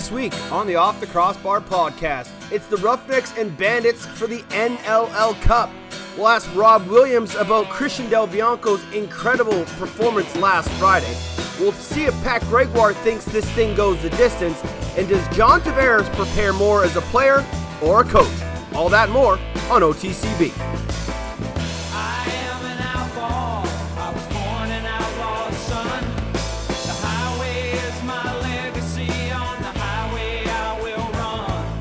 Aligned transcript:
This 0.00 0.10
week 0.10 0.50
on 0.50 0.66
the 0.66 0.76
Off 0.76 0.98
the 0.98 1.06
Crossbar 1.06 1.60
podcast, 1.60 2.30
it's 2.50 2.66
the 2.68 2.78
Roughnecks 2.78 3.36
and 3.36 3.54
Bandits 3.58 4.06
for 4.06 4.26
the 4.26 4.40
NLL 4.44 5.38
Cup. 5.42 5.68
We'll 6.16 6.28
ask 6.28 6.48
Rob 6.56 6.86
Williams 6.86 7.34
about 7.34 7.68
Christian 7.68 8.08
Del 8.08 8.26
Bianco's 8.26 8.82
incredible 8.94 9.62
performance 9.76 10.34
last 10.36 10.70
Friday. 10.78 11.14
We'll 11.58 11.72
see 11.72 12.04
if 12.04 12.14
Pat 12.24 12.40
Gregoire 12.44 12.94
thinks 12.94 13.26
this 13.26 13.44
thing 13.50 13.76
goes 13.76 14.00
the 14.00 14.08
distance, 14.08 14.58
and 14.96 15.06
does 15.06 15.36
John 15.36 15.60
Tavares 15.60 16.10
prepare 16.14 16.54
more 16.54 16.82
as 16.82 16.96
a 16.96 17.02
player 17.02 17.44
or 17.82 18.00
a 18.00 18.04
coach? 18.04 18.32
All 18.74 18.88
that 18.88 19.10
more 19.10 19.34
on 19.68 19.82
OTCB. 19.82 20.79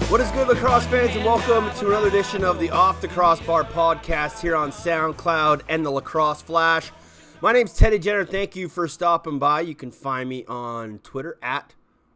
What 0.10 0.22
is 0.22 0.32
good, 0.32 0.48
lacrosse 0.48 0.88
fans, 0.88 1.16
and 1.16 1.24
welcome 1.24 1.70
to 1.78 1.86
another 1.86 2.08
edition 2.08 2.44
of 2.44 2.58
the 2.58 2.72
Off 2.72 3.00
the 3.00 3.08
Crossbar 3.08 3.64
podcast 3.64 4.42
here 4.42 4.56
on 4.56 4.72
SoundCloud 4.72 5.62
and 5.70 5.86
the 5.86 5.92
Lacrosse 5.92 6.42
Flash. 6.42 6.92
My 7.42 7.54
name's 7.54 7.76
Teddy 7.76 8.00
Jenner. 8.00 8.26
Thank 8.26 8.56
you 8.56 8.70
for 8.70 8.88
stopping 8.88 9.38
by. 9.38 9.62
You 9.62 9.76
can 9.76 9.92
find 9.92 10.28
me 10.28 10.46
on 10.46 10.98
Twitter 11.04 11.38
at 11.44 11.76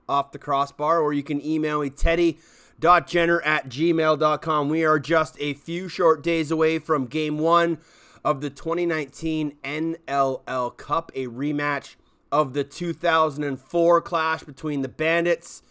Off 0.10 0.32
the 0.32 0.40
Crossbar, 0.40 1.02
or 1.02 1.14
you 1.14 1.22
can 1.22 1.40
email 1.46 1.82
me 1.82 1.92
teddy.jenner 1.92 3.42
at 3.42 3.70
gmail.com. 3.70 4.70
We 4.70 4.84
are 4.84 4.98
just 4.98 5.38
a 5.40 5.54
few 5.54 5.88
short 5.88 6.24
days 6.24 6.50
away 6.50 6.80
from 6.80 7.06
game 7.06 7.38
one 7.38 7.78
of 8.26 8.42
the 8.42 8.50
2019 8.50 9.58
NLL 9.64 10.78
Cup, 10.78 11.12
a 11.14 11.28
rematch 11.28 11.94
of 12.32 12.54
the 12.54 12.64
2004 12.64 14.02
clash 14.02 14.42
between 14.42 14.82
the 14.82 14.90
Bandits 14.90 15.62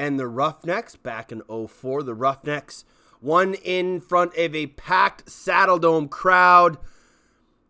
and 0.00 0.18
the 0.18 0.26
Roughnecks 0.26 0.96
back 0.96 1.30
in 1.30 1.42
04. 1.42 2.02
The 2.02 2.14
Roughnecks 2.14 2.86
won 3.20 3.52
in 3.52 4.00
front 4.00 4.34
of 4.34 4.54
a 4.54 4.68
packed 4.68 5.28
Saddle 5.28 5.78
Dome 5.78 6.08
crowd 6.08 6.78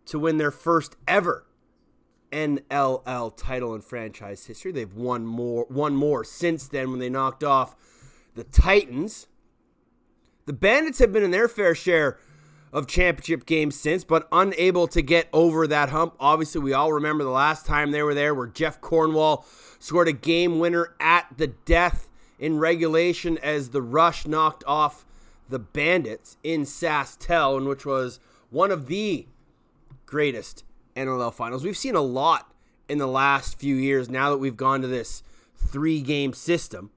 to 0.06 0.17
win 0.17 0.39
their 0.39 0.53
first 0.53 0.95
ever 1.09 1.45
NLL 2.31 3.37
title 3.37 3.75
in 3.75 3.81
franchise 3.81 4.47
history. 4.47 4.70
They've 4.70 4.95
won 4.95 5.27
more 5.27 5.67
one 5.69 5.97
more 5.97 6.22
since 6.22 6.69
then 6.69 6.92
when 6.92 7.00
they 7.00 7.11
knocked 7.11 7.42
off 7.42 7.75
the 8.37 8.44
Titans. 8.44 9.27
The 10.47 10.53
Bandits 10.53 11.00
have 11.00 11.12
been 11.12 11.25
in 11.25 11.33
their 11.33 11.48
fair 11.48 11.75
share 11.75 12.17
of 12.72 12.87
championship 12.87 13.44
games 13.44 13.75
since, 13.75 14.05
but 14.05 14.28
unable 14.31 14.87
to 14.87 15.03
get 15.03 15.28
over 15.33 15.67
that 15.67 15.89
hump. 15.89 16.15
Obviously, 16.20 16.61
we 16.61 16.75
all 16.75 16.92
remember 16.92 17.25
the 17.25 17.31
last 17.31 17.67
time 17.67 17.91
they 17.91 18.05
were 18.05 18.15
there 18.15 18.37
where 18.37 18.47
Jeff 18.47 18.81
Cornwall 18.81 19.44
scored 19.81 20.06
a 20.06 20.12
game 20.12 20.61
winner 20.61 20.94
at 21.00 21.27
the 21.37 21.48
death 21.48 22.06
in 22.41 22.59
regulation 22.59 23.39
as 23.39 23.71
the 23.71 23.83
Rush 23.83 24.27
knocked 24.27 24.65
off 24.67 25.05
the 25.49 25.59
Bandits 25.59 26.39
in 26.43 26.63
SaskTel, 26.63 27.59
and 27.59 27.69
which 27.69 27.85
was 27.85 28.19
one 28.49 28.71
of 28.71 28.87
the 28.87 29.27
greatest 30.07 30.65
NLL 30.97 31.33
finals. 31.33 31.63
We've 31.63 31.77
seen 31.77 31.95
a 31.95 32.01
lot 32.01 32.53
in 32.89 32.99
the 32.99 33.07
last 33.07 33.59
few 33.59 33.77
years 33.77 34.09
now 34.09 34.31
that 34.31 34.39
we've 34.39 34.57
gone 34.57 34.81
to 34.81 34.89
this 34.89 35.23
three 35.57 36.01
game 36.01 36.33
system. 36.33 36.91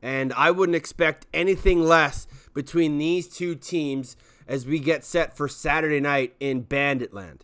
And 0.00 0.32
I 0.34 0.52
wouldn't 0.52 0.76
expect 0.76 1.26
anything 1.34 1.82
less 1.82 2.28
between 2.54 2.98
these 2.98 3.28
two 3.28 3.56
teams 3.56 4.16
as 4.46 4.64
we 4.64 4.78
get 4.78 5.04
set 5.04 5.36
for 5.36 5.48
Saturday 5.48 6.00
night 6.00 6.34
in 6.38 6.64
Banditland. 6.64 7.40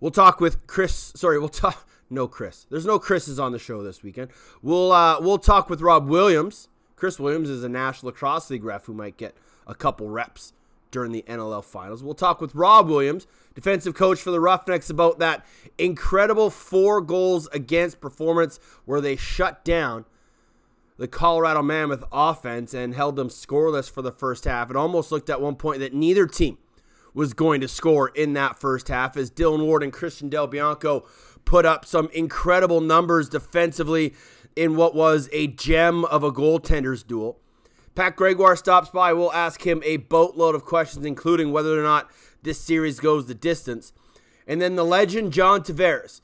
We'll 0.00 0.12
talk 0.12 0.40
with 0.40 0.66
Chris. 0.68 1.12
Sorry, 1.16 1.38
we'll 1.40 1.48
talk. 1.48 1.87
No 2.10 2.26
Chris. 2.26 2.66
There's 2.70 2.86
no 2.86 2.98
Chris's 2.98 3.38
on 3.38 3.52
the 3.52 3.58
show 3.58 3.82
this 3.82 4.02
weekend. 4.02 4.30
We'll 4.62 4.92
uh, 4.92 5.20
we'll 5.20 5.38
talk 5.38 5.68
with 5.68 5.80
Rob 5.80 6.08
Williams. 6.08 6.68
Chris 6.96 7.20
Williams 7.20 7.48
is 7.48 7.62
a 7.62 7.68
National 7.68 8.10
Lacrosse 8.10 8.50
League 8.50 8.64
ref 8.64 8.86
who 8.86 8.94
might 8.94 9.16
get 9.16 9.36
a 9.66 9.74
couple 9.74 10.08
reps 10.08 10.52
during 10.90 11.12
the 11.12 11.22
NLL 11.28 11.64
finals. 11.64 12.02
We'll 12.02 12.14
talk 12.14 12.40
with 12.40 12.54
Rob 12.54 12.88
Williams, 12.88 13.26
defensive 13.54 13.94
coach 13.94 14.20
for 14.20 14.30
the 14.30 14.40
Roughnecks, 14.40 14.90
about 14.90 15.18
that 15.18 15.44
incredible 15.76 16.50
four 16.50 17.00
goals 17.00 17.46
against 17.48 18.00
performance 18.00 18.58
where 18.84 19.00
they 19.00 19.16
shut 19.16 19.64
down 19.64 20.06
the 20.96 21.06
Colorado 21.06 21.62
Mammoth 21.62 22.04
offense 22.10 22.74
and 22.74 22.94
held 22.94 23.16
them 23.16 23.28
scoreless 23.28 23.90
for 23.90 24.02
the 24.02 24.10
first 24.10 24.44
half. 24.44 24.70
It 24.70 24.76
almost 24.76 25.12
looked 25.12 25.30
at 25.30 25.40
one 25.40 25.54
point 25.54 25.78
that 25.80 25.94
neither 25.94 26.26
team 26.26 26.58
was 27.14 27.34
going 27.34 27.60
to 27.60 27.68
score 27.68 28.08
in 28.08 28.32
that 28.34 28.58
first 28.58 28.88
half 28.88 29.16
as 29.16 29.30
Dylan 29.30 29.64
Ward 29.64 29.82
and 29.82 29.92
Christian 29.92 30.28
Del 30.28 30.46
Bianco 30.46 31.06
put 31.48 31.64
up 31.64 31.86
some 31.86 32.10
incredible 32.12 32.82
numbers 32.82 33.26
defensively 33.26 34.12
in 34.54 34.76
what 34.76 34.94
was 34.94 35.30
a 35.32 35.46
gem 35.46 36.04
of 36.04 36.22
a 36.22 36.30
goaltender's 36.30 37.02
duel. 37.02 37.38
Pat 37.94 38.16
Gregoire 38.16 38.54
stops 38.54 38.90
by. 38.90 39.14
We'll 39.14 39.32
ask 39.32 39.66
him 39.66 39.82
a 39.82 39.96
boatload 39.96 40.54
of 40.54 40.66
questions, 40.66 41.06
including 41.06 41.50
whether 41.50 41.80
or 41.80 41.82
not 41.82 42.10
this 42.42 42.60
series 42.60 43.00
goes 43.00 43.24
the 43.24 43.34
distance. 43.34 43.94
And 44.46 44.60
then 44.60 44.76
the 44.76 44.84
legend, 44.84 45.32
John 45.32 45.62
Tavares. 45.62 46.20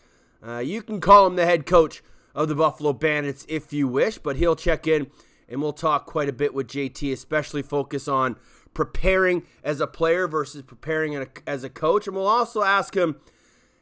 Uh, 0.46 0.58
you 0.58 0.82
can 0.82 1.00
call 1.00 1.26
him 1.26 1.36
the 1.36 1.46
head 1.46 1.64
coach 1.64 2.02
of 2.34 2.48
the 2.48 2.54
Buffalo 2.54 2.92
Bandits 2.92 3.46
if 3.48 3.72
you 3.72 3.88
wish, 3.88 4.18
but 4.18 4.36
he'll 4.36 4.54
check 4.54 4.86
in 4.86 5.10
and 5.48 5.62
we'll 5.62 5.72
talk 5.72 6.04
quite 6.04 6.28
a 6.28 6.34
bit 6.34 6.52
with 6.52 6.68
JT, 6.68 7.10
especially 7.14 7.62
focus 7.62 8.08
on 8.08 8.36
preparing 8.74 9.44
as 9.62 9.80
a 9.80 9.86
player 9.86 10.28
versus 10.28 10.60
preparing 10.60 11.26
as 11.46 11.64
a 11.64 11.70
coach. 11.70 12.06
And 12.06 12.14
we'll 12.14 12.26
also 12.26 12.62
ask 12.62 12.94
him 12.94 13.16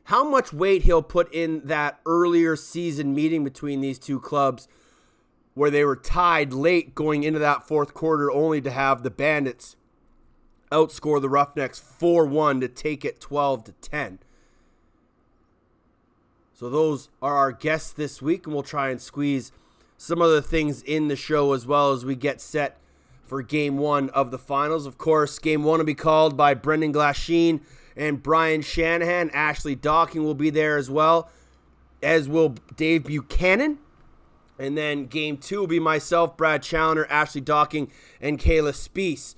how 0.04 0.24
much 0.24 0.52
weight 0.52 0.82
he'll 0.82 1.02
put 1.02 1.32
in 1.32 1.66
that 1.66 2.00
earlier 2.06 2.56
season 2.56 3.14
meeting 3.14 3.44
between 3.44 3.80
these 3.80 3.98
two 3.98 4.18
clubs 4.20 4.68
where 5.54 5.70
they 5.70 5.84
were 5.84 5.96
tied 5.96 6.52
late 6.52 6.94
going 6.94 7.22
into 7.22 7.38
that 7.38 7.66
fourth 7.66 7.94
quarter 7.94 8.30
only 8.30 8.60
to 8.60 8.70
have 8.70 9.02
the 9.02 9.10
Bandits 9.10 9.76
outscore 10.70 11.20
the 11.20 11.28
Roughnecks 11.28 11.80
4-1 11.80 12.60
to 12.60 12.68
take 12.68 13.04
it 13.04 13.20
12 13.20 13.64
to 13.64 13.72
10. 13.72 14.18
So 16.54 16.70
those 16.70 17.10
are 17.20 17.36
our 17.36 17.52
guests 17.52 17.92
this 17.92 18.22
week 18.22 18.46
and 18.46 18.54
we'll 18.54 18.62
try 18.62 18.88
and 18.88 19.00
squeeze 19.00 19.52
some 19.98 20.22
other 20.22 20.40
things 20.40 20.82
in 20.82 21.08
the 21.08 21.16
show 21.16 21.52
as 21.52 21.66
well 21.66 21.92
as 21.92 22.04
we 22.04 22.16
get 22.16 22.40
set 22.40 22.78
for 23.24 23.42
game 23.42 23.78
1 23.78 24.10
of 24.10 24.30
the 24.30 24.38
finals. 24.38 24.86
Of 24.86 24.98
course, 24.98 25.38
game 25.38 25.64
1 25.64 25.78
will 25.78 25.84
be 25.84 25.94
called 25.94 26.36
by 26.36 26.54
Brendan 26.54 26.92
Glasheen 26.92 27.60
and 27.96 28.22
Brian 28.22 28.62
Shanahan. 28.62 29.30
Ashley 29.30 29.74
Docking 29.74 30.24
will 30.24 30.34
be 30.34 30.50
there 30.50 30.76
as 30.76 30.90
well, 30.90 31.30
as 32.02 32.28
will 32.28 32.56
Dave 32.76 33.04
Buchanan. 33.04 33.78
And 34.58 34.76
then 34.76 35.06
game 35.06 35.38
two 35.38 35.60
will 35.60 35.66
be 35.66 35.80
myself, 35.80 36.36
Brad 36.36 36.62
Challoner, 36.62 37.06
Ashley 37.06 37.40
Docking, 37.40 37.90
and 38.20 38.38
Kayla 38.38 38.72
Spees 38.72 39.34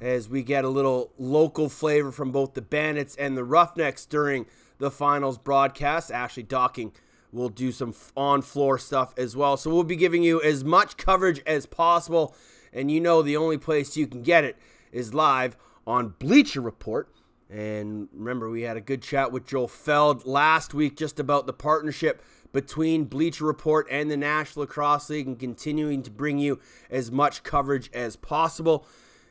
as 0.00 0.28
we 0.28 0.42
get 0.42 0.64
a 0.64 0.68
little 0.68 1.12
local 1.18 1.68
flavor 1.68 2.10
from 2.10 2.30
both 2.30 2.54
the 2.54 2.62
Bandits 2.62 3.16
and 3.16 3.36
the 3.36 3.44
Roughnecks 3.44 4.06
during 4.06 4.46
the 4.78 4.90
finals 4.90 5.38
broadcast. 5.38 6.10
Ashley 6.10 6.42
Docking 6.42 6.92
will 7.32 7.48
do 7.48 7.70
some 7.70 7.94
on 8.16 8.42
floor 8.42 8.78
stuff 8.78 9.14
as 9.16 9.36
well. 9.36 9.56
So 9.56 9.72
we'll 9.72 9.84
be 9.84 9.96
giving 9.96 10.22
you 10.22 10.42
as 10.42 10.64
much 10.64 10.96
coverage 10.96 11.42
as 11.46 11.66
possible. 11.66 12.34
And 12.72 12.90
you 12.90 13.00
know, 13.00 13.22
the 13.22 13.36
only 13.36 13.58
place 13.58 13.96
you 13.96 14.06
can 14.06 14.22
get 14.22 14.44
it 14.44 14.56
is 14.92 15.14
live 15.14 15.56
on 15.86 16.14
Bleacher 16.18 16.60
Report. 16.60 17.08
And 17.50 18.08
remember, 18.12 18.48
we 18.48 18.62
had 18.62 18.76
a 18.76 18.80
good 18.80 19.02
chat 19.02 19.32
with 19.32 19.46
Joel 19.46 19.66
Feld 19.66 20.24
last 20.24 20.72
week 20.72 20.96
just 20.96 21.18
about 21.18 21.46
the 21.46 21.52
partnership 21.52 22.22
between 22.52 23.04
Bleacher 23.04 23.44
Report 23.44 23.86
and 23.90 24.10
the 24.10 24.16
National 24.16 24.62
Lacrosse 24.62 25.10
League 25.10 25.26
and 25.26 25.38
continuing 25.38 26.02
to 26.02 26.10
bring 26.10 26.38
you 26.38 26.60
as 26.90 27.10
much 27.10 27.42
coverage 27.42 27.90
as 27.92 28.14
possible. 28.14 28.86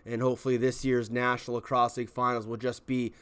And 0.06 0.22
hopefully, 0.22 0.58
this 0.58 0.84
year's 0.84 1.10
National 1.10 1.56
Lacrosse 1.56 1.98
League 1.98 2.10
finals 2.10 2.46
will 2.46 2.58
just 2.58 2.86
be 2.86 3.14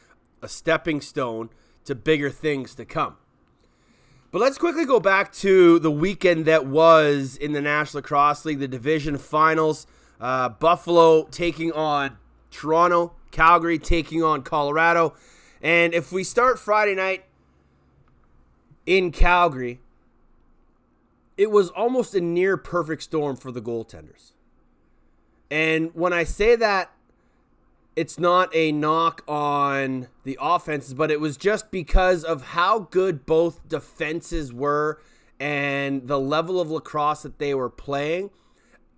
a 0.42 0.48
stepping 0.48 1.00
stone 1.00 1.50
to 1.84 1.94
bigger 1.94 2.30
things 2.30 2.74
to 2.74 2.84
come. 2.84 3.16
But 4.30 4.40
let's 4.40 4.58
quickly 4.58 4.84
go 4.84 5.00
back 5.00 5.32
to 5.34 5.78
the 5.78 5.90
weekend 5.90 6.44
that 6.44 6.66
was 6.66 7.36
in 7.36 7.52
the 7.52 7.62
National 7.62 8.02
Lacrosse 8.02 8.44
League, 8.44 8.58
the 8.58 8.68
division 8.68 9.16
finals. 9.16 9.86
Uh, 10.20 10.48
Buffalo 10.48 11.24
taking 11.30 11.72
on 11.72 12.18
Toronto, 12.50 13.14
Calgary 13.30 13.78
taking 13.78 14.22
on 14.22 14.42
Colorado. 14.42 15.14
And 15.62 15.94
if 15.94 16.12
we 16.12 16.24
start 16.24 16.58
Friday 16.58 16.94
night 16.94 17.24
in 18.86 19.10
Calgary, 19.10 19.80
it 21.36 21.50
was 21.50 21.70
almost 21.70 22.14
a 22.14 22.20
near 22.20 22.56
perfect 22.56 23.02
storm 23.02 23.36
for 23.36 23.52
the 23.52 23.60
goaltenders. 23.60 24.32
And 25.50 25.94
when 25.94 26.12
I 26.12 26.24
say 26.24 26.56
that, 26.56 26.90
it's 27.96 28.18
not 28.18 28.54
a 28.54 28.70
knock 28.70 29.22
on 29.26 30.06
the 30.22 30.38
offenses, 30.40 30.94
but 30.94 31.10
it 31.10 31.20
was 31.20 31.36
just 31.36 31.70
because 31.70 32.22
of 32.22 32.42
how 32.42 32.80
good 32.80 33.26
both 33.26 33.66
defenses 33.68 34.52
were 34.52 35.00
and 35.40 36.06
the 36.06 36.18
level 36.18 36.60
of 36.60 36.70
lacrosse 36.70 37.22
that 37.22 37.38
they 37.38 37.54
were 37.54 37.70
playing. 37.70 38.30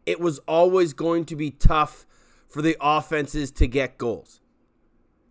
It 0.05 0.21
was 0.21 0.38
always 0.41 0.93
going 0.93 1.25
to 1.27 1.37
be 1.37 1.50
tough 1.50 2.06
for 2.50 2.61
the 2.61 2.76
offenses 2.81 3.50
to 3.52 3.67
get 3.67 3.97
goals. 3.97 4.41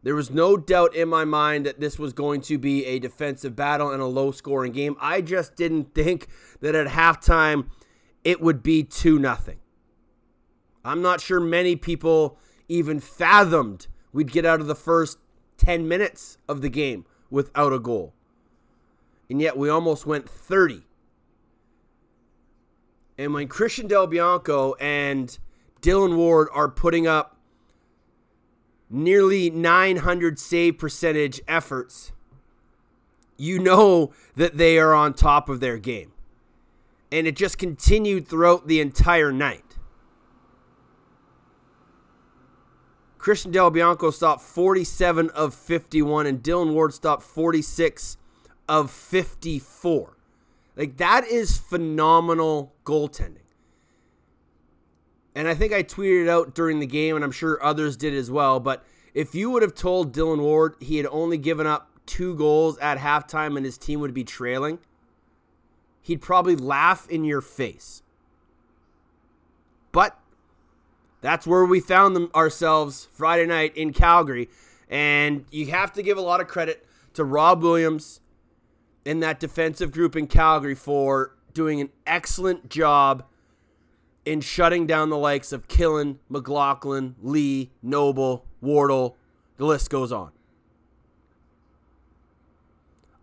There 0.02 0.16
was 0.16 0.32
no 0.32 0.56
doubt 0.56 0.96
in 0.96 1.10
my 1.10 1.26
mind 1.26 1.66
that 1.66 1.82
this 1.82 2.00
was 2.00 2.14
going 2.14 2.40
to 2.42 2.58
be 2.58 2.86
a 2.86 3.00
defensive 3.00 3.56
battle 3.56 3.92
and 3.92 4.02
a 4.02 4.06
low 4.06 4.32
scoring 4.32 4.72
game. 4.72 4.96
I 5.02 5.20
just 5.20 5.58
didn't 5.58 5.94
think 5.94 6.28
that 6.62 6.74
at 6.74 6.88
halftime 6.88 7.68
it 8.24 8.40
would 8.40 8.64
be 8.64 8.84
2 8.84 9.20
nothing. 9.20 9.60
I'm 10.86 11.02
not 11.02 11.20
sure 11.20 11.42
many 11.42 11.76
people 11.76 12.40
even 12.70 13.02
fathomed 13.02 13.88
we'd 14.14 14.32
get 14.32 14.46
out 14.46 14.62
of 14.62 14.68
the 14.68 14.76
first 14.76 15.18
10 15.58 15.88
minutes 15.88 16.38
of 16.48 16.62
the 16.62 16.70
game 16.70 17.06
without 17.30 17.74
a 17.74 17.80
goal. 17.80 18.14
And 19.30 19.42
yet 19.42 19.58
we 19.58 19.68
almost 19.68 20.06
went 20.06 20.30
30. 20.30 20.86
And 23.18 23.34
when 23.34 23.50
Christian 23.50 23.88
Del 23.88 24.08
Bianco 24.08 24.76
and 24.80 25.38
Dylan 25.82 26.16
Ward 26.16 26.48
are 26.54 26.70
putting 26.70 27.08
up 27.08 27.38
nearly 28.90 29.50
900 29.50 30.40
save 30.40 30.78
percentage 30.78 31.42
efforts, 31.48 32.12
you 33.38 33.60
know 33.60 34.12
that 34.36 34.58
they 34.58 34.78
are 34.80 34.94
on 34.94 35.14
top 35.14 35.48
of 35.50 35.60
their 35.60 35.78
game. 35.78 36.12
And 37.12 37.26
it 37.26 37.36
just 37.36 37.58
continued 37.58 38.28
throughout 38.28 38.68
the 38.68 38.82
entire 38.82 39.32
night. 39.32 39.78
Christian 43.18 43.52
Del 43.52 43.70
Bianco 43.70 44.12
stopped 44.12 44.42
47 44.42 45.30
of 45.32 45.54
51, 45.54 46.26
and 46.26 46.42
Dylan 46.42 46.74
Ward 46.74 46.94
stopped 46.94 47.24
46 47.24 48.18
of 48.68 48.90
54. 48.90 50.18
Like, 50.76 50.98
that 50.98 51.26
is 51.26 51.58
phenomenal 51.58 52.74
goaltending. 52.86 53.39
And 55.40 55.48
I 55.48 55.56
think 55.56 55.72
I 55.72 55.84
tweeted 55.84 56.28
out 56.28 56.54
during 56.54 56.82
the 56.82 56.86
game, 56.86 57.16
and 57.16 57.24
I'm 57.24 57.32
sure 57.32 57.64
others 57.64 57.96
did 57.96 58.14
as 58.14 58.30
well. 58.30 58.60
But 58.60 58.84
if 59.14 59.34
you 59.34 59.50
would 59.52 59.62
have 59.62 59.74
told 59.74 60.14
Dylan 60.14 60.42
Ward 60.42 60.76
he 60.82 60.98
had 60.98 61.06
only 61.06 61.38
given 61.38 61.66
up 61.66 61.90
two 62.06 62.36
goals 62.36 62.78
at 62.80 62.98
halftime 62.98 63.56
and 63.56 63.66
his 63.66 63.78
team 63.78 64.02
would 64.02 64.14
be 64.14 64.26
trailing, 64.26 64.80
he'd 66.02 66.22
probably 66.22 66.58
laugh 66.58 67.08
in 67.08 67.24
your 67.24 67.40
face. 67.40 68.04
But 69.94 70.20
that's 71.22 71.48
where 71.48 71.64
we 71.64 71.80
found 71.80 72.18
them 72.18 72.30
ourselves 72.36 73.08
Friday 73.10 73.46
night 73.46 73.78
in 73.78 73.94
Calgary. 73.94 74.50
And 74.90 75.46
you 75.52 75.68
have 75.68 75.94
to 75.94 76.04
give 76.04 76.18
a 76.18 76.22
lot 76.22 76.42
of 76.42 76.50
credit 76.50 76.86
to 77.14 77.24
Rob 77.24 77.64
Williams 77.64 78.20
and 79.06 79.24
that 79.24 79.40
defensive 79.40 79.94
group 79.94 80.18
in 80.18 80.28
Calgary 80.28 80.76
for 80.76 81.38
doing 81.54 81.80
an 81.80 81.92
excellent 82.06 82.68
job 82.68 83.24
in 84.30 84.42
shutting 84.42 84.86
down 84.86 85.10
the 85.10 85.18
likes 85.18 85.52
of 85.52 85.68
Killen, 85.68 86.18
McLaughlin, 86.30 87.16
Lee, 87.20 87.72
Noble, 87.82 88.46
Wardle. 88.62 89.18
The 89.58 89.66
list 89.66 89.90
goes 89.90 90.12
on. 90.12 90.32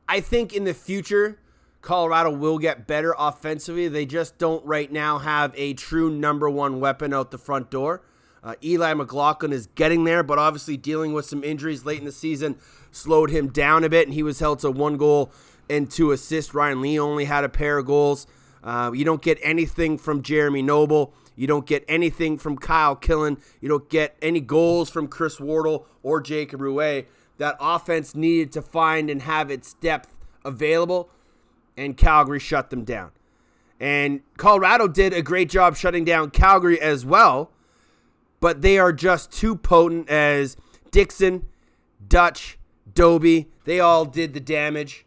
I 0.08 0.18
think 0.18 0.52
in 0.52 0.64
the 0.64 0.74
future, 0.74 1.38
Colorado 1.80 2.30
will 2.32 2.58
get 2.58 2.88
better 2.88 3.14
offensively. 3.16 3.86
They 3.86 4.04
just 4.04 4.36
don't 4.38 4.66
right 4.66 4.90
now 4.90 5.18
have 5.18 5.52
a 5.56 5.74
true 5.74 6.10
number 6.10 6.50
one 6.50 6.80
weapon 6.80 7.14
out 7.14 7.30
the 7.30 7.38
front 7.38 7.70
door. 7.70 8.02
Uh, 8.42 8.56
Eli 8.64 8.92
McLaughlin 8.94 9.52
is 9.52 9.68
getting 9.76 10.02
there, 10.02 10.24
but 10.24 10.40
obviously 10.40 10.76
dealing 10.76 11.12
with 11.12 11.24
some 11.24 11.44
injuries 11.44 11.84
late 11.84 12.00
in 12.00 12.04
the 12.04 12.10
season 12.10 12.56
slowed 12.90 13.30
him 13.30 13.46
down 13.46 13.84
a 13.84 13.88
bit, 13.88 14.08
and 14.08 14.14
he 14.14 14.24
was 14.24 14.40
held 14.40 14.58
to 14.58 14.72
one 14.72 14.96
goal 14.96 15.30
and 15.70 15.88
two 15.88 16.10
assists. 16.10 16.52
Ryan 16.52 16.80
Lee 16.80 16.98
only 16.98 17.26
had 17.26 17.44
a 17.44 17.48
pair 17.48 17.78
of 17.78 17.86
goals. 17.86 18.26
Uh, 18.62 18.90
you 18.94 19.04
don't 19.04 19.22
get 19.22 19.38
anything 19.42 19.98
from 19.98 20.22
Jeremy 20.22 20.62
Noble. 20.62 21.14
You 21.36 21.46
don't 21.46 21.66
get 21.66 21.84
anything 21.86 22.38
from 22.38 22.56
Kyle 22.56 22.96
Killen. 22.96 23.40
You 23.60 23.68
don't 23.68 23.88
get 23.88 24.16
any 24.22 24.40
goals 24.40 24.90
from 24.90 25.08
Chris 25.08 25.38
Wardle 25.38 25.86
or 26.02 26.20
Jacob 26.20 26.60
Ruest. 26.60 27.06
That 27.38 27.56
offense 27.60 28.14
needed 28.14 28.52
to 28.52 28.62
find 28.62 29.10
and 29.10 29.22
have 29.22 29.50
its 29.50 29.74
depth 29.74 30.14
available, 30.44 31.10
and 31.76 31.96
Calgary 31.96 32.40
shut 32.40 32.70
them 32.70 32.84
down. 32.84 33.10
And 33.78 34.22
Colorado 34.38 34.88
did 34.88 35.12
a 35.12 35.20
great 35.20 35.50
job 35.50 35.76
shutting 35.76 36.04
down 36.04 36.30
Calgary 36.30 36.80
as 36.80 37.04
well, 37.04 37.50
but 38.40 38.62
they 38.62 38.78
are 38.78 38.92
just 38.92 39.30
too 39.30 39.54
potent 39.54 40.08
as 40.08 40.56
Dickson, 40.90 41.46
Dutch, 42.08 42.58
Dobbie, 42.94 43.48
they 43.64 43.80
all 43.80 44.04
did 44.04 44.32
the 44.32 44.40
damage. 44.40 45.05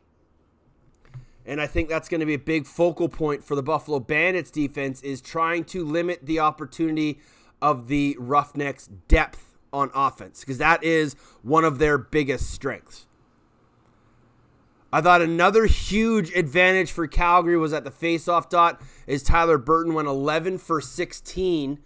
And 1.46 1.60
I 1.60 1.68
think 1.68 1.90
that's 1.90 2.10
going 2.10 2.20
to 2.20 2.26
be 2.26 2.34
a 2.36 2.40
big 2.40 2.68
focal 2.68 3.10
point 3.10 3.44
for 3.44 3.56
the 3.56 3.64
Buffalo 3.64 4.00
Bandits 4.00 4.52
defense 4.52 5.02
is 5.02 5.22
trying 5.22 5.64
to 5.66 5.84
limit 5.84 6.26
the 6.26 6.40
opportunity 6.40 7.20
of 7.62 7.88
the 7.88 8.16
Roughnecks' 8.20 8.88
depth 9.08 9.58
on 9.72 9.92
offense 9.94 10.42
because 10.42 10.58
that 10.58 10.84
is 10.84 11.16
one 11.42 11.64
of 11.64 11.80
their 11.80 11.98
biggest 11.98 12.50
strengths. 12.52 13.06
I 14.92 15.02
thought 15.02 15.22
another 15.22 15.66
huge 15.66 16.32
advantage 16.32 16.92
for 16.92 17.06
Calgary 17.08 17.58
was 17.58 17.74
at 17.74 17.84
the 17.84 17.92
faceoff 17.92 18.50
dot 18.50 18.82
is 19.06 19.22
Tyler 19.22 19.60
Burton 19.60 19.94
went 19.94 20.08
11 20.08 20.58
for 20.58 20.82
16 20.82 21.80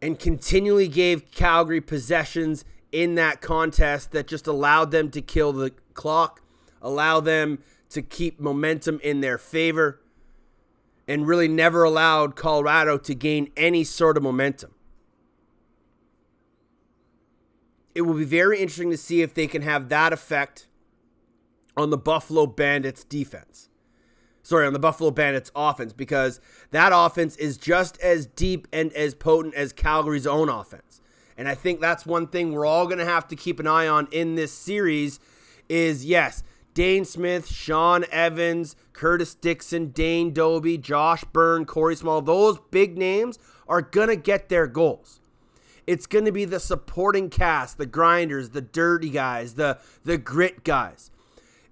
and 0.00 0.18
continually 0.18 0.88
gave 0.88 1.30
Calgary 1.30 1.82
possessions 1.82 2.64
in 2.90 3.16
that 3.16 3.42
contest 3.42 4.12
that 4.12 4.26
just 4.26 4.46
allowed 4.46 4.92
them 4.92 5.10
to 5.10 5.20
kill 5.20 5.52
the 5.52 5.72
clock, 5.92 6.40
allow 6.80 7.20
them 7.20 7.58
to 7.90 8.02
keep 8.02 8.38
momentum 8.40 9.00
in 9.02 9.20
their 9.20 9.38
favor, 9.38 10.00
and 11.06 11.26
really 11.26 11.48
never 11.48 11.84
allowed 11.84 12.36
Colorado 12.36 12.98
to 12.98 13.14
gain 13.14 13.50
any 13.56 13.82
sort 13.82 14.16
of 14.16 14.22
momentum. 14.22 14.74
It 17.94 18.02
will 18.02 18.14
be 18.14 18.24
very 18.24 18.60
interesting 18.60 18.90
to 18.90 18.96
see 18.96 19.22
if 19.22 19.34
they 19.34 19.46
can 19.46 19.62
have 19.62 19.88
that 19.88 20.12
effect 20.12 20.68
on 21.76 21.90
the 21.90 21.96
Buffalo 21.96 22.46
Bandits 22.46 23.04
defense. 23.04 23.68
Sorry, 24.42 24.66
on 24.66 24.72
the 24.72 24.78
Buffalo 24.78 25.10
Bandits 25.10 25.50
offense, 25.54 25.92
because 25.92 26.40
that 26.70 26.92
offense 26.94 27.36
is 27.36 27.56
just 27.56 27.98
as 28.00 28.26
deep 28.26 28.68
and 28.72 28.92
as 28.92 29.14
potent 29.14 29.54
as 29.54 29.72
Calgary's 29.72 30.26
own 30.26 30.48
offense. 30.48 31.00
And 31.36 31.48
I 31.48 31.54
think 31.54 31.80
that's 31.80 32.04
one 32.04 32.26
thing 32.26 32.52
we're 32.52 32.66
all 32.66 32.86
going 32.86 32.98
to 32.98 33.04
have 33.04 33.28
to 33.28 33.36
keep 33.36 33.60
an 33.60 33.66
eye 33.66 33.86
on 33.86 34.08
in 34.10 34.34
this 34.34 34.52
series 34.52 35.20
is 35.68 36.04
yes, 36.04 36.42
Dhane 36.78 37.04
Smith, 37.04 37.48
Sean 37.48 38.04
Evans, 38.12 38.76
Curtis 38.92 39.34
Dickson, 39.34 39.88
Dane 39.88 40.32
Dobbie, 40.32 40.78
Josh 40.78 41.24
Byrne, 41.32 41.64
Corey 41.64 41.96
Small, 41.96 42.22
those 42.22 42.60
big 42.70 42.96
names 42.96 43.36
are 43.66 43.82
going 43.82 44.06
to 44.06 44.14
get 44.14 44.48
their 44.48 44.68
goals. 44.68 45.18
It's 45.88 46.06
going 46.06 46.24
to 46.24 46.30
be 46.30 46.44
the 46.44 46.60
supporting 46.60 47.30
cast, 47.30 47.78
the 47.78 47.86
grinders, 47.86 48.50
the 48.50 48.60
dirty 48.60 49.10
guys, 49.10 49.54
the 49.54 49.78
the 50.04 50.18
grit 50.18 50.62
guys. 50.62 51.10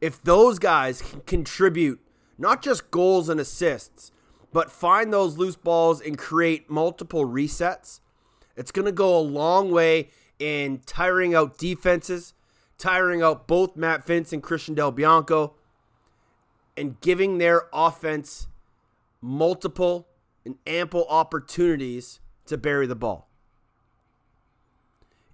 If 0.01 0.21
those 0.25 0.59
guys 0.59 1.03
can 1.03 1.21
contribute 1.21 2.01
not 2.37 2.61
just 2.61 2.91
goals 2.91 3.29
and 3.29 3.39
assists, 3.39 4.11
but 4.53 4.73
find 4.73 5.13
those 5.13 5.39
loose 5.39 5.55
balls 5.55 6.01
and 6.01 6.19
create 6.19 6.69
multiple 6.69 7.25
resets, 7.25 8.01
it's 8.57 8.73
going 8.73 8.87
to 8.87 8.93
go 8.93 9.17
a 9.17 9.21
long 9.21 9.71
way 9.71 10.11
in 10.41 10.81
tiring 10.85 11.33
out 11.33 11.59
defenses, 11.59 12.35
tiring 12.79 13.23
out 13.23 13.47
both 13.47 13.77
Matt 13.77 14.07
Vinc 14.07 14.33
and 14.33 14.43
Christian 14.43 14.75
Del 14.75 14.93
Bianco, 14.93 15.55
and 16.77 17.01
giving 17.01 17.39
their 17.39 17.63
offense 17.73 18.49
multiple 19.21 20.09
and 20.45 20.57
ample 20.67 21.07
opportunities 21.09 22.21
to 22.47 22.57
bury 22.57 22.87
the 22.87 22.95
ball. 22.95 23.29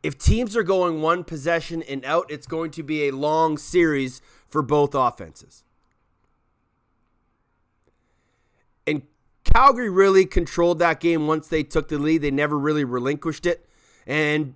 If 0.02 0.18
teams 0.18 0.56
are 0.56 0.62
going 0.62 1.00
one 1.00 1.22
possession 1.24 1.82
and 1.82 2.04
out, 2.04 2.30
it's 2.30 2.46
going 2.46 2.70
to 2.72 2.82
be 2.82 3.06
a 3.06 3.12
long 3.12 3.56
series 3.58 4.20
for 4.48 4.62
both 4.62 4.94
offenses. 4.94 5.62
And 8.86 9.02
Calgary 9.44 9.90
really 9.90 10.26
controlled 10.26 10.80
that 10.80 10.98
game 10.98 11.26
once 11.26 11.46
they 11.46 11.62
took 11.62 11.88
the 11.88 11.98
lead. 11.98 12.22
They 12.22 12.32
never 12.32 12.58
really 12.58 12.84
relinquished 12.84 13.46
it. 13.46 13.68
And 14.06 14.54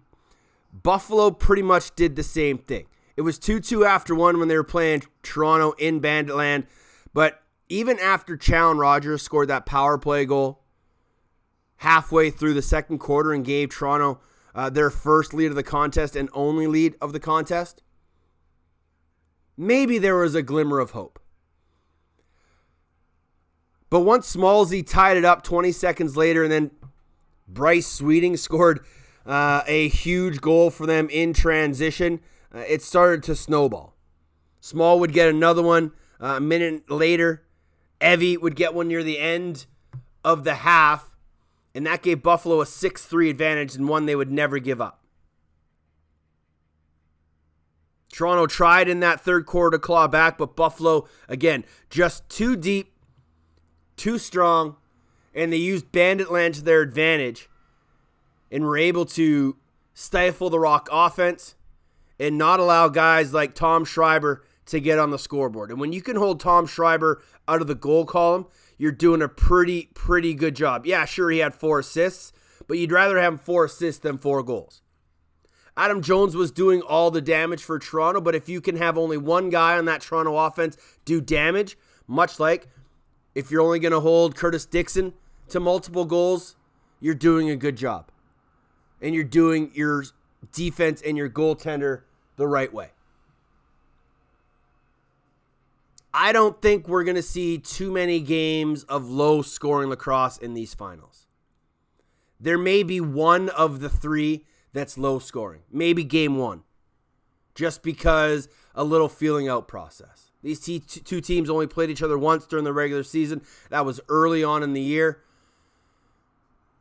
Buffalo 0.83 1.31
pretty 1.31 1.63
much 1.63 1.95
did 1.95 2.17
the 2.17 2.23
same 2.23 2.59
thing. 2.59 2.87
It 3.17 3.23
was 3.23 3.39
2 3.39 3.61
2 3.61 3.85
after 3.85 4.15
one 4.15 4.39
when 4.39 4.49
they 4.49 4.57
were 4.57 4.65
playing 4.65 5.05
Toronto 5.23 5.73
in 5.79 6.01
Banditland. 6.01 6.67
But 7.15 7.43
even 7.69 7.99
after 7.99 8.37
Challen 8.37 8.79
Rogers 8.79 9.23
scored 9.23 9.49
that 9.49 9.67
power 9.67 9.97
play 9.99 10.25
goal 10.27 10.63
halfway 11.79 12.31
through 12.31 12.55
the 12.55 12.63
second 12.63 12.99
quarter 12.99 13.33
and 13.33 13.45
gave 13.45 13.71
Toronto 13.71 14.21
uh, 14.55 14.71
their 14.71 14.91
first 14.91 15.35
lead 15.35 15.47
of 15.47 15.55
the 15.55 15.63
contest 15.63 16.17
and 16.17 16.29
only 16.33 16.67
lead 16.67 16.95
of 17.01 17.13
the 17.13 17.21
contest, 17.21 17.83
maybe 19.57 19.99
there 19.99 20.17
was 20.17 20.35
a 20.35 20.43
glimmer 20.43 20.79
of 20.79 20.93
hope. 20.93 21.19
But 23.91 24.01
once 24.01 24.35
Smallsy 24.35 24.87
tied 24.87 25.17
it 25.17 25.25
up 25.25 25.43
20 25.43 25.73
seconds 25.73 26.17
later, 26.17 26.43
and 26.43 26.53
then 26.53 26.71
Bryce 27.47 27.87
Sweeting 27.87 28.37
scored 28.39 28.81
uh, 29.27 29.63
a 29.67 29.89
huge 29.89 30.41
goal 30.41 30.71
for 30.71 30.87
them 30.87 31.09
in 31.11 31.33
transition, 31.33 32.21
uh, 32.55 32.61
it 32.61 32.83
started 32.83 33.23
to 33.25 33.35
snowball. 33.35 33.95
Small 34.61 35.01
would 35.01 35.13
get 35.13 35.29
another 35.29 35.63
one 35.63 35.93
uh, 36.21 36.37
a 36.37 36.41
minute 36.41 36.91
later. 36.91 37.43
Evie 38.01 38.37
would 38.37 38.57
get 38.57 38.75
one 38.75 38.89
near 38.89 39.03
the 39.03 39.19
end 39.19 39.67
of 40.25 40.45
the 40.45 40.57
half, 40.57 41.15
and 41.75 41.87
that 41.87 42.03
gave 42.03 42.23
Buffalo 42.23 42.61
a 42.61 42.67
6 42.67 43.05
3 43.05 43.31
advantage 43.31 43.75
and 43.75 43.89
one 43.89 44.07
they 44.07 44.17
would 44.17 44.31
never 44.31 44.59
give 44.59 44.81
up. 44.81 45.03
Toronto 48.13 48.47
tried 48.47 48.89
in 48.89 49.01
that 49.01 49.21
third 49.21 49.45
quarter 49.45 49.77
to 49.77 49.79
claw 49.79 50.09
back, 50.09 50.39
but 50.39 50.57
Buffalo, 50.57 51.07
again, 51.29 51.65
just 51.91 52.27
too 52.31 52.57
deep, 52.57 52.95
too 53.97 54.19
strong, 54.19 54.77
and 55.35 55.53
they 55.53 55.59
used 55.59 55.93
Bandit 55.93 56.31
Land 56.31 56.55
to 56.55 56.63
their 56.63 56.81
advantage 56.81 57.51
and 58.57 58.65
we 58.65 58.71
were 58.71 58.79
able 58.79 59.05
to 59.05 59.55
stifle 59.93 60.49
the 60.49 60.59
Rock 60.59 60.89
offense 60.91 61.57
and 62.19 62.39
not 62.39 62.59
allow 62.59 62.89
guys 62.89 63.35
like 63.35 63.55
Tom 63.55 63.85
Schreiber 63.85 64.47
to 64.65 64.81
get 64.81 64.99
on 64.99 65.11
the 65.11 65.19
scoreboard. 65.19 65.71
And 65.71 65.79
when 65.79 65.93
you 65.93 66.01
can 66.01 66.17
hold 66.17 66.41
Tom 66.41 66.67
Schreiber 66.67 67.23
out 67.47 67.61
of 67.61 67.67
the 67.67 67.75
goal 67.75 68.07
column, 68.07 68.47
you're 68.79 68.93
doing 68.93 69.21
a 69.21 69.29
pretty, 69.29 69.91
pretty 69.93 70.33
good 70.33 70.57
job. 70.57 70.87
Yeah, 70.87 71.05
sure, 71.05 71.31
he 71.31 71.41
had 71.41 71.55
four 71.55 71.81
assists, 71.81 72.33
but 72.67 72.79
you'd 72.79 72.93
rather 72.93 73.21
have 73.21 73.43
four 73.43 73.67
assists 73.67 74.01
than 74.01 74.17
four 74.17 74.43
goals. 74.43 74.81
Adam 75.77 76.01
Jones 76.01 76.35
was 76.35 76.51
doing 76.51 76.81
all 76.81 77.11
the 77.11 77.21
damage 77.21 77.63
for 77.63 77.79
Toronto, 77.79 78.23
but 78.23 78.35
if 78.35 78.49
you 78.49 78.63
can 78.63 78.77
have 78.77 78.97
only 78.97 79.19
one 79.19 79.51
guy 79.51 79.77
on 79.77 79.85
that 79.85 80.01
Toronto 80.01 80.35
offense 80.35 80.79
do 81.05 81.21
damage, 81.21 81.77
much 82.07 82.41
like 82.41 82.69
if 83.35 83.51
you're 83.51 83.61
only 83.61 83.81
going 83.81 83.93
to 83.93 84.01
hold 84.01 84.35
Curtis 84.35 84.65
Dickson 84.65 85.13
to 85.51 85.61
multiple 85.61 86.07
goals, 86.07 86.57
you're 87.01 87.15
doing 87.15 87.51
a 87.51 87.57
good 87.57 87.77
job. 87.77 88.11
And 89.01 89.15
you're 89.15 89.25
doing 89.25 89.71
your 89.75 90.05
defense 90.53 91.03
and 91.03 91.17
your 91.17 91.29
goaltender 91.29 92.03
the 92.37 92.47
right 92.47 92.73
way. 92.73 92.91
I 96.15 96.33
don't 96.33 96.63
think 96.63 96.89
we're 96.89 97.05
going 97.05 97.17
to 97.17 97.23
see 97.23 97.59
too 97.59 97.93
many 97.93 98.21
games 98.21 98.85
of 98.85 99.11
low 99.11 99.43
scoring 99.43 99.91
lacrosse 99.91 100.39
in 100.39 100.55
these 100.55 100.73
finals. 100.73 101.27
There 102.41 102.57
may 102.57 102.83
be 102.83 103.01
one 103.01 103.51
of 103.51 103.81
the 103.81 103.91
three 103.91 104.45
that's 104.73 104.97
low 104.97 105.19
scoring, 105.19 105.63
maybe 105.71 106.05
game 106.05 106.37
one, 106.37 106.63
just 107.55 107.83
because 107.83 108.49
a 108.75 108.85
little 108.85 109.09
feeling 109.09 109.49
out 109.49 109.69
process. 109.69 110.31
These 110.43 110.61
two 110.61 111.21
teams 111.21 111.51
only 111.51 111.67
played 111.67 111.91
each 111.91 112.03
other 112.03 112.17
once 112.17 112.47
during 112.47 112.65
the 112.65 112.73
regular 112.73 113.03
season. 113.03 113.43
That 113.69 113.85
was 113.85 114.01
early 114.09 114.45
on 114.45 114.63
in 114.63 114.75
the 114.75 114.81
year. 114.81 115.23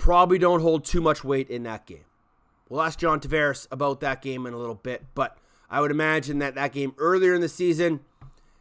Probably 0.05 0.37
don't 0.37 0.61
hold 0.61 0.85
too 0.85 1.01
much 1.01 1.23
weight 1.23 1.49
in 1.49 1.63
that 1.63 1.87
game. 1.87 2.05
We'll 2.69 2.83
ask 2.83 2.99
John 2.99 3.19
Tavares 3.19 3.67
about 3.71 4.01
that 4.01 4.21
game 4.21 4.45
in 4.45 4.53
a 4.53 4.57
little 4.59 4.75
bit, 4.75 5.03
but 5.15 5.35
I 5.67 5.81
would 5.81 5.89
imagine 5.89 6.37
that 6.37 6.53
that 6.53 6.73
game 6.73 6.93
earlier 6.99 7.33
in 7.33 7.41
the 7.41 7.49
season 7.49 8.01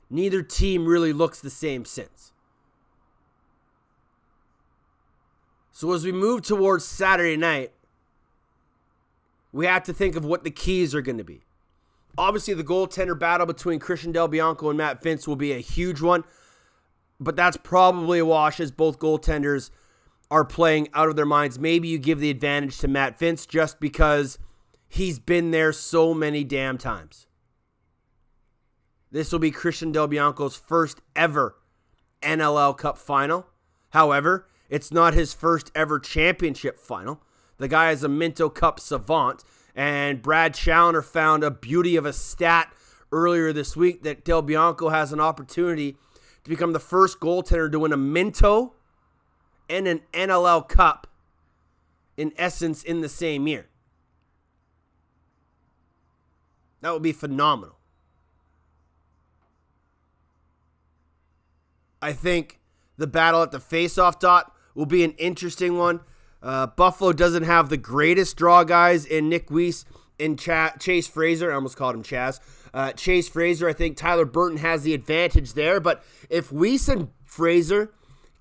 neither 0.09 0.43
team 0.43 0.87
really 0.87 1.13
looks 1.13 1.43
the 1.43 1.51
same 1.51 1.85
since. 1.85 2.33
So 5.71 5.93
as 5.93 6.03
we 6.03 6.13
move 6.13 6.41
towards 6.41 6.87
Saturday 6.87 7.37
night, 7.37 7.73
we 9.53 9.67
have 9.67 9.83
to 9.83 9.93
think 9.93 10.17
of 10.17 10.25
what 10.25 10.45
the 10.45 10.51
keys 10.51 10.95
are 10.95 11.03
going 11.03 11.19
to 11.19 11.25
be. 11.25 11.43
Obviously, 12.17 12.55
the 12.55 12.65
goaltender 12.65 13.19
battle 13.19 13.45
between 13.45 13.81
Christian 13.81 14.13
Del 14.13 14.29
Bianco 14.29 14.71
and 14.71 14.79
Matt 14.79 15.03
Vinc 15.03 15.27
will 15.27 15.37
be 15.37 15.53
a 15.53 15.59
huge 15.59 16.01
one, 16.01 16.25
but 17.21 17.37
that's 17.37 17.59
probably 17.59 18.21
a 18.21 18.25
wash 18.25 18.61
as 18.61 18.71
both 18.71 18.99
goaltenders 18.99 19.69
are 20.35 20.45
playing 20.45 20.89
out 20.95 21.09
of 21.09 21.15
their 21.15 21.25
minds. 21.25 21.61
Maybe 21.61 21.87
you 21.87 21.97
give 21.97 22.19
the 22.19 22.29
advantage 22.29 22.79
to 22.79 22.89
Matt 22.89 23.21
Vinc 23.21 23.47
just 23.47 23.79
because 23.79 24.37
he's 24.89 25.21
been 25.21 25.53
there 25.53 25.73
so 25.73 26.13
many 26.13 26.43
damn 26.43 26.77
times. 26.77 27.29
This 29.13 29.31
will 29.31 29.39
be 29.39 29.53
Christian 29.53 29.93
Del 29.93 30.09
Bianco's 30.09 30.57
first 30.57 31.01
ever 31.15 31.55
NLL 32.21 32.77
Cup 32.77 32.99
final. 32.99 33.47
However, 33.91 34.49
it's 34.69 34.91
not 34.91 35.15
his 35.15 35.33
first 35.33 35.71
ever 35.73 36.01
championship 36.01 36.81
final. 36.81 37.23
The 37.59 37.69
guy 37.69 37.93
is 37.93 38.03
a 38.03 38.09
Minto 38.09 38.49
Cup 38.49 38.81
savant, 38.81 39.45
and 39.73 40.21
Brad 40.21 40.55
Challoner 40.55 41.03
found 41.03 41.45
a 41.45 41.51
beauty 41.53 41.95
of 41.95 42.07
a 42.07 42.13
stat 42.13 42.73
earlier 43.13 43.53
this 43.53 43.77
week 43.77 44.03
that 44.03 44.25
Del 44.25 44.43
Bianco 44.43 44.89
has 44.89 45.13
an 45.13 45.21
opportunity 45.21 45.93
to 46.43 46.51
become 46.51 46.73
the 46.73 46.81
first 46.81 47.21
goaltender 47.21 47.71
to 47.71 47.79
win 47.79 47.93
a 47.93 47.97
Minto 47.97 48.75
and 49.69 49.87
an 49.87 50.03
NLL 50.13 50.69
Cup 50.69 51.07
in 52.17 52.33
essence 52.37 52.83
in 52.83 53.01
the 53.01 53.09
same 53.09 53.47
year. 53.47 53.67
That 56.81 56.93
would 56.93 57.03
be 57.03 57.13
phenomenal. 57.13 57.77
I 62.03 62.13
think 62.13 62.61
the 62.99 63.07
battle 63.07 63.43
at 63.43 63.51
the 63.51 63.59
faceoff 63.59 64.21
dot 64.21 64.55
will 64.75 64.87
be 64.87 65.03
an 65.03 65.13
interesting 65.13 65.79
one. 65.79 66.01
Uh, 66.43 66.67
Buffalo 66.67 67.15
doesn't 67.15 67.45
have 67.45 67.71
the 67.71 67.79
greatest 67.79 68.37
draw 68.37 68.65
guys 68.65 69.07
in 69.07 69.31
Nick 69.31 69.51
Weiss 69.51 69.87
and 70.21 70.39
Ch- 70.39 70.79
Chase 70.79 71.07
Fraser. 71.07 71.51
I 71.51 71.55
almost 71.55 71.79
called 71.79 71.95
him 71.95 72.03
Chaz. 72.03 72.39
Uh, 72.75 72.93
Chase 72.93 73.29
Fraser, 73.29 73.67
I 73.69 73.73
think 73.73 73.97
Tyler 73.97 74.27
Burton 74.27 74.59
has 74.59 74.83
the 74.83 74.93
advantage 74.93 75.55
there. 75.55 75.81
But 75.81 76.05
if 76.29 76.53
Weiss 76.53 76.89
and 76.89 77.09
Fraser 77.25 77.95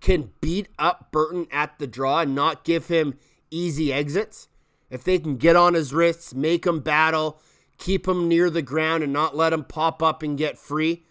can 0.04 0.32
beat 0.42 0.68
up 0.78 1.12
Burton 1.14 1.48
at 1.50 1.80
the 1.80 1.88
draw 1.88 2.20
and 2.20 2.36
not 2.36 2.66
give 2.66 2.88
him 2.88 3.18
easy 3.50 3.92
exits, 3.92 4.50
if 4.90 5.02
they 5.04 5.18
can 5.18 5.38
get 5.38 5.56
on 5.56 5.74
his 5.74 5.94
wrists, 5.94 6.36
make 6.36 6.68
him 6.68 6.82
battle, 6.82 7.40
keep 7.78 8.06
him 8.06 8.28
near 8.28 8.50
the 8.50 8.62
ground, 8.62 9.02
and 9.02 9.14
not 9.14 9.36
let 9.36 9.54
him 9.54 9.64
pop 9.64 10.04
up 10.04 10.22
and 10.22 10.38
get 10.38 10.58
free, 10.58 11.06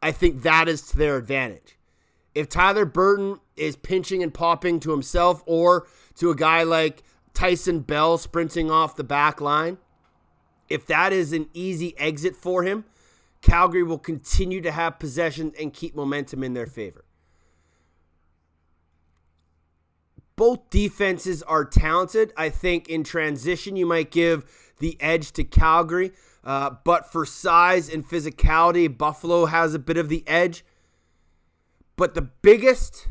I 0.00 0.12
think 0.12 0.42
that 0.42 0.68
is 0.68 0.82
to 0.82 0.96
their 0.96 1.16
advantage. 1.16 1.76
If 2.32 2.48
Tyler 2.48 2.84
Burton 2.84 3.40
is 3.56 3.74
pinching 3.74 4.22
and 4.22 4.32
popping 4.32 4.78
to 4.80 4.92
himself 4.92 5.42
or 5.44 5.88
to 6.14 6.30
a 6.30 6.36
guy 6.36 6.62
like 6.62 7.02
Tyson 7.32 7.80
Bell 7.80 8.18
sprinting 8.18 8.70
off 8.70 8.94
the 8.94 9.02
back 9.02 9.40
line, 9.40 9.78
if 10.68 10.86
that 10.86 11.12
is 11.12 11.32
an 11.32 11.48
easy 11.52 11.98
exit 11.98 12.36
for 12.36 12.62
him, 12.62 12.84
Calgary 13.40 13.82
will 13.82 13.98
continue 13.98 14.60
to 14.60 14.70
have 14.70 15.00
possession 15.00 15.52
and 15.60 15.72
keep 15.72 15.96
momentum 15.96 16.44
in 16.44 16.54
their 16.54 16.66
favor. 16.66 17.03
Both 20.36 20.70
defenses 20.70 21.42
are 21.42 21.64
talented. 21.64 22.32
I 22.36 22.48
think 22.48 22.88
in 22.88 23.04
transition, 23.04 23.76
you 23.76 23.86
might 23.86 24.10
give 24.10 24.44
the 24.78 24.96
edge 25.00 25.32
to 25.32 25.44
Calgary. 25.44 26.12
Uh, 26.42 26.70
but 26.84 27.10
for 27.10 27.24
size 27.24 27.88
and 27.88 28.06
physicality, 28.06 28.94
Buffalo 28.96 29.46
has 29.46 29.74
a 29.74 29.78
bit 29.78 29.96
of 29.96 30.08
the 30.08 30.24
edge. 30.26 30.64
But 31.96 32.14
the 32.14 32.22
biggest 32.22 33.08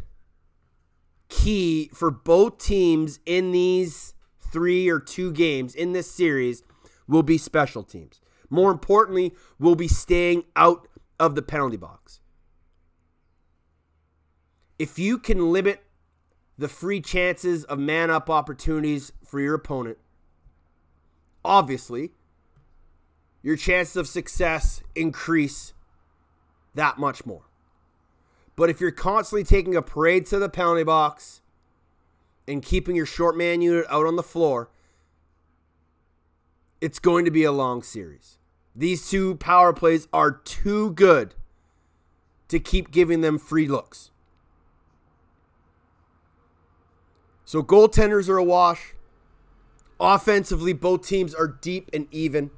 key 1.30 1.89
for 1.94 2.12
both 2.12 2.60
teams 2.60 3.20
in 3.25 3.51
these 3.51 4.13
three 4.39 4.89
or 4.89 5.00
two 5.00 5.32
games 5.32 5.74
in 5.74 5.94
this 5.94 6.12
series 6.12 6.63
will 7.08 7.24
be 7.24 7.38
special 7.38 7.84
teams. 7.84 8.22
More 8.50 8.72
importantly, 8.72 9.34
will 9.58 9.75
be 9.75 9.88
staying 9.88 10.44
out 10.56 10.88
of 11.20 11.36
the 11.36 11.42
penalty 11.42 11.77
box. 11.77 12.20
If 14.77 15.00
you 15.00 15.18
can 15.18 15.51
limit 15.51 15.83
the 16.63 16.70
free 16.70 17.01
chances 17.01 17.65
of 17.65 17.77
man 17.77 18.10
up 18.10 18.29
opportunities 18.29 19.12
for 19.25 19.41
your 19.41 19.53
opponent, 19.53 19.98
obviously, 21.43 22.12
your 23.41 23.58
chances 23.58 23.98
of 23.98 24.08
success 24.08 24.82
increase 24.96 25.74
that 26.74 26.98
much 26.98 27.25
more. 27.25 27.41
But 28.55 28.70
if 28.70 28.79
you're 28.79 28.91
constantly 28.91 29.43
taking 29.43 29.75
a 29.75 29.82
parade 29.82 30.25
to 30.27 30.39
the 30.39 30.48
penalty 30.48 30.86
box 30.86 31.41
and 32.48 32.63
keeping 32.63 32.96
your 32.96 33.05
short 33.05 33.36
man 33.36 33.62
unit 33.62 33.86
out 33.89 34.05
on 34.05 34.15
the 34.15 34.24
floor, 34.24 34.70
it's 36.79 36.98
going 36.98 37.25
to 37.25 37.32
be 37.32 37.43
a 37.43 37.51
long 37.51 37.84
series. 37.84 38.38
These 38.74 39.10
two 39.10 39.36
power 39.36 39.74
plays 39.74 40.08
are 40.13 40.32
too 40.32 40.91
good 40.91 41.36
to 42.48 42.58
keep 42.58 42.89
giving 42.89 43.20
them 43.20 43.38
free 43.38 43.67
looks. 43.67 44.12
So 47.53 47.62
goaltenders 47.62 48.29
are 48.29 48.38
a 48.38 48.43
wash. 48.43 48.95
Offensively, 50.00 50.74
both 50.74 51.07
teams 51.07 51.36
are 51.36 51.45
deep 51.45 51.88
and 51.93 52.07
even. 52.10 52.50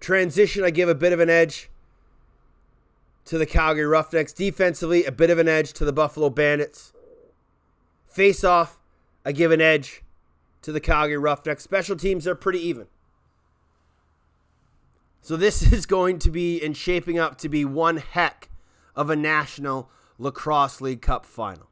Transition, 0.00 0.64
I 0.64 0.70
give 0.70 0.88
a 0.88 0.94
bit 0.94 1.12
of 1.12 1.20
an 1.20 1.28
edge 1.28 1.68
to 3.26 3.36
the 3.36 3.44
Calgary 3.44 3.84
Roughnecks. 3.84 4.32
Defensively, 4.32 5.04
a 5.04 5.12
bit 5.12 5.28
of 5.28 5.38
an 5.38 5.48
edge 5.48 5.74
to 5.74 5.84
the 5.84 5.92
Buffalo 5.92 6.30
Bandits. 6.30 6.94
Face 8.06 8.42
off, 8.42 8.78
I 9.22 9.32
give 9.32 9.52
an 9.52 9.60
edge 9.60 10.02
to 10.62 10.72
the 10.72 10.80
Calgary 10.80 11.18
Roughnecks. 11.18 11.62
Special 11.62 11.96
teams 11.96 12.26
are 12.26 12.34
pretty 12.34 12.60
even. 12.60 12.86
So 15.20 15.36
this 15.36 15.60
is 15.74 15.84
going 15.84 16.20
to 16.20 16.30
be 16.30 16.64
and 16.64 16.74
shaping 16.74 17.18
up 17.18 17.36
to 17.40 17.50
be 17.50 17.66
one 17.66 17.98
heck 17.98 18.48
of 18.96 19.10
a 19.10 19.14
National 19.14 19.90
Lacrosse 20.16 20.80
League 20.80 21.02
Cup 21.02 21.26
final. 21.26 21.69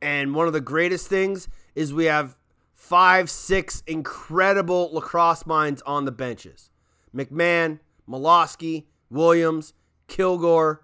And 0.00 0.34
one 0.34 0.46
of 0.46 0.52
the 0.52 0.60
greatest 0.60 1.08
things 1.08 1.48
is 1.74 1.92
we 1.92 2.04
have 2.06 2.36
five, 2.74 3.28
six 3.28 3.82
incredible 3.86 4.90
lacrosse 4.92 5.46
minds 5.46 5.82
on 5.82 6.04
the 6.04 6.12
benches. 6.12 6.70
McMahon, 7.14 7.80
Malawsky, 8.08 8.84
Williams, 9.10 9.74
Kilgour, 10.08 10.80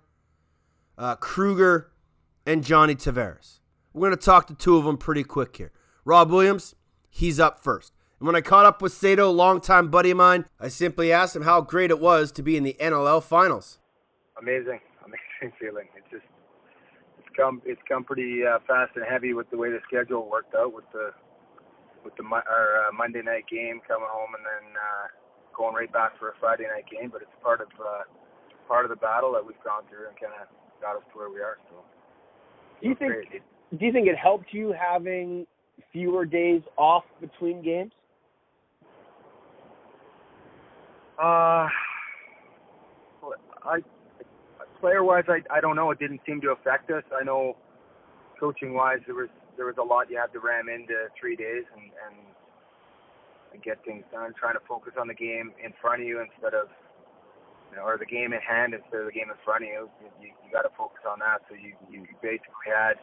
uh, 0.99 1.17
Kruger, 1.17 1.91
and 2.47 2.65
Johnny 2.65 2.95
Tavares. 2.95 3.61
We're 3.93 4.09
going 4.09 4.19
to 4.19 4.25
talk 4.25 4.47
to 4.49 4.55
two 4.55 4.77
of 4.77 4.85
them 4.85 4.99
pretty 4.99 5.25
quick 5.25 5.57
here. 5.57 5.73
Rob 6.05 6.31
Williams, 6.31 6.75
he's 7.09 7.39
up 7.39 7.63
first. 7.63 7.93
And 8.19 8.27
when 8.27 8.37
I 8.37 8.41
caught 8.41 8.67
up 8.67 8.83
with 8.83 8.93
Sato, 8.93 9.31
longtime 9.31 9.89
buddy 9.89 10.11
of 10.11 10.17
mine, 10.17 10.47
I 10.61 10.69
simply 10.69 11.13
asked 11.13 11.35
him 11.37 11.43
how 11.43 11.61
great 11.61 11.91
it 11.91 12.01
was 12.01 12.33
to 12.33 12.43
be 12.43 12.57
in 12.57 12.65
the 12.65 12.77
NLL 12.81 13.23
finals. 13.23 13.79
Amazing, 14.41 14.81
amazing 15.05 15.57
feeling. 15.61 15.87
It's 15.97 16.11
just, 16.11 16.25
come 17.37 17.63
it's 17.65 17.81
come 17.89 18.05
pretty 18.05 18.43
uh, 18.47 18.59
fast 18.67 18.93
and 18.97 19.05
heavy 19.09 19.35
with 19.35 19.51
the 19.51 19.57
way 19.57 19.71
the 19.71 19.81
schedule 19.87 20.29
worked 20.31 20.55
out 20.55 20.73
with 20.73 20.85
the 20.93 21.11
with 22.05 22.15
the 22.17 22.25
our 22.25 22.89
uh, 22.89 22.93
Monday 22.93 23.23
night 23.23 23.45
game 23.51 23.81
coming 23.87 24.09
home 24.11 24.35
and 24.37 24.45
then 24.45 24.77
uh, 24.77 25.07
going 25.57 25.75
right 25.75 25.93
back 25.93 26.19
for 26.19 26.31
a 26.31 26.35
Friday 26.41 26.65
night 26.65 26.85
game. 26.91 27.11
But 27.11 27.23
it's 27.23 27.37
part 27.43 27.61
of 27.61 27.69
uh, 27.81 28.05
part 28.69 28.85
of 28.85 28.91
the 28.91 28.97
battle 28.97 29.33
that 29.33 29.45
we've 29.45 29.63
gone 29.65 29.83
through 29.89 30.09
and 30.09 30.17
kind 30.21 30.33
of 30.41 30.49
got 30.81 30.97
us 30.97 31.03
to 31.13 31.19
where 31.19 31.31
we 31.31 31.41
are. 31.41 31.59
So 31.71 31.77
Do 32.83 32.89
you 32.89 32.95
think 32.95 33.13
great. 33.13 33.43
do 33.79 33.87
you 33.87 33.93
think 33.93 34.07
it 34.09 34.17
helped 34.17 34.53
you 34.53 34.73
having 34.73 35.47
fewer 35.93 36.25
days 36.25 36.63
off 36.77 37.05
between 37.21 37.63
games? 37.63 37.93
Uh, 41.19 41.69
I 43.65 43.79
player 44.85 45.01
wise, 45.01 45.25
I 45.33 45.41
I 45.49 45.65
don't 45.65 45.81
know. 45.81 45.89
It 45.97 45.99
didn't 45.99 46.21
seem 46.29 46.45
to 46.45 46.53
affect 46.53 46.93
us. 46.93 47.05
I 47.09 47.25
know 47.25 47.57
coaching 48.37 48.77
wise, 48.77 49.01
there 49.09 49.17
was 49.17 49.33
there 49.57 49.65
was 49.65 49.81
a 49.81 49.83
lot 49.83 50.13
you 50.13 50.21
had 50.21 50.29
to 50.37 50.45
ram 50.45 50.69
into 50.69 51.09
three 51.17 51.41
days 51.41 51.65
and 51.73 51.89
and, 52.05 52.17
and 53.57 53.63
get 53.65 53.81
things 53.89 54.05
done. 54.13 54.37
Trying 54.37 54.61
to 54.61 54.65
focus 54.69 54.93
on 55.01 55.09
the 55.09 55.17
game 55.17 55.57
in 55.57 55.73
front 55.81 56.03
of 56.03 56.07
you 56.07 56.21
instead 56.21 56.53
of 56.53 56.69
you 57.73 57.81
know, 57.81 57.89
or 57.89 57.97
the 57.97 58.05
game 58.05 58.37
in 58.37 58.45
hand 58.45 58.77
instead 58.77 59.01
of 59.01 59.09
the 59.09 59.17
game 59.17 59.33
in 59.33 59.41
front 59.41 59.65
of 59.65 59.73
you. 59.73 59.89
You, 60.21 60.37
you, 60.37 60.53
got 60.53 60.69
to 60.69 60.75
focus 60.77 61.01
on 61.09 61.17
that. 61.25 61.41
So 61.49 61.57
you 61.57 61.73
you 61.89 62.05
basically 62.21 62.69
had 62.69 63.01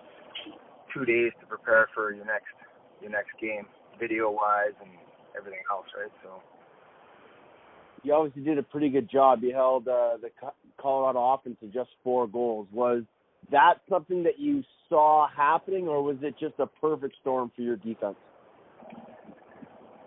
two 0.93 1.01
days 1.01 1.33
to 1.41 1.49
prepare 1.49 1.89
for 1.97 2.13
your 2.13 2.29
next 2.29 2.53
your 3.01 3.09
next 3.09 3.33
game, 3.41 3.65
video 3.97 4.29
wise 4.29 4.77
and 4.77 4.93
everything 5.33 5.65
else, 5.73 5.89
right? 5.97 6.13
So. 6.21 6.45
You 8.03 8.13
obviously 8.13 8.41
did 8.41 8.57
a 8.57 8.63
pretty 8.63 8.89
good 8.89 9.09
job. 9.09 9.43
You 9.43 9.53
held 9.53 9.87
uh, 9.87 10.17
the 10.17 10.29
Colorado 10.81 11.33
offense 11.33 11.57
to 11.61 11.67
just 11.67 11.89
four 12.03 12.27
goals. 12.27 12.67
Was 12.71 13.03
that 13.51 13.75
something 13.89 14.23
that 14.23 14.39
you 14.39 14.63
saw 14.89 15.27
happening, 15.27 15.87
or 15.87 16.01
was 16.03 16.17
it 16.21 16.35
just 16.39 16.55
a 16.59 16.67
perfect 16.67 17.15
storm 17.21 17.51
for 17.55 17.61
your 17.61 17.77
defense? 17.77 18.15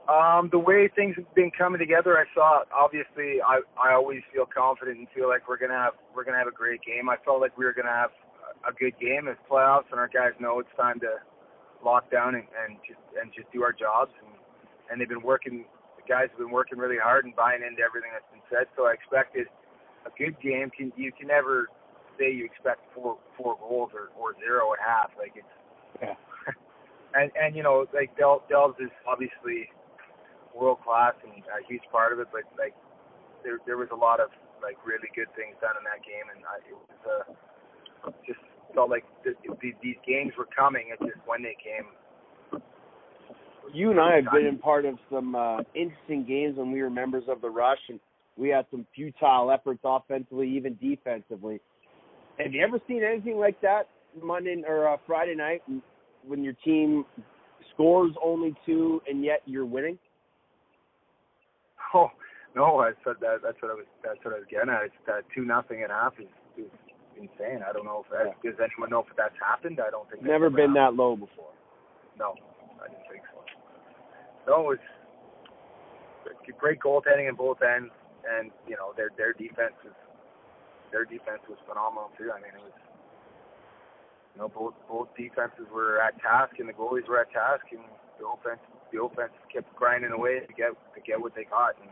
Um, 0.05 0.51
the 0.53 0.59
way 0.59 0.91
things 0.95 1.17
have 1.17 1.35
been 1.35 1.51
coming 1.57 1.79
together, 1.79 2.19
I 2.19 2.25
saw. 2.35 2.65
Obviously, 2.75 3.41
I 3.41 3.65
I 3.81 3.95
always 3.95 4.21
feel 4.33 4.45
confident 4.45 4.99
and 4.99 5.09
feel 5.15 5.29
like 5.29 5.49
we're 5.49 5.57
gonna 5.57 5.81
have 5.81 5.95
we're 6.15 6.25
gonna 6.25 6.39
have 6.39 6.49
a 6.49 6.53
great 6.53 6.81
game. 6.85 7.09
I 7.09 7.17
felt 7.25 7.41
like 7.41 7.57
we 7.57 7.65
were 7.65 7.73
gonna 7.73 7.89
have 7.89 8.11
a 8.69 8.73
good 8.73 8.93
game 9.01 9.29
as 9.29 9.37
playoffs, 9.49 9.89
and 9.91 9.99
our 9.99 10.09
guys 10.09 10.37
know 10.39 10.61
it's 10.61 10.69
time 10.77 11.01
to 11.01 11.25
lock 11.83 12.11
down 12.13 12.35
and, 12.35 12.45
and 12.53 12.77
just 12.85 13.01
and 13.17 13.33
just 13.33 13.51
do 13.51 13.63
our 13.63 13.73
jobs. 13.73 14.13
And 14.21 14.37
and 14.91 15.01
they've 15.01 15.09
been 15.09 15.25
working. 15.25 15.65
The 15.97 16.05
guys 16.05 16.29
have 16.29 16.39
been 16.39 16.53
working 16.53 16.77
really 16.77 17.01
hard 17.01 17.25
and 17.25 17.35
buying 17.35 17.65
into 17.65 17.81
everything 17.81 18.13
that's 18.13 18.29
been 18.29 18.45
said. 18.53 18.69
So 18.77 18.85
I 18.85 18.93
expected 18.93 19.49
a 20.07 20.11
good 20.19 20.37
game. 20.41 20.71
Can 20.71 20.93
you 20.97 21.13
can 21.13 21.29
never 21.29 21.69
say 22.19 22.33
you 22.33 22.45
expect 22.45 22.81
four 22.95 23.19
four 23.37 23.57
goals 23.59 23.91
or 23.95 24.11
or 24.19 24.35
zero 24.39 24.73
at 24.73 24.81
half. 24.81 25.11
Like 25.19 25.33
it's 25.35 25.55
Yeah. 26.01 26.15
and 27.15 27.31
and 27.35 27.57
you 27.57 27.63
know 27.63 27.87
like 27.95 28.17
Del 28.17 28.43
Delves 28.49 28.79
is 28.81 28.91
obviously 29.07 29.69
world 30.55 30.79
class 30.85 31.15
and 31.25 31.43
a 31.51 31.61
huge 31.67 31.83
part 31.91 32.13
of 32.13 32.21
it, 32.21 32.29
but 32.33 32.43
like 32.59 32.75
there 33.43 33.59
there 33.67 33.77
was 33.77 33.89
a 33.93 33.97
lot 33.97 34.21
of 34.21 34.31
like 34.63 34.79
really 34.87 35.11
good 35.15 35.29
things 35.37 35.55
done 35.61 35.77
in 35.77 35.85
that 35.85 36.01
game, 36.07 36.27
and 36.33 36.41
I, 36.47 36.57
it 36.65 36.77
was 36.79 37.01
uh, 37.05 38.11
just 38.27 38.41
felt 38.75 38.89
like 38.89 39.05
th- 39.23 39.37
th- 39.61 39.77
these 39.83 40.01
games 40.07 40.33
were 40.39 40.49
coming. 40.49 40.89
It's 40.91 41.03
just 41.03 41.21
when 41.27 41.43
they 41.43 41.57
came. 41.61 41.91
You 43.73 43.91
and 43.91 44.01
I 44.01 44.17
have 44.17 44.33
been 44.33 44.47
in 44.47 44.59
part 44.59 44.85
of 44.85 44.97
some 45.11 45.35
uh, 45.35 45.59
interesting 45.75 46.25
games 46.25 46.57
when 46.57 46.71
we 46.71 46.81
were 46.81 46.91
members 46.91 47.25
of 47.29 47.41
the 47.41 47.51
Rush, 47.51 47.83
and 47.89 47.99
we 48.37 48.49
had 48.49 48.67
some 48.71 48.87
futile 48.95 49.51
efforts 49.51 49.81
offensively, 49.85 50.49
even 50.57 50.77
defensively. 50.81 51.61
Have 52.39 52.53
you 52.53 52.63
ever 52.65 52.81
seen 52.89 53.03
anything 53.05 53.39
like 53.39 53.61
that 53.61 53.89
Monday 54.23 54.63
or 54.67 54.89
uh, 54.89 54.97
Friday 55.07 55.35
night 55.35 55.63
when 56.27 56.43
your 56.43 56.55
team 56.65 57.05
scores 57.73 58.13
only 58.23 58.55
two 58.67 59.01
and 59.09 59.25
yet 59.25 59.43
you're 59.47 59.67
winning? 59.67 59.99
Oh 61.95 62.11
no, 62.57 62.81
I 62.81 62.91
said 63.05 63.15
that. 63.21 63.39
That's 63.43 63.61
what 63.63 63.71
I 63.71 63.75
was. 63.75 63.87
That's 64.03 64.19
what 64.25 64.35
I 64.35 64.39
was 64.39 64.47
getting 64.51 64.71
at. 64.71 64.83
It's 64.85 64.95
that 65.07 65.23
two 65.35 65.45
nothing 65.45 65.83
at 65.83 65.91
half 65.91 66.15
is, 66.19 66.27
is 66.59 66.71
insane. 67.17 67.63
I 67.63 67.73
don't 67.73 67.85
know 67.85 68.05
if 68.05 68.11
that, 68.11 68.35
does 68.43 68.59
anyone 68.59 68.91
know 68.91 69.07
if 69.09 69.17
that's 69.17 69.35
happened. 69.39 69.79
I 69.79 69.91
don't 69.91 70.09
think. 70.11 70.23
that's 70.23 70.31
Never 70.31 70.51
been 70.51 70.75
happened. 70.75 70.99
that 70.99 71.03
low 71.03 71.15
before. 71.15 71.55
No, 72.19 72.35
I 72.83 72.89
didn't 72.89 73.07
think 73.11 73.23
so. 73.33 73.43
No, 74.47 74.71
it 74.71 74.79
was 74.79 74.83
great 76.59 76.81
goaltending 76.81 77.29
in 77.29 77.35
both 77.35 77.59
ends, 77.63 77.91
and 78.25 78.51
you 78.67 78.77
know 78.77 78.93
their 78.97 79.11
their 79.17 79.33
defense 79.33 79.77
was 79.85 79.95
their 80.93 81.05
defense 81.05 81.43
was 81.49 81.59
phenomenal 81.69 82.11
too. 82.17 82.31
I 82.31 82.39
mean, 82.41 82.55
it 82.55 82.63
was 82.63 82.79
you 84.35 84.39
know 84.41 84.49
both 84.49 84.75
both 84.89 85.09
defenses 85.17 85.67
were 85.73 86.01
at 86.01 86.19
task, 86.21 86.59
and 86.59 86.69
the 86.69 86.77
goalies 86.77 87.09
were 87.09 87.21
at 87.21 87.31
task, 87.33 87.67
and 87.73 87.85
the 88.19 88.27
offense 88.27 88.63
the 88.93 89.03
offense 89.03 89.33
kept 89.53 89.75
grinding 89.75 90.13
away 90.13 90.41
to 90.41 90.53
get 90.55 90.73
to 90.73 91.01
get 91.03 91.21
what 91.21 91.35
they 91.35 91.45
got, 91.45 91.77
and 91.81 91.91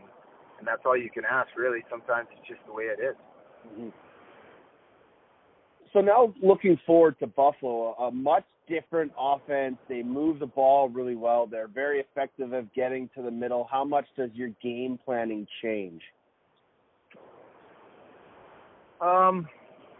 and 0.59 0.67
that's 0.67 0.81
all 0.85 0.97
you 0.97 1.09
can 1.09 1.23
ask 1.25 1.49
really. 1.57 1.83
Sometimes 1.89 2.27
it's 2.31 2.47
just 2.47 2.61
the 2.65 2.73
way 2.73 2.85
it 2.89 2.99
is. 3.01 3.15
Mm-hmm. 3.67 3.89
So 5.91 6.01
now 6.01 6.33
looking 6.41 6.79
forward 6.87 7.19
to 7.19 7.27
Buffalo, 7.27 7.93
a 7.93 8.11
much 8.11 8.45
different 8.67 9.11
offense. 9.17 9.77
They 9.87 10.01
move 10.01 10.39
the 10.39 10.47
ball 10.47 10.89
really 10.89 11.15
well. 11.15 11.45
They're 11.45 11.67
very 11.67 11.99
effective 11.99 12.53
at 12.53 12.73
getting 12.73 13.09
to 13.15 13.21
the 13.21 13.29
middle. 13.31 13.67
How 13.69 13.83
much 13.83 14.05
does 14.17 14.31
your 14.33 14.49
game 14.61 14.97
planning 15.05 15.45
change? 15.61 16.01
Um, 19.01 19.47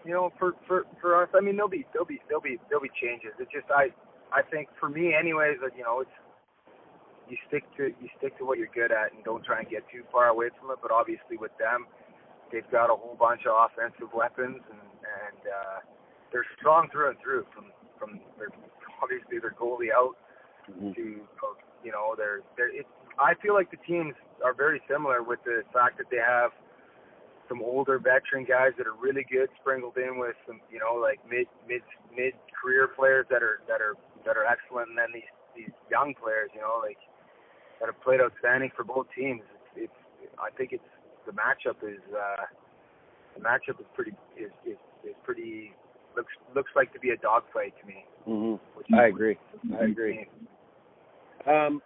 you 0.06 0.12
know, 0.12 0.32
for 0.38 0.54
for 0.68 0.84
for 1.02 1.22
us, 1.22 1.30
I 1.34 1.42
mean, 1.42 1.56
there'll 1.56 1.70
be 1.70 1.86
there'll 1.94 2.08
be 2.08 2.22
there'll 2.28 2.42
be 2.44 2.60
there'll 2.70 2.84
be 2.84 2.92
changes. 3.02 3.32
It's 3.40 3.52
just 3.52 3.68
I 3.72 3.90
I 4.32 4.42
think 4.42 4.70
for 4.80 4.90
me, 4.90 5.14
anyways, 5.14 5.58
that 5.62 5.78
you 5.78 5.84
know, 5.84 6.02
it's 6.02 6.18
you 7.30 7.38
stick 7.48 7.64
to 7.78 7.94
you 8.02 8.10
stick 8.18 8.38
to 8.38 8.46
what 8.46 8.58
you're 8.58 8.74
good 8.74 8.92
at 8.92 9.14
and 9.14 9.24
don't 9.24 9.44
try 9.44 9.60
and 9.60 9.70
get 9.70 9.84
too 9.92 10.04
far 10.12 10.28
away 10.28 10.50
from 10.60 10.72
it. 10.72 10.80
But 10.82 10.92
obviously, 10.92 11.38
with 11.38 11.56
them, 11.58 11.88
they've 12.52 12.70
got 12.72 12.92
a 12.92 12.96
whole 12.96 13.16
bunch 13.16 13.42
of 13.48 13.56
offensive 13.56 14.12
weapons 14.14 14.60
and 14.60 14.84
and 15.04 15.42
uh, 15.48 15.80
they're 16.32 16.48
strong 16.60 16.90
through 16.92 17.10
and 17.16 17.20
through. 17.24 17.46
From 17.56 17.72
from 18.00 18.20
their 18.38 18.52
obviously 19.02 19.40
their 19.40 19.56
goalie 19.56 19.94
out 19.96 20.16
to 20.68 21.22
you 21.84 21.92
know 21.92 22.16
they're 22.18 22.42
they're. 22.58 22.76
It, 22.76 22.88
I 23.20 23.34
feel 23.42 23.54
like 23.54 23.70
the 23.70 23.82
teams 23.86 24.16
are 24.44 24.54
very 24.54 24.82
similar 24.90 25.22
with 25.22 25.40
the 25.46 25.62
fact 25.72 25.98
that 26.00 26.10
they 26.10 26.18
have 26.18 26.52
some 27.54 27.62
older 27.62 28.00
veteran 28.00 28.46
guys 28.50 28.74
that 28.78 28.88
are 28.88 28.98
really 28.98 29.26
good 29.30 29.48
sprinkled 29.62 29.98
in 29.98 30.18
with 30.18 30.34
some 30.48 30.60
you 30.74 30.80
know 30.80 30.98
like 30.98 31.22
mid 31.30 31.46
mid 31.70 31.86
mid 32.10 32.34
career 32.50 32.90
players 32.98 33.26
that 33.30 33.44
are 33.44 33.62
that 33.70 33.78
are 33.78 33.94
that 34.26 34.38
are 34.38 34.46
excellent 34.50 34.90
and 34.90 34.98
then 34.98 35.14
these 35.14 35.30
these 35.56 35.74
young 35.92 36.14
players 36.18 36.50
you 36.56 36.62
know 36.62 36.82
like 36.82 36.98
that 37.80 37.86
have 37.86 38.02
played 38.02 38.20
outstanding 38.20 38.72
for 38.76 38.84
both 38.84 39.06
teams 39.14 39.42
it's, 39.78 39.86
it's 39.86 40.34
I 40.42 40.50
think 40.58 40.74
it's 40.74 40.92
the 41.30 41.34
matchup 41.34 41.78
is 41.86 42.02
uh 42.10 42.50
the 43.38 43.42
matchup 43.46 43.78
is 43.80 43.86
pretty 43.94 44.18
is 44.34 44.50
is, 44.66 44.82
is 45.06 45.16
pretty 45.24 45.74
looks 46.18 46.34
looks 46.56 46.72
like 46.76 46.92
to 46.94 47.00
be 47.00 47.12
a 47.12 47.18
dogfight 47.18 47.74
to 47.82 47.88
me 47.88 48.06
Mm-hmm. 48.28 48.64
which 48.78 48.88
I 48.98 49.08
agree. 49.08 49.38
I 49.78 49.84
agree. 49.84 50.26
Um, 51.46 51.82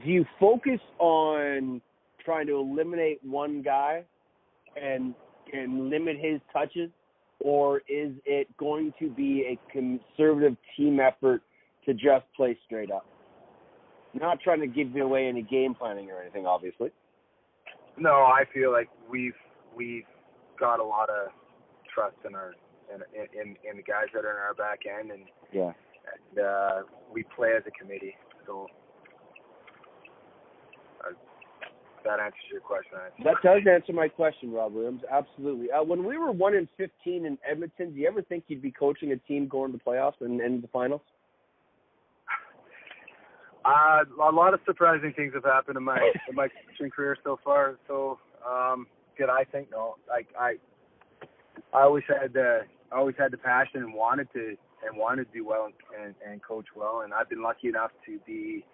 do 0.00 0.08
you 0.08 0.24
focus 0.38 0.78
on 1.00 1.82
trying 2.24 2.46
to 2.46 2.54
eliminate 2.56 3.20
one 3.24 3.62
guy 3.62 4.04
and 4.80 5.14
and 5.52 5.90
limit 5.90 6.16
his 6.18 6.40
touches, 6.52 6.90
or 7.40 7.78
is 7.88 8.12
it 8.24 8.48
going 8.56 8.92
to 8.98 9.10
be 9.10 9.44
a 9.46 9.72
conservative 9.72 10.56
team 10.76 10.98
effort 11.00 11.42
to 11.84 11.92
just 11.92 12.24
play 12.36 12.56
straight 12.66 12.90
up? 12.90 13.06
Not 14.14 14.40
trying 14.40 14.60
to 14.60 14.66
give 14.66 14.94
you 14.94 15.04
away 15.04 15.26
any 15.28 15.42
game 15.42 15.74
planning 15.74 16.10
or 16.10 16.20
anything, 16.22 16.46
obviously. 16.46 16.90
No, 17.98 18.10
I 18.10 18.44
feel 18.52 18.72
like 18.72 18.88
we've 19.08 19.34
we've 19.76 20.04
got 20.58 20.80
a 20.80 20.84
lot 20.84 21.10
of 21.10 21.28
trust 21.92 22.16
in 22.26 22.34
our 22.34 22.54
in 22.92 23.02
in, 23.40 23.56
in 23.68 23.76
the 23.76 23.82
guys 23.82 24.06
that 24.14 24.24
are 24.24 24.30
in 24.32 24.36
our 24.38 24.54
back 24.54 24.80
end, 24.86 25.10
and, 25.10 25.24
Yeah. 25.52 25.72
and 26.32 26.44
uh, 26.44 26.82
we 27.12 27.24
play 27.36 27.52
as 27.56 27.62
a 27.66 27.70
committee. 27.70 28.16
So 28.46 28.66
uh, 31.06 31.12
that 32.04 32.20
answers 32.20 32.40
your 32.50 32.60
question. 32.60 32.92
I 32.96 33.22
That 33.24 33.36
does 33.42 33.62
answer 33.70 33.92
my 33.92 34.08
question, 34.08 34.52
Rob 34.52 34.72
Williams. 34.74 35.02
Absolutely. 35.10 35.70
Uh, 35.70 35.82
when 35.82 36.04
we 36.04 36.16
were 36.16 36.32
one 36.32 36.54
in 36.54 36.68
fifteen 36.76 37.26
in 37.26 37.38
Edmonton, 37.48 37.92
do 37.92 38.00
you 38.00 38.06
ever 38.06 38.22
think 38.22 38.44
you'd 38.48 38.62
be 38.62 38.70
coaching 38.70 39.12
a 39.12 39.16
team 39.16 39.48
going 39.48 39.72
to 39.72 39.78
the 39.78 39.84
playoffs 39.84 40.20
and, 40.20 40.40
and 40.40 40.62
the 40.62 40.68
finals? 40.68 41.02
Uh, 43.64 44.04
a 44.22 44.30
lot 44.30 44.52
of 44.52 44.60
surprising 44.66 45.12
things 45.16 45.32
have 45.34 45.44
happened 45.44 45.76
in 45.78 45.82
my 45.82 45.98
in 46.28 46.34
my 46.34 46.48
coaching 46.48 46.90
career 46.90 47.16
so 47.24 47.38
far. 47.42 47.78
So, 47.88 48.18
um, 48.46 48.86
did 49.18 49.30
I 49.30 49.44
think 49.44 49.70
no? 49.70 49.96
Like 50.08 50.28
I, 50.38 50.56
I 51.72 51.82
always 51.82 52.04
had 52.06 52.34
the 52.34 52.60
I 52.92 52.96
always 52.96 53.16
had 53.18 53.32
the 53.32 53.38
passion 53.38 53.82
and 53.82 53.94
wanted 53.94 54.28
to 54.34 54.56
and 54.86 54.98
wanted 54.98 55.32
to 55.32 55.38
do 55.38 55.46
well 55.46 55.64
and, 55.64 55.74
and 56.04 56.14
and 56.30 56.42
coach 56.42 56.66
well. 56.76 57.00
And 57.04 57.14
I've 57.14 57.30
been 57.30 57.42
lucky 57.42 57.68
enough 57.68 57.90
to 58.04 58.18
be 58.26 58.66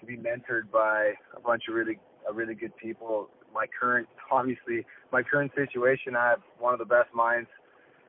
to 0.00 0.06
be 0.06 0.16
mentored 0.16 0.70
by 0.70 1.14
a 1.34 1.40
bunch 1.40 1.62
of 1.68 1.74
really 1.74 1.94
a 1.94 2.11
really 2.32 2.54
good 2.54 2.76
people. 2.76 3.28
My 3.54 3.66
current 3.66 4.08
obviously 4.30 4.84
my 5.12 5.22
current 5.22 5.52
situation, 5.54 6.16
I 6.16 6.30
have 6.30 6.42
one 6.58 6.72
of 6.72 6.78
the 6.78 6.86
best 6.86 7.12
minds 7.14 7.48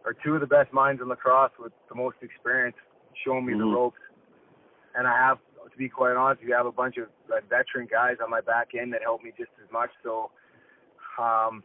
or 0.05 0.13
two 0.13 0.35
of 0.35 0.41
the 0.41 0.47
best 0.47 0.71
minds 0.73 1.01
in 1.01 1.07
lacrosse 1.07 1.51
with 1.59 1.71
the 1.87 1.95
most 1.95 2.17
experience, 2.21 2.75
showing 3.23 3.45
me 3.45 3.53
the 3.53 3.63
Mhm. 3.63 3.73
ropes. 3.73 3.99
And 4.95 5.07
I 5.07 5.17
have, 5.17 5.39
to 5.71 5.77
be 5.77 5.89
quite 5.89 6.15
honest, 6.15 6.41
you 6.41 6.53
have 6.53 6.65
a 6.65 6.71
bunch 6.71 6.97
of 6.97 7.09
uh, 7.31 7.39
veteran 7.49 7.87
guys 7.87 8.19
on 8.21 8.29
my 8.29 8.41
back 8.41 8.75
end 8.75 8.93
that 8.93 9.01
help 9.01 9.23
me 9.23 9.31
just 9.37 9.51
as 9.63 9.71
much. 9.71 9.91
So, 10.03 10.29
um, 11.17 11.63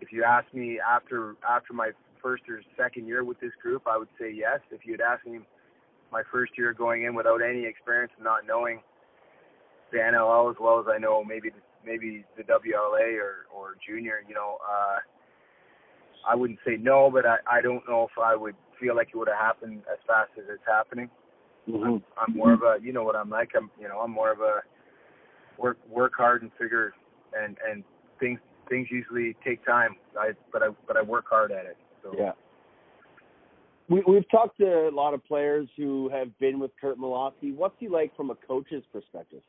if 0.00 0.12
you 0.12 0.24
ask 0.24 0.52
me 0.52 0.78
after 0.78 1.36
after 1.48 1.72
my 1.72 1.92
first 2.22 2.48
or 2.48 2.62
second 2.76 3.06
year 3.06 3.24
with 3.24 3.40
this 3.40 3.54
group, 3.62 3.86
I 3.86 3.96
would 3.96 4.08
say 4.18 4.30
yes. 4.30 4.60
If 4.70 4.86
you'd 4.86 5.00
asked 5.00 5.26
me 5.26 5.40
my 6.12 6.22
first 6.30 6.56
year 6.56 6.72
going 6.72 7.02
in 7.04 7.14
without 7.14 7.42
any 7.42 7.64
experience 7.64 8.12
and 8.16 8.24
not 8.24 8.46
knowing 8.46 8.82
the 9.92 9.98
NLL 9.98 10.50
as 10.50 10.56
well 10.60 10.80
as 10.80 10.86
I 10.88 10.98
know 10.98 11.24
maybe 11.24 11.50
maybe 11.84 12.24
the 12.36 12.42
WLA 12.42 13.18
or 13.18 13.46
or 13.54 13.76
junior, 13.86 14.22
you 14.28 14.34
know, 14.34 14.58
uh, 14.68 14.98
I 16.28 16.34
wouldn't 16.34 16.58
say 16.66 16.76
no, 16.78 17.10
but 17.10 17.26
I 17.26 17.36
I 17.50 17.60
don't 17.60 17.86
know 17.88 18.04
if 18.10 18.18
I 18.22 18.36
would 18.36 18.54
feel 18.80 18.94
like 18.94 19.08
it 19.08 19.16
would 19.16 19.28
have 19.28 19.38
happened 19.38 19.82
as 19.90 19.98
fast 20.06 20.30
as 20.38 20.44
it's 20.48 20.62
happening. 20.66 21.10
Mhm. 21.68 22.02
I'm 22.16 22.36
more 22.36 22.52
of 22.52 22.62
a 22.62 22.78
you 22.82 22.92
know 22.92 23.04
what 23.04 23.16
I'm 23.16 23.30
like. 23.30 23.52
I'm 23.56 23.70
you 23.80 23.88
know 23.88 24.00
I'm 24.00 24.10
more 24.10 24.32
of 24.32 24.40
a 24.40 24.62
work 25.58 25.78
work 25.88 26.12
hard 26.16 26.42
and 26.42 26.52
figure 26.58 26.94
and 27.38 27.56
and 27.68 27.84
things 28.20 28.40
things 28.68 28.88
usually 28.90 29.36
take 29.44 29.64
time. 29.64 29.96
I 30.18 30.32
but 30.52 30.62
I 30.62 30.68
but 30.86 30.96
I 30.96 31.02
work 31.02 31.26
hard 31.28 31.52
at 31.52 31.66
it. 31.66 31.76
So 32.02 32.14
Yeah. 32.16 32.32
We, 33.90 34.02
we've 34.06 34.28
talked 34.30 34.58
to 34.58 34.88
a 34.88 34.90
lot 34.90 35.14
of 35.14 35.24
players 35.24 35.66
who 35.74 36.10
have 36.10 36.38
been 36.38 36.58
with 36.58 36.70
Curt 36.78 36.98
Malawsky. 36.98 37.54
What's 37.54 37.76
he 37.78 37.88
like 37.88 38.14
from 38.14 38.28
a 38.28 38.34
coach's 38.34 38.84
perspective? 38.92 39.40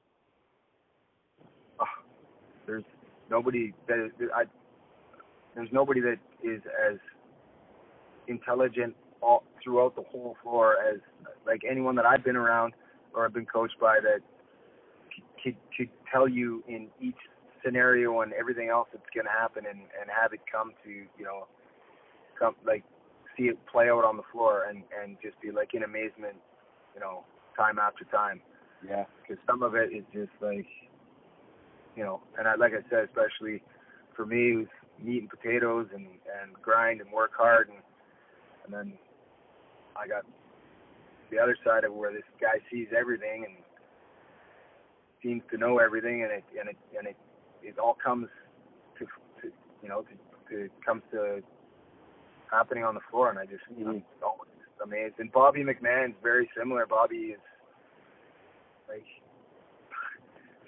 There's 2.70 2.84
nobody 3.32 3.74
that 3.88 4.06
is, 4.06 4.12
I 4.36 4.44
there's 5.56 5.70
nobody 5.72 6.02
that 6.02 6.18
is 6.44 6.62
as 6.90 6.98
intelligent 8.28 8.96
all 9.22 9.44
throughout 9.64 9.96
the 9.96 10.04
whole 10.04 10.38
floor 10.44 10.76
as 10.94 11.00
like 11.48 11.62
anyone 11.70 11.96
that 11.96 12.06
I've 12.06 12.24
been 12.24 12.36
around 12.36 12.74
or 13.14 13.26
I've 13.26 13.34
been 13.34 13.48
coached 13.48 13.80
by 13.82 13.98
that 14.04 14.20
could 15.44 15.56
could 15.76 15.90
tell 16.12 16.28
you 16.30 16.64
in 16.68 16.88
each 17.02 17.18
scenario 17.66 18.22
and 18.22 18.32
everything 18.34 18.70
else 18.70 18.88
that's 18.94 19.10
going 19.14 19.26
to 19.26 19.32
happen 19.32 19.66
and 19.66 19.80
and 20.00 20.10
have 20.10 20.32
it 20.34 20.42
come 20.50 20.72
to 20.84 20.90
you 20.90 21.26
know 21.26 21.48
come 22.38 22.54
like 22.66 22.84
see 23.36 23.46
it 23.46 23.58
play 23.66 23.90
out 23.90 24.06
on 24.06 24.16
the 24.16 24.24
floor 24.32 24.66
and 24.70 24.84
and 25.02 25.18
just 25.24 25.40
be 25.42 25.52
like 25.52 25.74
in 25.74 25.84
amazement 25.84 26.36
you 26.94 27.02
know 27.02 27.24
time 27.58 27.80
after 27.80 28.06
time 28.06 28.40
Yeah. 28.88 29.06
because 29.22 29.44
some 29.50 29.64
of 29.64 29.76
it 29.76 29.92
is 29.92 30.06
just 30.14 30.32
like, 30.40 30.68
you 32.00 32.06
know, 32.06 32.22
and 32.38 32.48
I 32.48 32.56
like 32.56 32.72
I 32.72 32.90
said, 32.90 33.10
especially 33.10 33.62
for 34.16 34.26
me, 34.26 34.54
who's 34.54 34.68
meat 35.04 35.20
and 35.20 35.30
potatoes 35.30 35.88
and 35.94 36.06
and 36.42 36.54
grind 36.62 37.02
and 37.02 37.12
work 37.12 37.32
hard, 37.38 37.68
and 37.68 37.80
and 38.64 38.74
then 38.74 38.98
I 39.98 40.08
got 40.08 40.24
the 41.30 41.40
other 41.40 41.58
side 41.66 41.84
of 41.84 41.94
where 41.94 42.14
this 42.14 42.24
guy 42.40 42.64
sees 42.72 42.88
everything 42.98 43.44
and 43.46 43.58
seems 45.22 45.44
to 45.52 45.58
know 45.58 45.80
everything, 45.80 46.24
and 46.24 46.32
it 46.32 46.46
and 46.58 46.70
it 46.70 46.78
and 46.98 47.06
it 47.06 47.18
it 47.62 47.78
all 47.78 47.98
comes 48.02 48.30
to, 48.98 49.06
to 49.42 49.52
you 49.84 49.90
know 49.90 50.04
to, 50.04 50.16
to 50.50 50.70
comes 50.86 51.04
to 51.12 51.44
happening 52.50 52.86
on 52.86 52.96
the 52.96 53.02
floor, 53.12 53.30
and 53.30 53.38
I 53.38 53.46
just 53.46 53.64
Mhm. 53.70 53.88
I'm 53.90 54.04
always 54.24 54.52
amazed. 54.82 55.16
And 55.20 55.30
Bobby 55.34 55.66
McMahon's 55.66 56.16
very 56.24 56.50
similar. 56.56 56.86
Bobby 56.86 57.36
is 57.36 57.42
like 58.88 59.06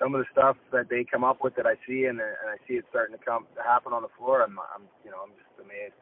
some 0.01 0.15
of 0.15 0.21
the 0.21 0.25
stuff 0.31 0.57
that 0.71 0.89
they 0.89 1.05
come 1.09 1.23
up 1.23 1.43
with 1.43 1.55
that 1.55 1.67
I 1.67 1.75
see 1.87 2.05
and, 2.05 2.19
and 2.19 2.49
I 2.49 2.57
see 2.67 2.75
it 2.75 2.85
starting 2.89 3.15
to 3.17 3.23
come 3.23 3.45
to 3.55 3.61
happen 3.61 3.93
on 3.93 4.01
the 4.01 4.07
floor. 4.17 4.41
I'm, 4.41 4.57
I'm, 4.75 4.83
you 5.05 5.11
know, 5.11 5.17
I'm 5.23 5.31
just 5.37 5.59
amazed. 5.63 5.93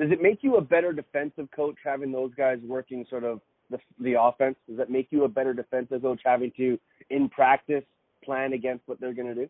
Does 0.00 0.10
it 0.10 0.22
make 0.22 0.38
you 0.40 0.56
a 0.56 0.60
better 0.60 0.92
defensive 0.92 1.48
coach 1.54 1.76
having 1.84 2.10
those 2.10 2.32
guys 2.34 2.58
working 2.66 3.04
sort 3.10 3.24
of 3.24 3.40
the 3.70 3.78
the 4.00 4.14
offense? 4.20 4.56
Does 4.66 4.78
that 4.78 4.90
make 4.90 5.08
you 5.10 5.24
a 5.24 5.28
better 5.28 5.52
defensive 5.52 6.00
coach 6.00 6.20
having 6.24 6.50
to 6.56 6.78
in 7.10 7.28
practice 7.28 7.84
plan 8.24 8.54
against 8.54 8.88
what 8.88 9.00
they're 9.00 9.12
going 9.14 9.28
to 9.28 9.34
do? 9.34 9.48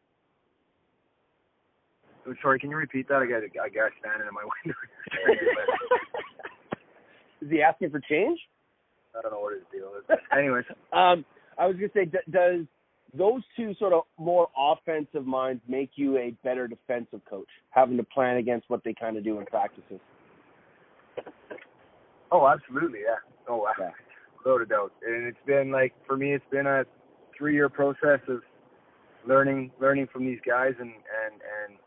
Oh, 2.27 2.35
sorry, 2.43 2.59
can 2.59 2.71
you 2.71 2.77
repeat 2.77 3.09
that? 3.09 3.17
I 3.17 3.27
got 3.27 3.43
a, 3.43 3.49
guy 3.49 3.89
standing 4.01 4.29
in 4.29 4.35
my 4.35 4.45
window. 4.65 4.79
Is 7.41 7.51
he 7.51 7.63
asking 7.63 7.91
for 7.91 8.01
change? 8.01 8.39
I 9.17 9.23
don't 9.23 9.33
know 9.33 9.41
what 9.41 9.55
his 9.55 9.63
deal 9.73 9.91
is. 9.99 10.19
Anyways, 10.37 10.65
Um, 10.93 11.25
I 11.59 11.67
was 11.67 11.77
going 11.77 11.91
to 11.91 11.95
say, 11.95 12.05
d- 12.07 12.31
does 12.31 12.65
those 13.17 13.43
two 13.57 13.75
sort 13.79 13.93
of 13.93 14.03
more 14.19 14.49
offensive 14.57 15.27
minds 15.27 15.63
make 15.69 15.91
you 15.97 16.17
a 16.19 16.31
better 16.43 16.67
defensive 16.67 17.21
coach, 17.29 17.49
having 17.71 17.97
to 17.99 18.03
plan 18.05 18.37
against 18.39 18.69
what 18.71 18.83
they 18.85 18.95
kind 18.95 19.17
of 19.17 19.25
do 19.25 19.39
in 19.39 19.47
practices? 19.47 20.01
oh, 22.31 22.47
absolutely, 22.49 23.01
yeah. 23.01 23.17
Oh, 23.49 23.67
Yeah. 23.79 23.91
without 24.39 24.63
a 24.63 24.67
doubt. 24.67 24.93
And 25.07 25.27
it's 25.27 25.37
been 25.47 25.71
like 25.71 25.93
for 26.07 26.17
me, 26.17 26.33
it's 26.33 26.45
been 26.51 26.67
a 26.67 26.85
three-year 27.37 27.69
process 27.69 28.21
of 28.29 28.41
learning, 29.27 29.71
learning 29.81 30.09
from 30.13 30.25
these 30.25 30.41
guys, 30.47 30.73
and 30.81 30.91
and 30.91 31.35
and 31.69 31.79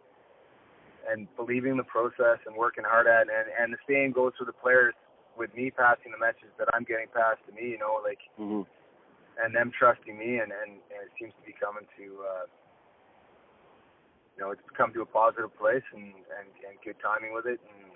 and 1.09 1.35
believing 1.35 1.77
the 1.77 1.83
process 1.83 2.39
and 2.45 2.55
working 2.55 2.83
hard 2.85 3.07
at 3.07 3.23
it. 3.23 3.33
And 3.35 3.47
and 3.59 3.73
the 3.73 3.77
same 3.91 4.11
goes 4.11 4.33
for 4.37 4.45
the 4.45 4.53
players 4.53 4.93
with 5.37 5.53
me 5.55 5.71
passing 5.71 6.11
the 6.11 6.17
message 6.19 6.53
that 6.59 6.67
I'm 6.73 6.83
getting 6.83 7.07
passed 7.13 7.41
to 7.47 7.53
me. 7.55 7.69
You 7.71 7.79
know, 7.79 7.99
like 8.03 8.19
Mm-hmm. 8.39 8.61
And 9.43 9.55
them 9.55 9.71
trusting 9.77 10.17
me, 10.17 10.39
and 10.39 10.51
and, 10.51 10.79
and 10.93 10.99
it 11.03 11.11
seems 11.19 11.33
to 11.39 11.45
be 11.45 11.55
coming 11.59 11.87
to. 11.97 12.05
uh 12.23 12.45
you 14.37 14.43
know, 14.43 14.51
it's 14.51 14.61
come 14.75 14.91
to 14.93 15.01
a 15.01 15.05
positive 15.05 15.55
place 15.57 15.83
and 15.93 16.11
and 16.11 16.47
and 16.67 16.75
good 16.83 16.95
timing 17.01 17.33
with 17.33 17.45
it, 17.45 17.59
and 17.71 17.91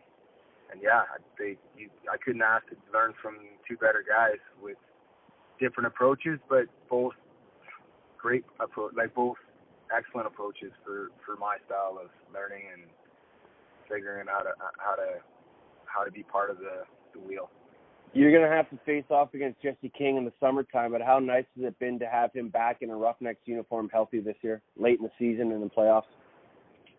and 0.72 0.82
yeah, 0.82 1.04
they 1.38 1.58
you, 1.78 1.90
I 2.12 2.18
couldn't 2.18 2.42
ask 2.42 2.68
to 2.70 2.76
learn 2.94 3.14
from 3.22 3.38
two 3.68 3.76
better 3.76 4.04
guys 4.08 4.40
with 4.62 4.78
different 5.60 5.88
approaches, 5.88 6.40
but 6.50 6.66
both 6.90 7.14
great 8.18 8.46
approach, 8.60 8.94
like 8.96 9.14
both 9.14 9.38
excellent 9.96 10.28
approaches 10.28 10.72
for 10.86 11.10
for 11.26 11.36
my 11.36 11.58
style 11.66 12.00
of 12.02 12.10
learning 12.34 12.64
and 12.72 12.84
figuring 13.90 14.28
out 14.30 14.44
how 14.44 14.44
to 14.44 14.54
how 14.78 14.96
to 14.96 15.10
how 15.86 16.04
to 16.04 16.12
be 16.12 16.24
part 16.24 16.50
of 16.50 16.58
the 16.60 16.84
the 17.14 17.20
wheel. 17.20 17.50
You're 18.14 18.32
going 18.32 18.50
to 18.50 18.56
have 18.56 18.70
to 18.72 18.80
face 18.86 19.06
off 19.12 19.34
against 19.34 19.62
Jesse 19.62 19.92
King 19.96 20.18
in 20.18 20.26
the 20.26 20.34
summertime, 20.40 20.92
but 20.92 21.02
how 21.02 21.20
nice 21.20 21.46
has 21.56 21.66
it 21.66 21.78
been 21.80 22.00
to 22.00 22.08
have 22.08 22.34
him 22.34 22.50
back 22.50 22.78
in 22.82 22.90
a 22.90 22.96
Roughnecks 22.96 23.42
uniform 23.46 23.90
healthy 23.94 24.20
this 24.20 24.36
year, 24.42 24.62
late 24.78 24.98
in 25.00 25.04
the 25.04 25.12
season 25.20 25.52
and 25.52 25.62
in 25.62 25.62
the 25.62 25.70
playoffs? 25.70 26.10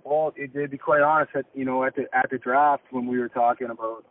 Well, 0.04 0.32
it, 0.36 0.54
to 0.54 0.68
be 0.68 0.78
quite 0.78 1.02
honest, 1.02 1.32
at, 1.34 1.46
you 1.54 1.64
know, 1.64 1.84
at 1.84 1.96
the 1.96 2.04
at 2.14 2.30
the 2.30 2.38
draft 2.38 2.84
when 2.90 3.06
we 3.06 3.18
were 3.18 3.28
talking 3.28 3.68
about 3.70 4.04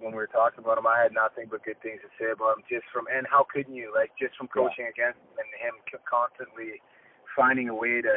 when 0.00 0.12
we 0.12 0.18
were 0.18 0.28
talking 0.28 0.60
about 0.60 0.78
him, 0.78 0.86
I 0.86 1.02
had 1.02 1.12
nothing 1.12 1.46
but 1.50 1.64
good 1.64 1.80
things 1.82 2.00
to 2.02 2.08
say 2.18 2.30
about 2.30 2.58
him. 2.58 2.64
Just 2.70 2.84
from 2.92 3.06
and 3.12 3.26
how 3.28 3.46
couldn't 3.52 3.74
you 3.74 3.92
like 3.94 4.12
just 4.18 4.36
from 4.36 4.48
Yeah. 4.54 4.62
coaching 4.62 4.86
against 4.86 5.18
him 5.18 5.44
and 5.44 5.50
him 5.60 6.00
constantly 6.08 6.80
finding 7.34 7.68
a 7.68 7.74
way 7.74 8.00
to, 8.00 8.16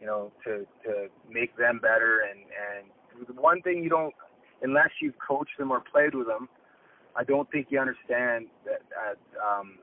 you 0.00 0.06
know, 0.06 0.32
to 0.44 0.66
to 0.84 1.08
make 1.30 1.56
them 1.56 1.78
better. 1.78 2.20
And 2.28 2.40
and 2.42 3.26
the 3.26 3.40
one 3.40 3.62
thing 3.62 3.82
you 3.82 3.88
don't, 3.88 4.14
unless 4.62 4.90
you've 5.00 5.18
coached 5.18 5.56
them 5.56 5.70
or 5.70 5.80
played 5.80 6.14
with 6.14 6.26
them, 6.26 6.48
I 7.18 7.24
don't 7.24 7.50
think 7.50 7.66
you 7.70 7.80
understand 7.80 8.46
that, 8.64 8.82
that 8.94 9.18
um, 9.42 9.74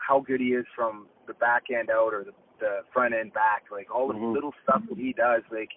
how 0.00 0.20
good 0.20 0.40
he 0.40 0.56
is 0.56 0.64
from 0.74 1.08
the 1.26 1.34
back 1.34 1.64
end 1.70 1.90
out 1.90 2.14
or 2.14 2.24
the 2.24 2.32
the 2.58 2.80
front 2.90 3.12
end 3.12 3.34
back, 3.34 3.64
like 3.70 3.94
all 3.94 4.08
the 4.08 4.14
Mhm. 4.14 4.32
little 4.32 4.54
stuff 4.62 4.80
that 4.88 4.96
he 4.96 5.12
does. 5.12 5.42
Like 5.52 5.68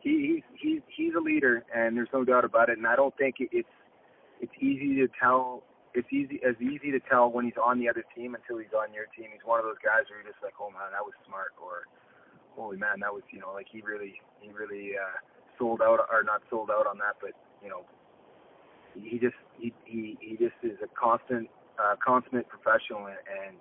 he 0.00 0.40
he's 0.40 0.44
he's 0.58 0.82
he's 0.88 1.14
a 1.14 1.20
leader, 1.20 1.64
and 1.74 1.94
there's 1.94 2.08
no 2.14 2.24
doubt 2.24 2.46
about 2.46 2.70
it. 2.70 2.78
And 2.78 2.86
I 2.86 2.96
don't 2.96 3.14
think 3.18 3.40
it, 3.40 3.50
it's 3.52 3.68
it's 4.40 4.54
easy 4.58 4.96
to 5.04 5.08
tell. 5.20 5.64
It's 5.92 6.10
easy 6.10 6.40
as 6.42 6.56
easy 6.62 6.90
to 6.92 7.00
tell 7.00 7.30
when 7.30 7.44
he's 7.44 7.60
on 7.62 7.78
the 7.78 7.90
other 7.90 8.04
team 8.16 8.34
until 8.34 8.56
he's 8.56 8.72
on 8.72 8.92
your 8.94 9.04
team. 9.14 9.28
He's 9.32 9.44
one 9.44 9.60
of 9.60 9.66
those 9.66 9.78
guys 9.84 10.08
where 10.08 10.18
you're 10.22 10.32
just 10.32 10.42
like, 10.42 10.54
oh 10.58 10.70
man, 10.70 10.90
that 10.96 11.04
was 11.04 11.12
smart, 11.28 11.52
or 11.60 11.84
holy 12.56 12.78
man, 12.78 13.00
that 13.00 13.12
was 13.12 13.22
you 13.30 13.38
know 13.38 13.52
like 13.52 13.66
he 13.70 13.82
really 13.82 14.16
he 14.40 14.50
really 14.50 14.96
uh, 14.96 15.20
sold 15.58 15.82
out 15.82 16.00
or 16.10 16.22
not 16.24 16.40
sold 16.48 16.70
out 16.70 16.86
on 16.86 16.96
that, 16.98 17.20
but 17.20 17.36
you 17.62 17.68
know 17.68 17.84
he 19.02 19.18
just 19.18 19.36
he 19.58 19.72
he 19.84 20.16
he 20.20 20.36
just 20.36 20.56
is 20.62 20.78
a 20.82 20.88
constant 20.98 21.48
uh, 21.78 21.96
consummate 22.04 22.48
professional, 22.48 23.06
and, 23.06 23.18
and 23.26 23.56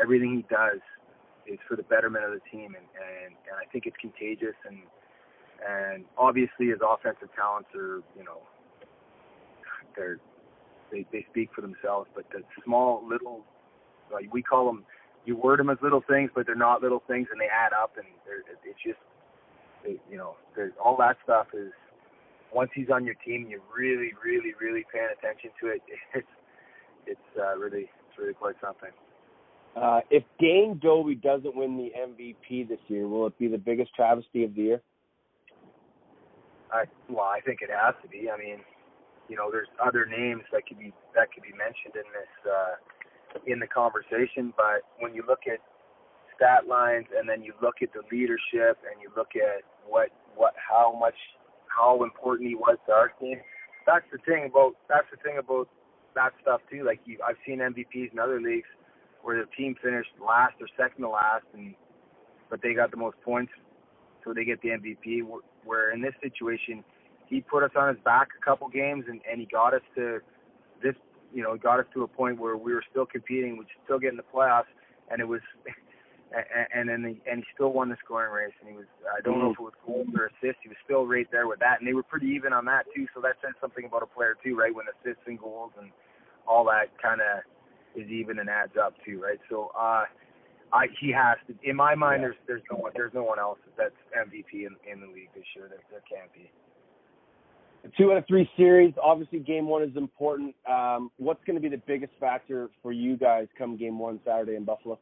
everything 0.00 0.36
he 0.36 0.54
does 0.54 0.80
is 1.46 1.58
for 1.68 1.76
the 1.76 1.82
betterment 1.84 2.24
of 2.24 2.32
the 2.32 2.42
team, 2.50 2.74
and 2.74 2.86
and 2.94 3.34
and 3.48 3.56
I 3.56 3.70
think 3.72 3.86
it's 3.86 3.96
contagious, 4.00 4.56
and 4.66 4.78
and 5.66 6.04
obviously 6.18 6.66
his 6.66 6.78
offensive 6.82 7.28
talents 7.34 7.70
are 7.74 8.02
you 8.16 8.24
know 8.24 8.42
they're 9.96 10.18
they 10.92 11.06
they 11.12 11.26
speak 11.30 11.50
for 11.54 11.60
themselves, 11.60 12.08
but 12.14 12.24
the 12.30 12.42
small 12.64 13.02
little 13.06 13.44
like 14.12 14.32
we 14.32 14.42
call 14.42 14.66
them 14.66 14.84
you 15.24 15.36
word 15.36 15.58
them 15.58 15.70
as 15.70 15.78
little 15.82 16.04
things, 16.08 16.30
but 16.34 16.46
they're 16.46 16.54
not 16.54 16.82
little 16.82 17.02
things, 17.08 17.26
and 17.32 17.40
they 17.40 17.48
add 17.50 17.72
up, 17.72 17.96
and 17.96 18.06
they're, 18.24 18.46
it's 18.64 18.78
just 18.84 18.98
it, 19.84 20.00
you 20.10 20.16
know 20.16 20.36
there's 20.54 20.72
all 20.82 20.96
that 20.98 21.16
stuff 21.24 21.48
is 21.54 21.72
once 22.54 22.70
he's 22.74 22.90
on 22.92 23.04
your 23.04 23.16
team, 23.26 23.46
you're 23.48 23.60
really, 23.76 24.12
really, 24.24 24.54
really 24.60 24.84
paying 24.92 25.08
attention 25.18 25.50
to 25.60 25.68
it. 25.68 25.82
It's 26.14 26.26
it's 27.06 27.38
uh, 27.38 27.56
really 27.56 27.82
it's 27.82 28.18
really 28.18 28.34
quite 28.34 28.56
something. 28.60 28.90
Uh, 29.76 30.00
if 30.10 30.24
Dane 30.40 30.80
Dobbie 30.82 31.14
doesn't 31.14 31.54
win 31.54 31.76
the 31.76 31.92
MVP 31.94 32.68
this 32.68 32.80
year, 32.88 33.06
will 33.06 33.26
it 33.26 33.38
be 33.38 33.46
the 33.46 33.58
biggest 33.58 33.94
travesty 33.94 34.42
of 34.42 34.54
the 34.54 34.62
year? 34.62 34.82
I 36.72 36.84
well, 37.08 37.26
I 37.26 37.40
think 37.40 37.60
it 37.62 37.70
has 37.70 37.94
to 38.02 38.08
be. 38.08 38.28
I 38.30 38.38
mean, 38.38 38.58
you 39.28 39.36
know, 39.36 39.50
there's 39.50 39.68
other 39.84 40.06
names 40.06 40.42
that 40.52 40.66
could 40.66 40.78
be 40.78 40.92
that 41.14 41.32
could 41.32 41.42
be 41.42 41.54
mentioned 41.54 41.94
in 41.94 42.08
this 42.10 42.32
uh, 42.50 42.74
in 43.46 43.60
the 43.60 43.66
conversation. 43.66 44.52
But 44.56 44.82
when 44.98 45.14
you 45.14 45.22
look 45.26 45.46
at 45.46 45.60
stat 46.34 46.66
lines 46.68 47.06
and 47.16 47.28
then 47.28 47.42
you 47.42 47.52
look 47.62 47.76
at 47.82 47.92
the 47.92 48.02
leadership 48.10 48.78
and 48.84 49.00
you 49.00 49.10
look 49.16 49.36
at 49.36 49.62
what 49.86 50.08
what 50.34 50.54
how 50.56 50.96
much 50.98 51.16
how 51.76 52.02
important 52.02 52.48
he 52.48 52.54
was 52.54 52.78
to 52.86 52.92
our 52.92 53.08
team. 53.20 53.38
That's 53.86 54.04
the 54.10 54.18
thing 54.18 54.46
about 54.50 54.76
that's 54.88 55.06
the 55.10 55.16
thing 55.18 55.38
about 55.38 55.68
that 56.14 56.32
stuff 56.42 56.60
too. 56.70 56.84
Like 56.84 57.00
you, 57.04 57.18
I've 57.26 57.36
seen 57.46 57.58
MVPs 57.58 58.12
in 58.12 58.18
other 58.18 58.40
leagues 58.40 58.68
where 59.22 59.38
the 59.38 59.50
team 59.56 59.76
finished 59.82 60.10
last 60.24 60.54
or 60.60 60.68
second 60.76 61.02
to 61.02 61.10
last, 61.10 61.44
and 61.54 61.74
but 62.50 62.62
they 62.62 62.74
got 62.74 62.90
the 62.90 62.96
most 62.96 63.16
points, 63.24 63.52
so 64.24 64.32
they 64.32 64.44
get 64.44 64.60
the 64.62 64.70
MVP. 64.70 65.22
Where 65.64 65.92
in 65.92 66.00
this 66.00 66.14
situation, 66.22 66.82
he 67.26 67.40
put 67.40 67.62
us 67.62 67.70
on 67.76 67.94
his 67.94 68.02
back 68.04 68.28
a 68.40 68.44
couple 68.44 68.68
games, 68.68 69.04
and 69.08 69.20
and 69.30 69.40
he 69.40 69.46
got 69.46 69.74
us 69.74 69.82
to 69.94 70.20
this, 70.82 70.94
you 71.32 71.42
know, 71.42 71.56
got 71.56 71.78
us 71.78 71.86
to 71.94 72.02
a 72.02 72.08
point 72.08 72.40
where 72.40 72.56
we 72.56 72.74
were 72.74 72.84
still 72.90 73.06
competing, 73.06 73.52
we 73.52 73.58
were 73.60 73.64
still 73.84 73.98
getting 73.98 74.16
the 74.16 74.24
playoffs, 74.34 74.70
and 75.10 75.20
it 75.20 75.28
was. 75.28 75.40
And 76.32 76.66
and 76.74 76.88
then 76.88 77.14
he, 77.14 77.30
and 77.30 77.38
he 77.38 77.44
still 77.54 77.72
won 77.72 77.88
the 77.88 77.96
scoring 78.04 78.32
race, 78.32 78.52
and 78.60 78.68
he 78.68 78.76
was 78.76 78.86
I 79.06 79.20
don't 79.22 79.38
know 79.38 79.52
if 79.52 79.60
it 79.60 79.62
was 79.62 79.78
goals 79.86 80.08
or 80.18 80.26
assists. 80.26 80.60
He 80.62 80.68
was 80.68 80.78
still 80.84 81.06
right 81.06 81.26
there 81.30 81.46
with 81.46 81.60
that, 81.60 81.78
and 81.78 81.86
they 81.86 81.94
were 81.94 82.02
pretty 82.02 82.26
even 82.28 82.52
on 82.52 82.64
that 82.66 82.84
too. 82.94 83.06
So 83.14 83.20
that 83.22 83.36
says 83.40 83.54
something 83.60 83.84
about 83.84 84.02
a 84.02 84.06
player 84.06 84.36
too, 84.42 84.56
right? 84.58 84.74
When 84.74 84.86
assists 84.90 85.22
and 85.26 85.38
goals 85.38 85.70
and 85.78 85.90
all 86.46 86.64
that 86.66 86.90
kind 87.00 87.20
of 87.20 87.46
is 87.94 88.10
even 88.10 88.40
and 88.40 88.50
adds 88.50 88.72
up 88.76 88.94
too, 89.04 89.22
right? 89.22 89.38
So 89.48 89.70
uh, 89.78 90.04
I 90.72 90.86
he 91.00 91.12
has 91.12 91.38
to. 91.46 91.54
In 91.62 91.76
my 91.76 91.94
mind, 91.94 92.22
Yeah. 92.22 92.28
there's 92.28 92.40
there's 92.46 92.66
no 92.70 92.78
one 92.78 92.92
there's 92.96 93.14
no 93.14 93.22
one 93.22 93.38
else 93.38 93.58
that's 93.78 93.94
MVP 94.10 94.66
in 94.66 94.74
in 94.90 95.00
the 95.00 95.06
league 95.06 95.30
this 95.34 95.46
year. 95.54 95.68
There 95.70 95.78
there 95.90 96.02
can't 96.10 96.32
be. 96.34 96.50
Two 97.96 98.10
out 98.10 98.18
of 98.18 98.26
three 98.26 98.50
series. 98.56 98.92
Obviously, 99.00 99.38
game 99.38 99.68
one 99.68 99.84
is 99.84 99.96
important. 99.96 100.56
Um, 100.68 101.12
what's 101.18 101.42
going 101.44 101.54
to 101.54 101.62
be 101.62 101.68
the 101.68 101.80
biggest 101.86 102.12
factor 102.18 102.68
for 102.82 102.90
you 102.90 103.16
guys 103.16 103.46
come 103.56 103.76
game 103.76 103.96
one 103.96 104.18
Saturday 104.24 104.56
in 104.56 104.64
Buffalo? 104.64 104.94
Uh, 104.94 104.98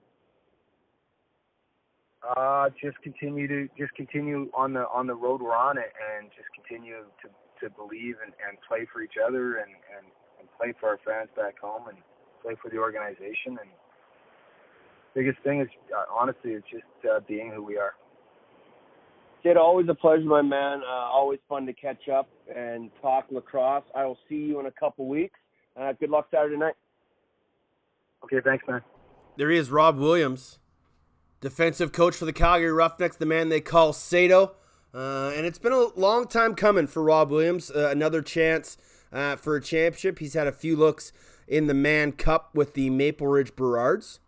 just 2.80 3.00
continue 3.02 3.46
to 3.48 3.68
just 3.76 3.94
continue 3.94 4.50
on 4.54 4.72
the 4.72 4.86
on 4.88 5.06
the 5.06 5.14
road 5.14 5.42
we're 5.42 5.56
on 5.56 5.78
it, 5.78 5.92
and 6.16 6.30
just 6.36 6.48
continue 6.54 7.04
to 7.22 7.28
to 7.62 7.70
believe 7.74 8.16
and, 8.24 8.32
and 8.48 8.58
play 8.66 8.86
for 8.92 9.02
each 9.02 9.14
other, 9.24 9.56
and, 9.56 9.70
and 9.96 10.06
and 10.40 10.48
play 10.58 10.72
for 10.80 10.88
our 10.88 10.98
fans 11.04 11.28
back 11.36 11.58
home, 11.58 11.88
and 11.88 11.98
play 12.42 12.54
for 12.62 12.70
the 12.70 12.78
organization. 12.78 13.58
And 13.60 13.70
biggest 15.14 15.38
thing 15.44 15.60
is 15.60 15.68
uh, 15.94 16.04
honestly, 16.12 16.52
it's 16.52 16.66
just 16.70 16.84
uh, 17.04 17.20
being 17.26 17.52
who 17.54 17.62
we 17.62 17.76
are. 17.76 17.94
Sid, 19.42 19.58
always 19.58 19.86
a 19.90 19.94
pleasure, 19.94 20.24
my 20.24 20.40
man. 20.40 20.80
Uh, 20.82 20.90
always 20.90 21.38
fun 21.48 21.66
to 21.66 21.74
catch 21.74 22.08
up 22.08 22.28
and 22.54 22.90
talk 23.02 23.26
lacrosse. 23.30 23.84
I 23.94 24.06
will 24.06 24.18
see 24.28 24.36
you 24.36 24.58
in 24.60 24.66
a 24.66 24.70
couple 24.70 25.06
weeks. 25.06 25.38
Uh, 25.78 25.92
good 26.00 26.08
luck 26.08 26.28
Saturday 26.30 26.56
night. 26.56 26.74
Okay, 28.24 28.38
thanks, 28.42 28.64
man. 28.66 28.80
There 29.36 29.50
he 29.50 29.58
is, 29.58 29.70
Rob 29.70 29.98
Williams, 29.98 30.58
defensive 31.44 31.92
coach 31.92 32.16
for 32.16 32.24
the 32.24 32.32
Calgary 32.32 32.72
Roughnecks, 32.72 33.16
the 33.16 33.26
man 33.26 33.50
they 33.50 33.60
call 33.60 33.92
Sato. 33.92 34.54
Uh, 34.92 35.32
and 35.36 35.44
it's 35.44 35.58
been 35.58 35.72
a 35.72 35.88
long 35.94 36.26
time 36.26 36.54
coming 36.54 36.86
for 36.86 37.02
Rob 37.02 37.30
Williams. 37.30 37.70
Uh, 37.70 37.88
another 37.90 38.22
chance 38.22 38.78
uh, 39.12 39.36
for 39.36 39.56
a 39.56 39.60
championship. 39.60 40.18
He's 40.18 40.34
had 40.34 40.46
a 40.46 40.52
few 40.52 40.74
looks 40.74 41.12
in 41.46 41.66
the 41.66 41.74
Mann 41.74 42.12
Cup 42.12 42.54
with 42.54 42.74
the 42.74 42.90
Maple 42.90 43.26
Ridge 43.26 43.54
Burrards. 43.54 44.20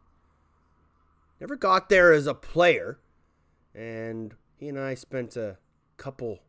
Never 1.40 1.56
got 1.56 1.88
there 1.88 2.12
as 2.12 2.26
a 2.26 2.34
player. 2.34 2.98
And 3.74 4.34
he 4.56 4.68
and 4.68 4.78
I 4.78 4.94
spent 4.94 5.36
a 5.36 5.58
couple 5.96 6.40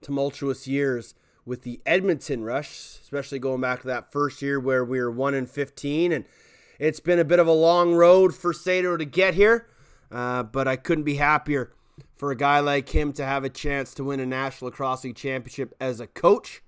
tumultuous 0.00 0.66
years 0.66 1.14
with 1.46 1.62
the 1.62 1.80
Edmonton 1.86 2.42
Rush, 2.42 2.98
especially 3.02 3.38
going 3.38 3.60
back 3.60 3.82
to 3.82 3.86
that 3.86 4.12
first 4.12 4.42
year 4.42 4.58
where 4.58 4.84
we 4.84 4.98
were 4.98 5.10
1 5.10 5.34
and 5.34 5.48
15. 5.48 6.12
And 6.12 6.24
it's 6.78 7.00
been 7.00 7.18
a 7.18 7.24
bit 7.24 7.38
of 7.38 7.46
a 7.46 7.52
long 7.52 7.94
road 7.94 8.34
for 8.34 8.52
Sato 8.52 8.96
to 8.96 9.04
get 9.04 9.34
here, 9.34 9.66
uh, 10.14 10.44
but 10.44 10.68
I 10.68 10.76
couldn't 10.76 11.04
be 11.04 11.16
happier 11.16 11.72
for 12.14 12.30
a 12.30 12.36
guy 12.36 12.60
like 12.60 12.90
him 12.90 13.12
to 13.14 13.24
have 13.24 13.42
a 13.42 13.50
chance 13.50 13.92
to 13.94 14.04
win 14.04 14.20
a 14.20 14.26
National 14.26 14.70
Lacrosse 14.70 15.02
League 15.02 15.16
championship 15.16 15.74
as 15.80 15.98
a 15.98 16.06
coach, 16.06 16.62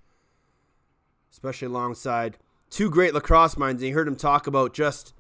especially 1.31 1.67
alongside 1.67 2.39
two 2.71 2.91
great 2.91 3.15
lacrosse 3.15 3.57
minds. 3.57 3.81
And 3.81 3.89
you 3.89 3.95
heard 3.95 4.09
him 4.09 4.17
talk 4.17 4.49
about 4.49 4.75
just 4.75 5.15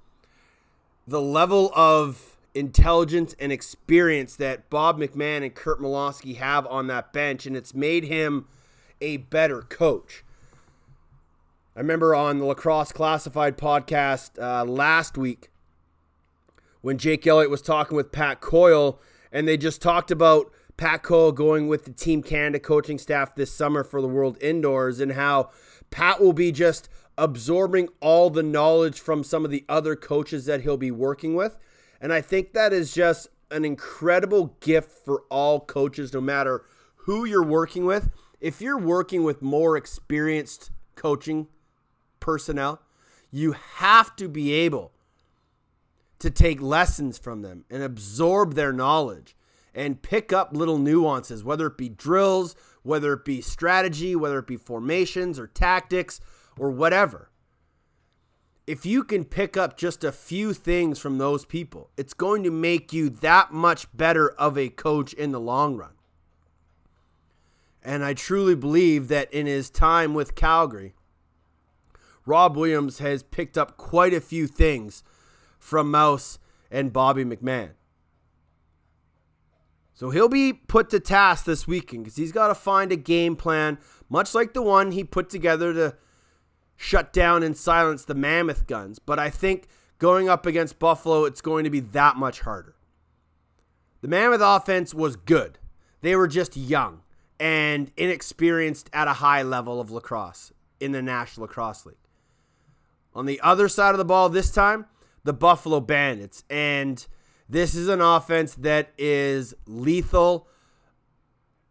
the 1.07 1.21
level 1.21 1.71
of 1.77 2.37
intelligence 2.53 3.37
and 3.39 3.53
experience 3.53 4.35
that 4.37 4.69
Bob 4.71 4.99
McMahon 4.99 5.45
and 5.45 5.55
Curt 5.55 5.81
Malawsky 5.81 6.37
have 6.37 6.67
on 6.67 6.89
that 6.89 7.13
bench, 7.13 7.47
and 7.47 7.57
it's 7.57 7.75
made 7.75 8.05
him 8.05 8.47
a 9.01 9.19
better 9.19 9.63
coach. 9.63 10.25
I 11.77 11.81
remember 11.81 12.13
on 12.13 12.39
the 12.39 12.45
Lacrosse 12.47 12.91
Classified 12.91 13.57
podcast 13.57 14.43
uh, 14.43 14.65
last 14.65 15.17
week 15.17 15.51
when 16.87 16.99
Jake 16.99 17.27
Elliott 17.27 17.51
was 17.51 17.63
talking 17.63 17.97
with 17.97 18.13
Pat 18.13 18.41
Coyle, 18.41 19.01
and 19.33 19.49
they 19.49 19.57
just 19.57 19.83
talked 19.83 20.13
about 20.13 20.53
Pat 20.77 21.03
Coyle 21.03 21.33
going 21.33 21.67
with 21.67 21.85
the 21.85 21.91
Team 21.91 22.23
Canada 22.23 22.61
coaching 22.61 22.97
staff 22.97 23.35
this 23.35 23.53
summer 23.53 23.83
for 23.83 24.01
the 24.01 24.07
World 24.07 24.39
Indoors 24.41 25.01
and 25.01 25.11
how 25.11 25.51
Pat 25.91 26.21
will 26.21 26.33
be 26.33 26.53
just 26.53 26.89
absorbing 27.19 27.89
all 28.01 28.31
the 28.31 28.45
knowledge 28.45 29.01
from 29.01 29.25
some 29.25 29.45
of 29.45 29.51
the 29.51 29.65
other 29.69 29.97
coaches 29.97 30.47
that 30.47 30.61
he'll 30.61 30.77
be 30.77 30.93
working 30.93 31.35
with. 31.35 31.59
And 32.01 32.13
I 32.13 32.21
think 32.21 32.53
that 32.53 32.73
is 32.73 32.95
just 32.95 33.31
an 33.51 33.65
incredible 33.65 34.57
gift 34.61 34.93
for 34.93 35.25
all 35.29 35.59
coaches, 35.59 36.13
no 36.13 36.21
matter 36.21 36.67
who 36.99 37.25
you're 37.25 37.43
working 37.43 37.85
with. 37.85 38.11
If 38.41 38.61
you're 38.61 38.79
working 38.79 39.25
with 39.25 39.43
more 39.43 39.77
experienced 39.77 40.71
coaching 40.95 41.49
personnel, 42.21 42.81
you 43.33 43.57
have 43.79 44.15
to 44.15 44.29
be 44.29 44.53
able 44.53 44.93
to 46.19 46.31
take 46.31 46.61
lessons 46.61 47.19
from 47.19 47.43
them 47.43 47.65
and 47.71 47.83
absorb 47.83 48.55
their 48.55 48.73
knowledge 48.73 49.37
and 49.75 50.01
pick 50.01 50.33
up 50.33 50.57
little 50.57 50.79
nuances, 50.79 51.45
whether 51.45 51.67
it 51.67 51.77
be 51.77 51.91
drills, 51.91 52.57
whether 52.83 53.13
it 53.13 53.25
be 53.25 53.41
strategy, 53.43 54.17
whether 54.17 54.39
it 54.39 54.47
be 54.47 54.57
formations 54.57 55.39
or 55.39 55.47
tactics 55.47 56.21
or 56.59 56.71
whatever. 56.71 57.31
If 58.67 58.85
you 58.85 59.05
can 59.05 59.25
pick 59.25 59.57
up 59.57 59.77
just 59.77 60.03
a 60.03 60.11
few 60.11 60.53
things 60.55 60.99
from 60.99 61.19
those 61.19 61.45
people, 61.45 61.91
it's 61.97 62.15
going 62.15 62.43
to 62.45 62.51
make 62.51 62.93
you 62.93 63.11
that 63.11 63.53
much 63.53 63.87
better 63.95 64.31
of 64.31 64.57
a 64.57 64.71
coach 64.71 65.13
in 65.13 65.31
the 65.31 65.39
long 65.39 65.77
run. 65.77 65.93
And 67.83 68.05
I 68.05 68.15
truly 68.15 68.57
believe 68.57 69.07
that 69.09 69.33
in 69.33 69.47
his 69.47 69.71
time 69.71 70.15
with 70.15 70.35
Calgary, 70.35 70.95
Rob 72.25 72.57
Williams 72.57 72.99
has 72.99 73.23
picked 73.23 73.57
up 73.57 73.77
quite 73.77 74.13
a 74.13 74.21
few 74.21 74.49
things 74.49 75.05
from 75.67 75.91
Mouse 75.91 76.39
and 76.71 76.93
Bobby 76.93 77.25
McMahon. 77.25 77.71
So 79.95 80.11
he'll 80.11 80.29
be 80.29 80.53
put 80.53 80.91
to 80.91 81.01
task 81.01 81.45
this 81.45 81.67
weekend 81.67 82.05
because 82.05 82.17
he's 82.17 82.33
got 82.33 82.49
to 82.49 82.55
find 82.55 82.93
a 82.93 82.97
game 82.97 83.35
plan, 83.35 83.79
much 84.09 84.35
like 84.35 84.53
the 84.53 84.63
one 84.63 84.93
he 84.93 85.03
put 85.03 85.29
together 85.29 85.73
to 85.75 85.97
shut 86.77 87.13
down 87.13 87.43
and 87.43 87.57
silence 87.57 88.05
the 88.05 88.15
Mammoth 88.15 88.67
guns. 88.67 88.99
But 88.99 89.19
I 89.19 89.31
think 89.31 89.67
going 89.99 90.29
up 90.29 90.47
against 90.47 90.79
Buffalo, 90.79 91.25
it's 91.25 91.41
going 91.41 91.65
to 91.65 91.71
be 91.71 91.81
that 91.81 92.17
much 92.17 92.41
harder. 92.41 92.77
The 94.03 94.09
Mammoth 94.09 94.43
offense 94.43 94.95
was 94.95 95.17
good, 95.17 95.59
they 96.03 96.15
were 96.15 96.29
just 96.29 96.57
young 96.57 97.01
and 97.41 97.91
inexperienced 97.97 98.89
at 98.93 99.09
a 99.09 99.15
high 99.15 99.43
level 99.43 99.81
of 99.81 99.91
lacrosse 99.91 100.53
in 100.79 100.93
the 100.93 101.03
National 101.03 101.47
Lacrosse 101.47 101.87
League. 101.87 101.97
On 103.15 103.27
the 103.27 103.41
other 103.41 103.69
side 103.69 103.93
of 103.93 103.99
the 103.99 104.05
ball 104.05 104.29
this 104.29 104.51
time, 104.51 104.87
the 105.27 105.33
Buffalo 105.33 105.81
Bandits. 105.81 106.45
And 106.49 107.05
this 107.49 107.75
is 107.75 107.89
an 107.89 108.01
offense 108.01 108.55
that 108.55 108.93
is 108.97 109.55
lethal 109.67 110.49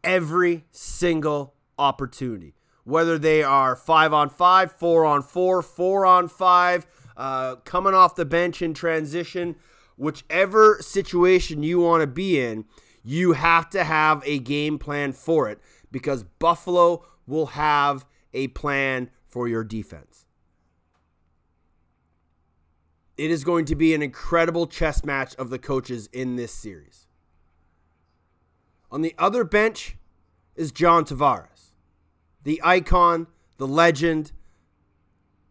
every 0.03 0.65
single 0.71 1.55
opportunity. 1.79 2.53
Whether 2.83 3.17
they 3.17 3.41
are 3.41 3.75
five 3.75 4.13
on 4.13 4.29
five, 4.29 4.73
four 4.73 5.05
on 5.05 5.23
four, 5.23 5.61
four 5.61 6.05
on 6.05 6.27
five, 6.27 6.85
uh, 7.17 7.55
coming 7.63 7.93
off 7.93 8.15
the 8.15 8.25
bench 8.25 8.61
in 8.61 8.73
transition, 8.73 9.55
whichever 9.95 10.77
situation 10.81 11.63
you 11.63 11.79
want 11.79 12.01
to 12.01 12.07
be 12.07 12.39
in, 12.39 12.65
you 13.03 13.31
have 13.31 13.69
to 13.69 13.83
have 13.85 14.21
a 14.25 14.39
game 14.39 14.77
plan 14.77 15.13
for 15.13 15.49
it 15.49 15.59
because 15.91 16.23
Buffalo 16.23 17.05
will 17.25 17.47
have 17.47 18.05
a 18.33 18.49
plan 18.49 19.09
for 19.25 19.47
your 19.47 19.63
defense. 19.63 20.24
It 23.17 23.31
is 23.31 23.43
going 23.43 23.65
to 23.65 23.75
be 23.75 23.93
an 23.93 24.01
incredible 24.01 24.67
chess 24.67 25.05
match 25.05 25.35
of 25.35 25.49
the 25.49 25.59
coaches 25.59 26.09
in 26.11 26.35
this 26.35 26.53
series. 26.53 27.07
On 28.91 29.01
the 29.01 29.15
other 29.17 29.43
bench 29.43 29.97
is 30.55 30.71
John 30.71 31.05
Tavares, 31.05 31.71
the 32.43 32.61
icon, 32.63 33.27
the 33.57 33.67
legend, 33.67 34.31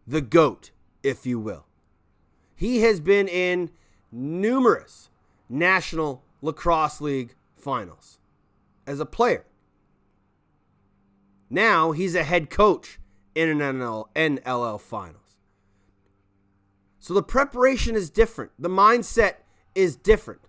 the 0.07 0.21
GOAT, 0.21 0.71
if 1.03 1.25
you 1.25 1.39
will. 1.39 1.65
He 2.55 2.81
has 2.81 2.99
been 2.99 3.27
in 3.27 3.71
numerous 4.11 5.09
National 5.49 6.23
Lacrosse 6.41 7.01
League 7.01 7.35
finals 7.57 8.19
as 8.87 8.99
a 8.99 9.05
player. 9.05 9.45
Now 11.49 11.91
he's 11.91 12.15
a 12.15 12.23
head 12.23 12.49
coach 12.49 12.99
in 13.33 13.49
an 13.49 13.59
NL, 13.59 14.07
NLL 14.15 14.79
finals. 14.79 15.24
So 17.05 17.13
the 17.13 17.21
preparation 17.21 17.95
is 17.95 18.09
different. 18.09 18.51
The 18.57 18.67
mindset 18.67 19.35
is 19.75 19.95
different. 19.95 20.41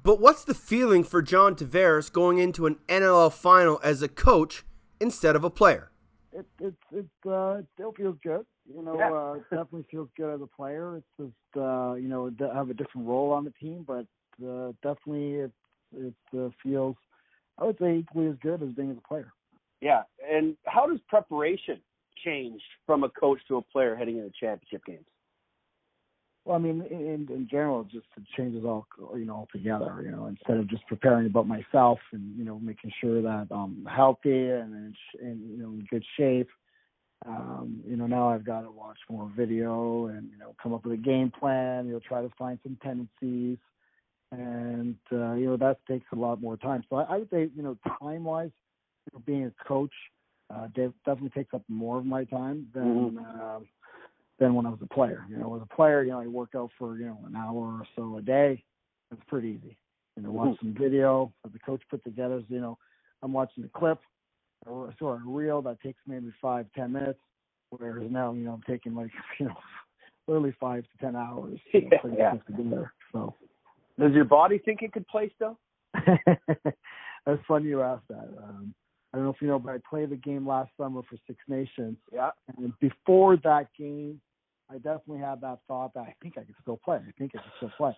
But 0.00 0.20
what's 0.20 0.44
the 0.44 0.54
feeling 0.54 1.02
for 1.02 1.22
John 1.22 1.56
Tavares 1.56 2.10
going 2.12 2.38
into 2.38 2.66
an 2.66 2.76
NLL 2.86 3.32
final 3.32 3.80
as 3.82 4.00
a 4.00 4.06
coach 4.06 4.64
instead 5.00 5.34
of 5.34 5.42
a 5.42 5.50
player? 5.50 5.90
It 6.32 6.46
it 6.60 6.74
it 6.92 7.06
uh, 7.26 7.56
it 7.58 7.66
still 7.74 7.90
feels 7.94 8.16
good. 8.22 8.46
You 8.72 8.82
know, 8.82 8.96
Yeah. 8.96 9.10
uh, 9.10 9.32
it 9.38 9.50
definitely 9.50 9.86
feels 9.90 10.08
good 10.16 10.32
as 10.32 10.40
a 10.40 10.46
player. 10.46 10.98
It's 10.98 11.14
just 11.18 11.56
uh, 11.56 11.94
you 11.94 12.06
know 12.06 12.30
to 12.30 12.54
have 12.54 12.70
a 12.70 12.74
different 12.74 13.08
role 13.08 13.32
on 13.32 13.42
the 13.44 13.50
team, 13.50 13.84
but 13.84 14.06
uh, 14.40 14.70
definitely 14.84 15.34
it 15.34 15.52
it 15.96 16.14
uh, 16.38 16.50
feels 16.62 16.94
I 17.58 17.64
would 17.64 17.78
say 17.80 17.96
equally 17.96 18.28
as 18.28 18.36
good 18.40 18.62
as 18.62 18.68
being 18.76 18.92
as 18.92 18.98
a 18.98 19.08
player. 19.08 19.32
Yeah. 19.80 20.02
And 20.32 20.56
how 20.64 20.86
does 20.86 21.00
preparation 21.08 21.80
change 22.24 22.62
from 22.86 23.02
a 23.02 23.08
coach 23.08 23.40
to 23.48 23.56
a 23.56 23.62
player 23.62 23.96
heading 23.96 24.18
into 24.18 24.30
championship 24.38 24.84
games? 24.84 25.06
Well, 26.44 26.56
I 26.56 26.58
mean, 26.58 26.82
in 26.90 27.28
in 27.30 27.48
general, 27.48 27.84
just 27.84 28.06
it 28.16 28.24
changes 28.36 28.64
all 28.64 28.86
you 29.14 29.24
know 29.24 29.34
altogether. 29.34 30.02
You 30.04 30.10
know, 30.10 30.26
instead 30.26 30.56
of 30.56 30.68
just 30.68 30.86
preparing 30.88 31.26
about 31.26 31.46
myself 31.46 32.00
and 32.12 32.36
you 32.36 32.44
know 32.44 32.58
making 32.58 32.90
sure 33.00 33.22
that 33.22 33.46
I'm 33.50 33.86
healthy 33.86 34.48
and 34.48 34.74
in, 34.74 34.94
in 35.20 35.50
you 35.50 35.62
know 35.62 35.68
in 35.68 35.86
good 35.88 36.04
shape. 36.16 36.48
Um, 37.24 37.80
you 37.86 37.96
know, 37.96 38.08
now 38.08 38.28
I've 38.30 38.44
got 38.44 38.62
to 38.62 38.70
watch 38.72 38.98
more 39.08 39.30
video 39.36 40.06
and 40.06 40.28
you 40.32 40.38
know 40.38 40.56
come 40.60 40.74
up 40.74 40.84
with 40.84 40.94
a 40.94 41.02
game 41.02 41.30
plan. 41.30 41.86
You 41.86 41.92
know, 41.94 42.00
try 42.00 42.22
to 42.22 42.30
find 42.36 42.58
some 42.64 42.76
tendencies, 42.82 43.58
and 44.32 44.96
uh, 45.12 45.34
you 45.34 45.46
know 45.46 45.56
that 45.58 45.78
takes 45.86 46.06
a 46.12 46.16
lot 46.16 46.40
more 46.40 46.56
time. 46.56 46.82
So 46.90 46.96
I, 46.96 47.02
I 47.04 47.18
would 47.18 47.30
say 47.30 47.50
you 47.54 47.62
know 47.62 47.76
time 48.00 48.24
wise, 48.24 48.50
you 49.06 49.16
know, 49.16 49.22
being 49.24 49.44
a 49.44 49.64
coach 49.64 49.94
uh, 50.52 50.66
definitely 50.74 51.30
takes 51.30 51.54
up 51.54 51.62
more 51.68 51.98
of 51.98 52.04
my 52.04 52.24
time 52.24 52.66
than. 52.74 52.84
um 53.18 53.66
than 54.42 54.54
when 54.54 54.66
I 54.66 54.70
was 54.70 54.80
a 54.82 54.92
player. 54.92 55.24
You 55.30 55.36
know, 55.38 55.54
as 55.54 55.62
a 55.62 55.74
player, 55.74 56.02
you 56.02 56.10
know, 56.10 56.20
I 56.20 56.26
work 56.26 56.50
out 56.56 56.70
for, 56.78 56.96
you 56.98 57.06
know, 57.06 57.18
an 57.26 57.36
hour 57.36 57.54
or 57.54 57.86
so 57.96 58.18
a 58.18 58.22
day. 58.22 58.62
It's 59.12 59.22
pretty 59.28 59.48
easy. 59.48 59.76
You 60.16 60.24
know, 60.24 60.32
watch 60.32 60.58
some 60.60 60.74
video 60.78 61.32
that 61.42 61.52
the 61.52 61.58
coach 61.60 61.80
put 61.88 62.02
together. 62.04 62.40
So, 62.40 62.54
you 62.54 62.60
know, 62.60 62.76
I'm 63.22 63.32
watching 63.32 63.64
a 63.64 63.78
clip 63.78 64.00
or 64.66 64.92
sort 64.98 65.20
of 65.20 65.26
a 65.26 65.30
reel 65.30 65.62
that 65.62 65.80
takes 65.80 66.00
maybe 66.06 66.32
five, 66.42 66.66
ten 66.76 66.92
minutes. 66.92 67.20
Whereas 67.70 68.10
now, 68.10 68.32
you 68.32 68.44
know, 68.44 68.52
I'm 68.52 68.62
taking 68.68 68.94
like, 68.94 69.10
you 69.38 69.46
know, 69.46 69.54
literally 70.26 70.54
five 70.60 70.82
to 70.84 71.04
ten 71.04 71.16
hours 71.16 71.58
you 71.72 71.82
know, 71.82 71.88
Yeah, 71.92 71.98
putting 72.02 72.18
yeah. 72.18 72.34
stuff 72.34 72.46
together. 72.46 72.92
So 73.12 73.34
Does 73.98 74.12
your 74.12 74.24
body 74.24 74.58
think 74.58 74.82
it 74.82 74.92
could 74.92 75.06
play 75.06 75.30
still? 75.36 75.58
that's 75.94 77.42
funny 77.46 77.68
you 77.68 77.82
asked 77.82 78.08
that. 78.08 78.28
Um, 78.42 78.74
I 79.12 79.18
don't 79.18 79.26
know 79.26 79.32
if 79.32 79.42
you 79.42 79.48
know, 79.48 79.58
but 79.58 79.74
I 79.74 79.78
played 79.88 80.10
the 80.10 80.16
game 80.16 80.46
last 80.46 80.70
summer 80.78 81.02
for 81.08 81.16
Six 81.26 81.38
Nations. 81.46 81.96
Yeah. 82.12 82.30
And 82.56 82.72
before 82.80 83.36
that 83.44 83.66
game, 83.78 84.20
I 84.72 84.76
definitely 84.76 85.18
had 85.18 85.40
that 85.42 85.58
thought 85.68 85.92
that 85.94 86.00
I 86.00 86.14
think 86.22 86.38
I 86.38 86.44
could 86.44 86.54
still 86.62 86.80
play. 86.82 86.96
I 86.96 87.12
think 87.18 87.32
I 87.34 87.38
could 87.38 87.52
still 87.58 87.72
play. 87.76 87.96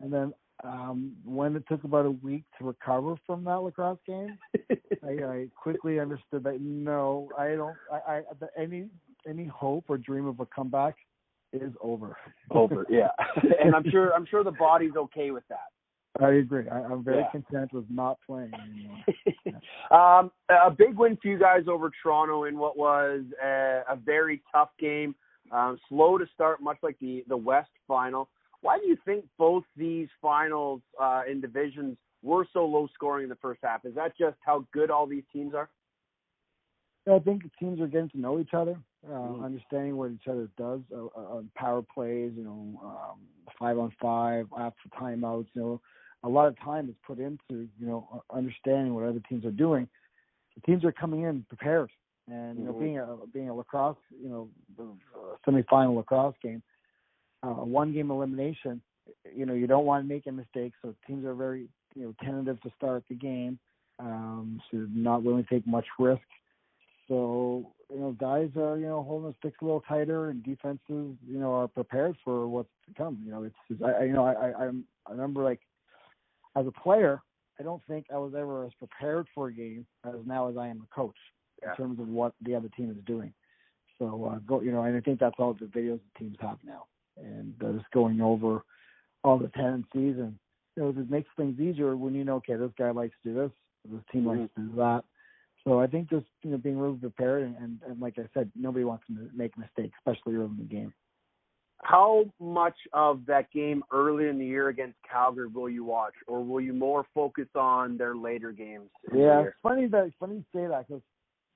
And 0.00 0.12
then 0.12 0.32
um, 0.64 1.12
when 1.24 1.56
it 1.56 1.64
took 1.68 1.84
about 1.84 2.06
a 2.06 2.10
week 2.10 2.44
to 2.58 2.64
recover 2.64 3.16
from 3.26 3.44
that 3.44 3.58
lacrosse 3.58 3.98
game, 4.06 4.38
I, 5.04 5.24
I 5.24 5.48
quickly 5.60 5.98
understood 5.98 6.44
that 6.44 6.60
no, 6.60 7.28
I 7.36 7.48
don't. 7.50 7.76
I, 7.92 8.18
I 8.18 8.22
any 8.56 8.86
any 9.28 9.46
hope 9.46 9.84
or 9.88 9.98
dream 9.98 10.26
of 10.26 10.40
a 10.40 10.46
comeback 10.46 10.96
is 11.52 11.72
over. 11.80 12.16
Over, 12.50 12.86
yeah. 12.88 13.08
and 13.62 13.74
I'm 13.74 13.88
sure 13.90 14.14
I'm 14.14 14.26
sure 14.26 14.44
the 14.44 14.52
body's 14.52 14.96
okay 14.96 15.30
with 15.30 15.44
that. 15.48 15.68
I 16.20 16.32
agree. 16.32 16.68
I, 16.68 16.80
I'm 16.80 17.02
very 17.02 17.20
Yeah. 17.20 17.30
content 17.30 17.72
with 17.72 17.86
not 17.90 18.18
playing 18.26 18.52
anymore. 18.54 19.04
um, 19.90 20.30
a 20.50 20.70
big 20.70 20.96
win 20.96 21.16
for 21.16 21.28
you 21.28 21.38
guys 21.38 21.62
over 21.68 21.90
Toronto 22.02 22.44
in 22.44 22.58
what 22.58 22.76
was 22.76 23.22
a, 23.42 23.82
a 23.88 23.96
very 23.96 24.42
tough 24.52 24.68
game. 24.78 25.14
Um, 25.52 25.78
slow 25.88 26.18
to 26.18 26.26
start, 26.34 26.60
much 26.62 26.78
like 26.82 26.98
the 27.00 27.24
the 27.28 27.36
West 27.36 27.70
final. 27.86 28.28
Why 28.62 28.78
do 28.78 28.86
you 28.86 28.96
think 29.04 29.26
both 29.38 29.64
these 29.76 30.08
finals 30.20 30.80
uh, 31.00 31.22
in 31.30 31.40
divisions 31.40 31.98
were 32.22 32.46
so 32.52 32.64
low 32.64 32.88
scoring 32.94 33.24
in 33.24 33.28
the 33.28 33.36
first 33.36 33.60
half? 33.62 33.84
Is 33.84 33.94
that 33.96 34.16
just 34.16 34.36
how 34.44 34.66
good 34.72 34.90
all 34.90 35.06
these 35.06 35.24
teams 35.32 35.54
are? 35.54 35.68
Yeah, 37.06 37.16
I 37.16 37.18
think 37.18 37.42
the 37.42 37.50
teams 37.58 37.80
are 37.80 37.88
getting 37.88 38.10
to 38.10 38.20
know 38.20 38.38
each 38.38 38.54
other, 38.54 38.78
uh, 39.06 39.12
Mhm. 39.12 39.44
understanding 39.44 39.96
what 39.96 40.12
each 40.12 40.28
other 40.28 40.48
does 40.56 40.80
uh, 40.92 41.06
uh, 41.06 41.36
on 41.36 41.50
power 41.56 41.82
plays, 41.82 42.32
you 42.36 42.44
know, 42.44 42.80
um, 42.84 43.20
five 43.58 43.78
on 43.78 43.90
five, 44.00 44.46
after 44.56 44.88
timeouts. 44.90 45.48
You 45.54 45.60
know, 45.62 45.80
a 46.22 46.28
lot 46.28 46.46
of 46.46 46.58
time 46.60 46.88
is 46.88 46.94
put 47.04 47.18
into 47.18 47.68
you 47.78 47.86
know 47.86 48.22
understanding 48.30 48.94
what 48.94 49.04
other 49.04 49.20
teams 49.28 49.44
are 49.44 49.50
doing. 49.50 49.88
The 50.54 50.60
teams 50.60 50.84
are 50.84 50.92
coming 50.92 51.22
in 51.22 51.44
prepared, 51.44 51.90
and 52.28 52.58
you 52.58 52.64
know, 52.64 52.72
Mhm. 52.72 52.78
being 52.78 52.98
a 52.98 53.16
being 53.32 53.48
a 53.48 53.54
lacrosse, 53.54 53.98
you 54.10 54.28
know, 54.28 54.50
uh, 54.78 55.36
semifinal 55.46 55.96
lacrosse 55.96 56.36
game, 56.42 56.62
uh, 57.42 57.64
one 57.64 57.92
game 57.92 58.10
elimination. 58.10 58.80
You 59.34 59.46
know, 59.46 59.54
you 59.54 59.66
don't 59.66 59.84
want 59.84 60.04
to 60.04 60.08
make 60.08 60.26
a 60.26 60.32
mistake, 60.32 60.72
so 60.80 60.94
teams 61.06 61.24
are 61.24 61.34
very 61.34 61.68
you 61.94 62.04
know 62.04 62.14
tentative 62.22 62.60
to 62.62 62.70
start 62.76 63.04
the 63.08 63.14
game. 63.14 63.58
Um, 63.98 64.60
so 64.70 64.86
not 64.90 65.22
willing 65.22 65.44
to 65.44 65.50
take 65.50 65.66
much 65.66 65.86
risk. 65.98 66.22
So 67.08 67.72
you 67.90 67.98
know, 67.98 68.12
guys 68.12 68.50
are 68.56 68.78
you 68.78 68.86
know 68.86 69.02
holding 69.02 69.30
the 69.30 69.36
sticks 69.38 69.58
a 69.60 69.64
little 69.64 69.80
tighter, 69.82 70.30
and 70.30 70.42
defenses 70.44 71.16
you 71.26 71.38
know 71.38 71.52
are 71.52 71.68
prepared 71.68 72.16
for 72.24 72.46
what's 72.46 72.70
to 72.86 72.94
come. 72.94 73.20
You 73.24 73.32
know, 73.32 73.42
it's, 73.42 73.82
I 73.82 74.04
you 74.04 74.12
know 74.12 74.24
I 74.24 74.32
I 74.32 74.66
I'm, 74.66 74.84
I 75.06 75.10
remember 75.10 75.42
like 75.42 75.60
as 76.56 76.66
a 76.66 76.72
player, 76.72 77.20
I 77.58 77.64
don't 77.64 77.82
think 77.88 78.06
I 78.12 78.18
was 78.18 78.34
ever 78.34 78.64
as 78.64 78.72
prepared 78.74 79.26
for 79.34 79.48
a 79.48 79.52
game 79.52 79.86
as 80.04 80.14
now 80.26 80.48
as 80.48 80.56
I 80.56 80.68
am 80.68 80.82
a 80.82 80.94
coach 80.94 81.16
Yeah. 81.62 81.70
in 81.70 81.76
terms 81.76 82.00
of 82.00 82.08
what 82.08 82.32
the 82.42 82.54
other 82.54 82.68
team 82.76 82.90
is 82.90 83.04
doing. 83.06 83.32
So 83.98 84.32
uh, 84.32 84.38
go 84.40 84.60
you 84.60 84.72
know, 84.72 84.82
and 84.82 84.96
I 84.96 85.00
think 85.00 85.20
that's 85.20 85.36
all 85.38 85.54
the 85.54 85.66
videos 85.66 86.00
the 86.14 86.18
teams 86.18 86.36
have 86.40 86.58
now, 86.64 86.86
and 87.16 87.54
uh, 87.64 87.72
just 87.72 87.90
going 87.92 88.20
over 88.20 88.62
all 89.24 89.38
the 89.38 89.48
tendencies 89.48 90.16
and 90.18 90.34
you 90.76 90.82
know 90.82 90.88
it 90.88 91.10
makes 91.10 91.28
things 91.36 91.60
easier 91.60 91.96
when 91.96 92.14
you 92.14 92.24
know 92.24 92.36
okay 92.36 92.56
this 92.56 92.72
guy 92.78 92.90
likes 92.90 93.14
to 93.22 93.32
do 93.32 93.34
this, 93.34 93.50
this 93.90 94.02
team 94.10 94.26
likes 94.26 94.50
to 94.56 94.62
do 94.62 94.76
that. 94.76 95.04
So 95.64 95.78
I 95.78 95.86
think 95.86 96.10
just 96.10 96.26
you 96.42 96.50
know 96.50 96.58
being 96.58 96.78
really 96.78 96.96
prepared 96.96 97.44
and, 97.44 97.56
and, 97.56 97.80
and 97.86 98.00
like 98.00 98.18
I 98.18 98.24
said, 98.34 98.50
nobody 98.56 98.84
wants 98.84 99.04
to 99.06 99.30
make 99.34 99.56
mistakes, 99.56 99.96
especially 100.00 100.34
early 100.34 100.50
in 100.50 100.56
the 100.58 100.64
game. 100.64 100.92
How 101.84 102.26
much 102.38 102.76
of 102.92 103.26
that 103.26 103.50
game 103.52 103.82
early 103.92 104.28
in 104.28 104.38
the 104.38 104.46
year 104.46 104.68
against 104.68 104.96
Calgary 105.08 105.48
will 105.48 105.68
you 105.68 105.84
watch, 105.84 106.14
or 106.28 106.44
will 106.44 106.60
you 106.60 106.72
more 106.72 107.04
focus 107.12 107.48
on 107.56 107.96
their 107.96 108.14
later 108.14 108.52
games? 108.52 108.88
Yeah, 109.12 109.42
it's 109.42 109.56
funny 109.62 109.88
that 109.88 110.04
it's 110.06 110.16
funny 110.18 110.36
you 110.36 110.44
say 110.54 110.68
that 110.68 110.86
because 110.86 111.02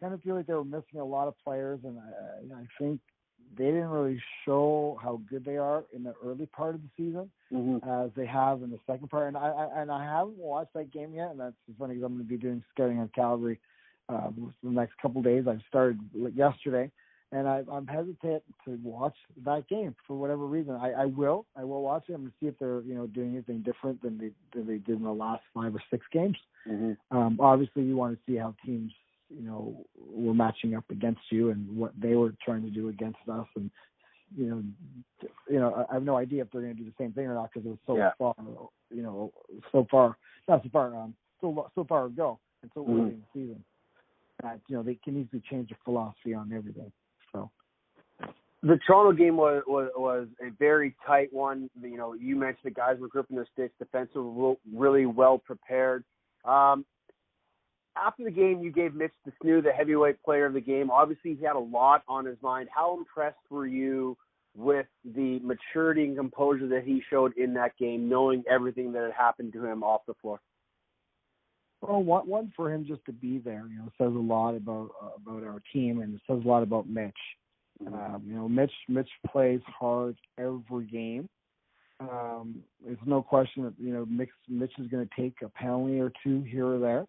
kind 0.00 0.14
of 0.14 0.22
feel 0.22 0.34
like 0.36 0.46
they 0.46 0.54
were 0.54 0.64
missing 0.64 1.00
a 1.00 1.04
lot 1.04 1.28
of 1.28 1.34
players, 1.44 1.80
and 1.84 1.98
I, 1.98 2.54
I 2.60 2.66
think 2.78 3.00
they 3.56 3.66
didn't 3.66 3.88
really 3.88 4.20
show 4.44 4.98
how 5.02 5.20
good 5.30 5.44
they 5.44 5.56
are 5.56 5.84
in 5.94 6.02
the 6.02 6.14
early 6.24 6.46
part 6.46 6.74
of 6.74 6.82
the 6.82 6.88
season 6.96 7.30
Mhm. 7.52 7.86
as 7.86 8.10
they 8.14 8.26
have 8.26 8.62
in 8.62 8.70
the 8.70 8.80
second 8.86 9.08
part. 9.08 9.28
And 9.28 9.36
I, 9.36 9.48
I 9.48 9.82
and 9.82 9.90
I 9.90 10.04
haven't 10.04 10.36
watched 10.36 10.74
that 10.74 10.90
game 10.90 11.14
yet, 11.14 11.30
and 11.30 11.40
that's 11.40 11.54
funny 11.78 11.94
because 11.94 12.06
I'm 12.06 12.14
going 12.14 12.24
to 12.24 12.28
be 12.28 12.36
doing 12.36 12.62
scouting 12.74 12.98
on 12.98 13.08
Calgary 13.14 13.60
uh, 14.08 14.28
for 14.30 14.52
the 14.64 14.70
next 14.70 14.98
couple 14.98 15.20
of 15.20 15.24
days. 15.24 15.46
I 15.46 15.58
started 15.68 16.00
yesterday, 16.34 16.90
and 17.32 17.48
I, 17.48 17.62
I'm 17.70 17.86
hesitant 17.86 18.42
to 18.64 18.78
watch 18.82 19.16
that 19.44 19.68
game 19.68 19.94
for 20.06 20.14
whatever 20.16 20.44
reason. 20.46 20.74
I, 20.74 20.92
I 20.92 21.04
will, 21.06 21.46
I 21.56 21.64
will 21.64 21.82
watch 21.82 22.04
it. 22.08 22.14
I'm 22.14 22.22
going 22.22 22.32
to 22.32 22.36
see 22.40 22.48
if 22.48 22.58
they're 22.58 22.80
you 22.82 22.94
know 22.94 23.06
doing 23.06 23.32
anything 23.32 23.60
different 23.62 24.02
than 24.02 24.18
they 24.18 24.32
than 24.52 24.66
they 24.66 24.78
did 24.78 24.98
in 24.98 25.04
the 25.04 25.12
last 25.12 25.44
five 25.54 25.74
or 25.74 25.82
six 25.90 26.04
games. 26.12 26.36
Mhm. 26.68 26.96
Um, 27.12 27.38
obviously, 27.40 27.84
you 27.84 27.96
want 27.96 28.18
to 28.18 28.20
see 28.26 28.36
how 28.36 28.54
teams, 28.64 28.92
you 29.28 29.42
know, 29.42 29.84
were 29.98 30.34
matching 30.34 30.74
up 30.74 30.84
against 30.90 31.20
you 31.30 31.50
and 31.50 31.76
what 31.76 31.92
they 31.98 32.14
were 32.14 32.34
trying 32.44 32.62
to 32.62 32.70
do 32.70 32.88
against 32.88 33.18
us, 33.30 33.46
and 33.56 33.70
you 34.36 34.46
know, 34.46 34.62
you 35.48 35.60
know, 35.60 35.74
I 35.74 35.90
I 35.90 35.94
have 35.94 36.02
no 36.02 36.16
idea 36.16 36.42
if 36.42 36.50
they're 36.50 36.62
going 36.62 36.76
to 36.76 36.82
do 36.82 36.88
the 36.88 36.94
same 36.98 37.12
thing 37.12 37.26
or 37.26 37.34
not 37.34 37.50
because 37.52 37.66
it 37.66 37.70
was 37.70 37.78
so 37.86 37.96
Yeah. 37.96 38.12
far, 38.18 38.34
you 38.90 39.02
know, 39.02 39.32
so 39.72 39.86
far, 39.90 40.16
not 40.48 40.62
so 40.62 40.68
far, 40.70 40.94
um, 40.96 41.14
so 41.40 41.70
so 41.74 41.84
far 41.84 42.06
ago 42.06 42.38
and 42.62 42.70
so 42.74 42.86
early 42.88 43.14
in 43.14 43.22
the 43.22 43.40
season 43.40 43.64
that 44.42 44.60
you 44.68 44.76
know 44.76 44.82
they 44.82 44.96
can 44.96 45.16
easily 45.16 45.42
change 45.48 45.70
their 45.70 45.78
philosophy 45.84 46.34
on 46.34 46.52
everything. 46.52 46.92
So 47.32 47.50
the 48.62 48.78
Toronto 48.86 49.12
game 49.12 49.36
was, 49.36 49.62
was 49.66 49.90
was 49.96 50.28
a 50.40 50.50
very 50.58 50.94
tight 51.06 51.32
one. 51.32 51.70
You 51.80 51.96
know, 51.96 52.14
you 52.14 52.36
mentioned 52.36 52.64
the 52.64 52.70
guys 52.70 52.98
were 52.98 53.08
gripping 53.08 53.36
their 53.36 53.46
sticks, 53.52 53.74
defensive 53.78 54.24
really 54.72 55.06
well 55.06 55.38
prepared. 55.38 56.04
Um, 56.44 56.84
after 58.04 58.24
the 58.24 58.30
game, 58.30 58.60
you 58.62 58.70
gave 58.70 58.94
Mitch 58.94 59.12
de 59.24 59.32
Snoo 59.42 59.62
the 59.62 59.72
heavyweight 59.72 60.22
player 60.22 60.46
of 60.46 60.54
the 60.54 60.60
game. 60.60 60.90
Obviously, 60.90 61.34
he 61.34 61.44
had 61.44 61.56
a 61.56 61.60
lot 61.60 62.02
on 62.08 62.24
his 62.24 62.36
mind. 62.42 62.68
How 62.74 62.96
impressed 62.96 63.38
were 63.50 63.66
you 63.66 64.16
with 64.56 64.86
the 65.04 65.38
maturity 65.40 66.04
and 66.04 66.16
composure 66.16 66.68
that 66.68 66.84
he 66.84 67.02
showed 67.10 67.36
in 67.36 67.54
that 67.54 67.76
game, 67.78 68.08
knowing 68.08 68.42
everything 68.50 68.92
that 68.92 69.02
had 69.02 69.12
happened 69.12 69.52
to 69.52 69.64
him 69.64 69.82
off 69.82 70.02
the 70.06 70.14
floor? 70.20 70.40
Well, 71.82 72.02
one 72.02 72.26
one 72.26 72.52
for 72.56 72.72
him 72.72 72.86
just 72.86 73.04
to 73.04 73.12
be 73.12 73.38
there, 73.38 73.64
you 73.70 73.78
know, 73.78 73.90
says 73.98 74.14
a 74.14 74.18
lot 74.18 74.54
about 74.54 74.90
uh, 75.02 75.10
about 75.16 75.44
our 75.44 75.62
team, 75.72 76.00
and 76.00 76.14
it 76.14 76.20
says 76.26 76.40
a 76.44 76.48
lot 76.48 76.62
about 76.62 76.88
Mitch. 76.88 77.12
Um, 77.86 78.22
you 78.26 78.34
know, 78.34 78.48
Mitch 78.48 78.72
Mitch 78.88 79.10
plays 79.30 79.60
hard 79.66 80.16
every 80.38 80.86
game. 80.86 81.28
Um, 82.00 82.62
there's 82.84 82.98
no 83.06 83.22
question 83.22 83.64
that 83.64 83.74
you 83.78 83.92
know 83.92 84.06
Mitch 84.06 84.30
Mitch 84.48 84.72
is 84.78 84.88
going 84.88 85.06
to 85.06 85.22
take 85.22 85.34
a 85.42 85.48
penalty 85.50 86.00
or 86.00 86.10
two 86.24 86.42
here 86.42 86.66
or 86.66 86.78
there, 86.78 87.06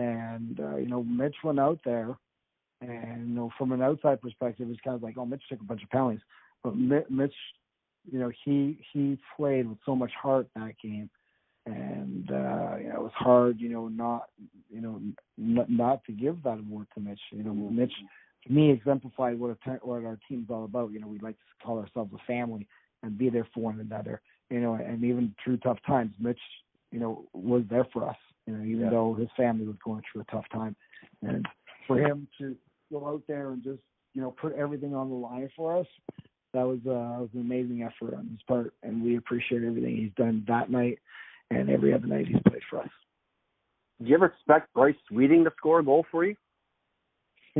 and 0.00 0.60
uh, 0.60 0.76
you 0.76 0.88
know 0.88 1.02
Mitch 1.04 1.36
went 1.44 1.60
out 1.60 1.80
there 1.84 2.16
And 2.80 3.28
you 3.28 3.34
know, 3.34 3.50
from 3.58 3.72
an 3.72 3.82
outside 3.82 4.20
perspective, 4.22 4.68
it's 4.70 4.80
kind 4.80 4.96
of 4.96 5.02
like, 5.02 5.16
oh, 5.18 5.26
Mitch 5.26 5.42
took 5.48 5.60
a 5.60 5.64
bunch 5.64 5.82
of 5.82 5.90
penalties, 5.90 6.20
but 6.62 6.76
Mitch, 6.76 7.34
you 8.10 8.18
know, 8.18 8.30
he 8.44 8.80
he 8.92 9.18
played 9.36 9.68
with 9.68 9.78
so 9.84 9.94
much 9.94 10.12
heart 10.20 10.48
that 10.56 10.74
game, 10.82 11.10
and 11.66 12.30
uh, 12.30 12.76
you 12.80 12.88
know, 12.88 12.96
it 12.96 13.02
was 13.02 13.12
hard, 13.14 13.60
you 13.60 13.68
know, 13.68 13.88
not 13.88 14.30
you 14.70 14.80
know, 14.80 15.00
not, 15.36 15.70
not 15.70 16.04
to 16.06 16.12
give 16.12 16.42
that 16.44 16.58
award 16.58 16.86
to 16.94 17.00
Mitch. 17.00 17.20
You 17.32 17.44
know, 17.44 17.54
Mitch 17.54 17.92
to 18.46 18.52
me 18.52 18.70
exemplified 18.70 19.38
what 19.38 19.50
a, 19.66 19.70
what 19.82 20.04
our 20.04 20.18
team's 20.28 20.48
all 20.50 20.64
about. 20.64 20.92
You 20.92 21.00
know, 21.00 21.08
we 21.08 21.18
like 21.18 21.36
to 21.36 21.66
call 21.66 21.78
ourselves 21.78 22.12
a 22.14 22.26
family 22.26 22.66
and 23.02 23.18
be 23.18 23.30
there 23.30 23.48
for 23.54 23.60
one 23.60 23.80
another. 23.80 24.22
You 24.50 24.60
know, 24.60 24.74
and 24.74 25.04
even 25.04 25.34
through 25.44 25.58
tough 25.58 25.78
times, 25.86 26.14
Mitch, 26.18 26.40
you 26.92 27.00
know, 27.00 27.26
was 27.34 27.64
there 27.70 27.86
for 27.92 28.08
us. 28.08 28.16
You 28.50 28.56
know, 28.56 28.64
even 28.64 28.84
Yeah. 28.84 28.90
though 28.90 29.14
his 29.14 29.30
family 29.36 29.66
was 29.66 29.76
going 29.84 30.02
through 30.02 30.22
a 30.22 30.24
tough 30.24 30.48
time, 30.48 30.74
and 31.22 31.46
for 31.86 31.98
him 31.98 32.26
to 32.38 32.56
go 32.90 33.06
out 33.06 33.22
there 33.26 33.50
and 33.50 33.62
just 33.62 33.80
you 34.14 34.20
know 34.20 34.32
put 34.32 34.54
everything 34.54 34.94
on 34.94 35.08
the 35.08 35.14
line 35.14 35.48
for 35.56 35.76
us, 35.76 35.86
that 36.52 36.66
was 36.66 36.80
uh, 36.86 37.20
was 37.20 37.30
an 37.34 37.40
amazing 37.40 37.82
effort 37.82 38.14
on 38.14 38.26
his 38.28 38.42
part, 38.42 38.74
and 38.82 39.02
we 39.02 39.16
appreciate 39.16 39.62
everything 39.62 39.96
he's 39.96 40.14
done 40.14 40.44
that 40.48 40.70
night 40.70 40.98
and 41.50 41.70
every 41.70 41.92
other 41.92 42.06
night 42.06 42.26
he's 42.26 42.42
played 42.48 42.62
for 42.68 42.80
us. 42.80 42.90
Do 44.00 44.08
you 44.08 44.14
ever 44.14 44.26
expect 44.26 44.72
Bryce 44.72 44.96
Sweeting 45.08 45.44
to 45.44 45.52
score 45.56 45.80
a 45.80 45.84
goal 45.84 46.06
for 46.10 46.24
you? 46.24 46.34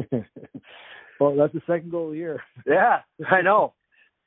well, 1.20 1.36
that's 1.36 1.52
the 1.52 1.62
second 1.66 1.90
goal 1.90 2.06
of 2.06 2.12
the 2.12 2.18
year. 2.18 2.42
Yeah, 2.66 3.02
I 3.28 3.42
know. 3.42 3.74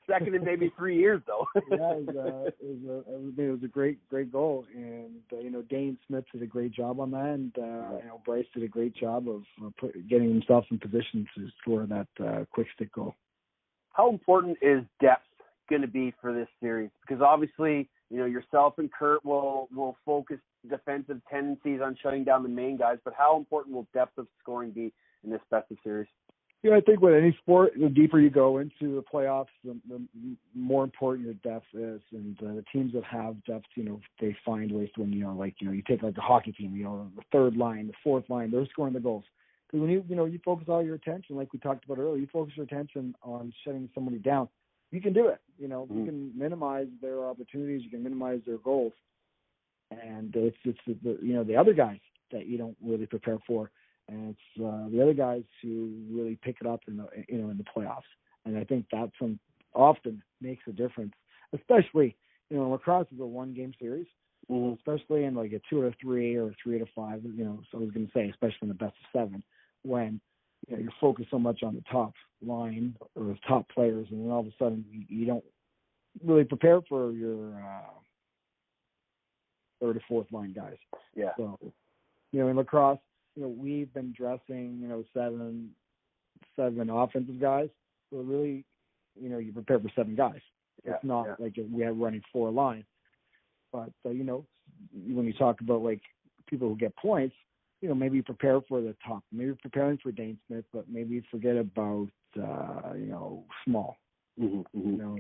Second 0.09 0.35
in 0.35 0.43
maybe 0.43 0.71
three 0.77 0.97
years 0.97 1.21
though. 1.25 1.47
yeah, 1.55 1.93
it 1.93 2.05
was, 2.07 2.15
uh, 2.15 2.49
it 2.49 2.55
was 2.59 3.05
a 3.07 3.41
it 3.41 3.51
was, 3.51 3.63
a 3.63 3.67
great 3.67 4.07
great 4.09 4.31
goal, 4.31 4.65
and 4.75 5.21
uh, 5.31 5.39
you 5.39 5.49
know 5.49 5.61
Dhane 5.61 5.97
Smith 6.07 6.25
did 6.31 6.41
a 6.41 6.45
great 6.45 6.73
job 6.73 6.99
on 6.99 7.11
that, 7.11 7.25
and 7.25 7.51
uh, 7.57 7.97
you 8.01 8.07
know 8.07 8.21
Bryce 8.25 8.45
did 8.53 8.63
a 8.63 8.67
great 8.67 8.95
job 8.95 9.29
of 9.29 9.43
uh, 9.63 9.69
put, 9.79 10.07
getting 10.09 10.29
himself 10.29 10.65
in 10.71 10.79
position 10.79 11.25
to 11.35 11.47
score 11.61 11.85
that 11.85 12.07
uh, 12.23 12.43
quick 12.51 12.67
stick 12.75 12.91
goal. 12.93 13.15
How 13.93 14.09
important 14.09 14.57
is 14.61 14.83
depth 14.99 15.23
going 15.69 15.83
to 15.83 15.87
be 15.87 16.13
for 16.19 16.33
this 16.33 16.49
series? 16.59 16.89
Because 17.07 17.21
obviously, 17.21 17.89
you 18.09 18.17
know, 18.17 18.25
yourself 18.25 18.75
and 18.79 18.91
Curt 18.91 19.23
will 19.23 19.69
will 19.73 19.95
focus 20.05 20.39
defensive 20.69 21.21
tendencies 21.29 21.79
on 21.81 21.97
shutting 22.01 22.23
down 22.23 22.43
the 22.43 22.49
main 22.49 22.77
guys, 22.77 22.97
but 23.05 23.13
how 23.17 23.37
important 23.37 23.75
will 23.75 23.87
depth 23.93 24.17
of 24.17 24.27
scoring 24.41 24.71
be 24.71 24.91
in 25.23 25.29
this 25.29 25.41
best 25.49 25.71
of 25.71 25.77
series? 25.83 26.07
Yeah, 26.64 26.78
I 26.78 26.80
think 26.80 27.01
with 27.01 27.14
any 27.14 27.38
sport, 27.41 27.74
the 27.78 27.89
deeper 27.89 28.22
you 28.22 28.30
go 28.30 28.59
into 28.59 28.95
the 28.95 29.03
playoffs, 29.03 29.47
the, 29.66 29.78
the 29.89 30.01
more 30.55 30.86
important 30.86 31.26
your 31.26 31.34
depth 31.36 31.66
is. 31.74 32.01
And 32.14 32.38
uh, 32.41 32.53
the 32.55 32.64
teams 32.72 32.93
that 32.93 33.03
have 33.03 33.43
depth, 33.43 33.66
you 33.76 33.84
know, 33.84 33.99
they 34.22 34.34
find 34.45 34.72
ways 34.72 34.88
to 34.95 35.01
win. 35.01 35.11
You 35.11 35.26
know, 35.26 35.34
like 35.34 35.55
you 35.59 35.68
know, 35.68 35.74
you 35.74 35.84
take 35.86 36.03
like 36.03 36.18
a 36.18 36.22
hockey 36.22 36.53
team. 36.53 36.74
You 36.78 36.86
know, 36.86 37.11
the 37.18 37.24
third 37.34 37.57
line, 37.57 37.88
the 37.88 37.93
fourth 38.01 38.30
line, 38.30 38.49
they're 38.49 38.66
scoring 38.68 38.93
the 38.93 39.01
goals. 39.01 39.26
Because 39.68 39.82
when 39.82 39.89
you 39.89 40.05
you 40.07 40.16
know 40.16 40.24
you 40.24 40.39
focus 40.45 40.68
all 40.70 40.82
your 40.82 40.95
attention, 40.95 41.36
like 41.36 41.51
we 41.51 41.59
talked 41.59 41.84
about 41.84 41.99
earlier, 41.99 42.16
you 42.22 42.28
focus 42.32 42.53
your 42.55 42.66
attention 42.66 43.14
on 43.24 43.51
shutting 43.66 43.89
somebody 43.93 44.20
down. 44.20 44.47
You 44.91 45.01
can 45.01 45.11
do 45.11 45.28
it. 45.28 45.41
You 45.59 45.68
know, 45.68 45.86
Mhm. 45.91 45.97
you 45.97 46.05
can 46.05 46.32
minimize 46.38 46.88
their 47.01 47.26
opportunities. 47.26 47.84
You 47.84 47.89
can 47.89 48.03
minimize 48.03 48.39
their 48.45 48.59
goals. 48.59 48.93
And 49.91 50.34
it's 50.34 50.57
it's 50.64 50.80
the, 50.88 50.93
the 51.03 51.20
you 51.22 51.34
know 51.34 51.43
the 51.43 51.57
other 51.57 51.74
guys 51.74 51.99
that 52.32 52.45
you 52.45 52.57
don't 52.57 52.78
really 52.82 53.05
prepare 53.05 53.39
for 53.45 53.70
and 54.09 54.29
it's 54.35 54.63
uh, 54.63 54.89
the 54.89 55.01
other 55.01 55.13
guys 55.13 55.43
who 55.61 55.93
really 56.09 56.37
pick 56.41 56.57
it 56.61 56.67
up 56.67 56.81
in 56.87 56.97
the 56.97 57.07
you 57.27 57.39
know 57.39 57.49
in 57.49 57.57
the 57.57 57.63
playoffs. 57.63 58.01
And 58.45 58.57
I 58.57 58.63
think 58.63 58.85
that's 58.91 59.13
when 59.19 59.39
often 59.73 60.21
makes 60.41 60.63
a 60.67 60.71
difference, 60.71 61.13
especially 61.53 62.15
you 62.49 62.57
know 62.57 62.69
lacrosse 62.69 63.07
is 63.13 63.19
a 63.19 63.25
one 63.25 63.53
game 63.53 63.73
series, 63.79 64.07
Mm-hmm. 64.51 64.73
especially 64.73 65.23
in 65.23 65.35
like 65.35 65.53
a 65.53 65.61
two 65.69 65.81
out 65.81 65.87
of 65.87 65.93
three 66.01 66.35
or 66.35 66.53
three 66.61 66.75
out 66.75 66.81
of 66.81 66.89
five. 66.93 67.21
You 67.23 67.45
know, 67.45 67.61
so 67.71 67.77
I 67.77 67.81
was 67.81 67.91
going 67.91 68.05
to 68.05 68.11
say 68.13 68.29
especially 68.29 68.63
in 68.63 68.67
the 68.67 68.73
best 68.73 68.93
of 68.93 69.19
seven 69.19 69.41
when 69.83 70.19
you 70.67 70.75
know 70.75 70.83
you're 70.83 70.91
focused 70.99 71.31
so 71.31 71.39
much 71.39 71.63
on 71.63 71.75
the 71.75 71.83
top 71.89 72.13
line 72.45 72.95
or 73.15 73.23
the 73.23 73.37
top 73.47 73.69
players, 73.69 74.07
and 74.11 74.21
then 74.21 74.31
all 74.31 74.41
of 74.41 74.47
a 74.47 74.51
sudden 74.59 74.83
you, 74.91 75.05
you 75.07 75.25
don't 75.25 75.43
really 76.25 76.43
prepare 76.43 76.81
for 76.89 77.13
your 77.13 77.53
uh, 77.55 77.93
third 79.79 79.97
or 79.97 80.01
fourth 80.07 80.27
line 80.31 80.53
guys. 80.53 80.77
Yeah. 81.15 81.31
So, 81.37 81.57
you 82.31 82.41
know, 82.41 82.49
in 82.49 82.57
lacrosse, 82.57 82.99
you 83.36 83.43
know, 83.43 83.49
we've 83.49 83.93
been 83.93 84.13
dressing, 84.15 84.77
you 84.81 84.88
know, 84.88 85.03
seven 85.13 85.69
seven 86.55 86.89
offensive 86.89 87.39
guys. 87.39 87.69
So 88.11 88.17
really, 88.17 88.65
you 89.19 89.29
know, 89.29 89.38
you 89.38 89.51
prepare 89.51 89.79
for 89.79 89.89
seven 89.95 90.15
guys. 90.15 90.41
Yeah, 90.86 90.95
it's 90.95 91.03
not 91.03 91.25
yeah. 91.27 91.36
like 91.39 91.57
we 91.71 91.84
are 91.84 91.93
running 91.93 92.21
four 92.31 92.51
lines. 92.51 92.86
But 93.71 93.89
uh, 94.05 94.09
you 94.09 94.23
know, 94.23 94.45
when 94.93 95.25
you 95.25 95.34
talk 95.34 95.61
about 95.61 95.81
like 95.81 96.01
people 96.47 96.69
who 96.69 96.75
get 96.75 96.95
points, 96.95 97.36
you 97.81 97.89
know, 97.89 97.95
maybe 97.95 98.17
you 98.17 98.23
prepare 98.23 98.61
for 98.61 98.81
the 98.81 98.95
top. 99.05 99.23
Maybe 99.31 99.45
you're 99.45 99.55
preparing 99.55 99.97
for 99.97 100.11
Dhane 100.11 100.38
Smith, 100.47 100.65
but 100.73 100.86
maybe 100.89 101.15
you 101.15 101.23
forget 101.31 101.57
about 101.57 102.09
uh, 102.38 102.93
you 102.93 103.07
know, 103.07 103.45
small. 103.65 103.97
Mm-hmm. 104.39 104.91
You 104.91 104.97
know, 104.97 105.17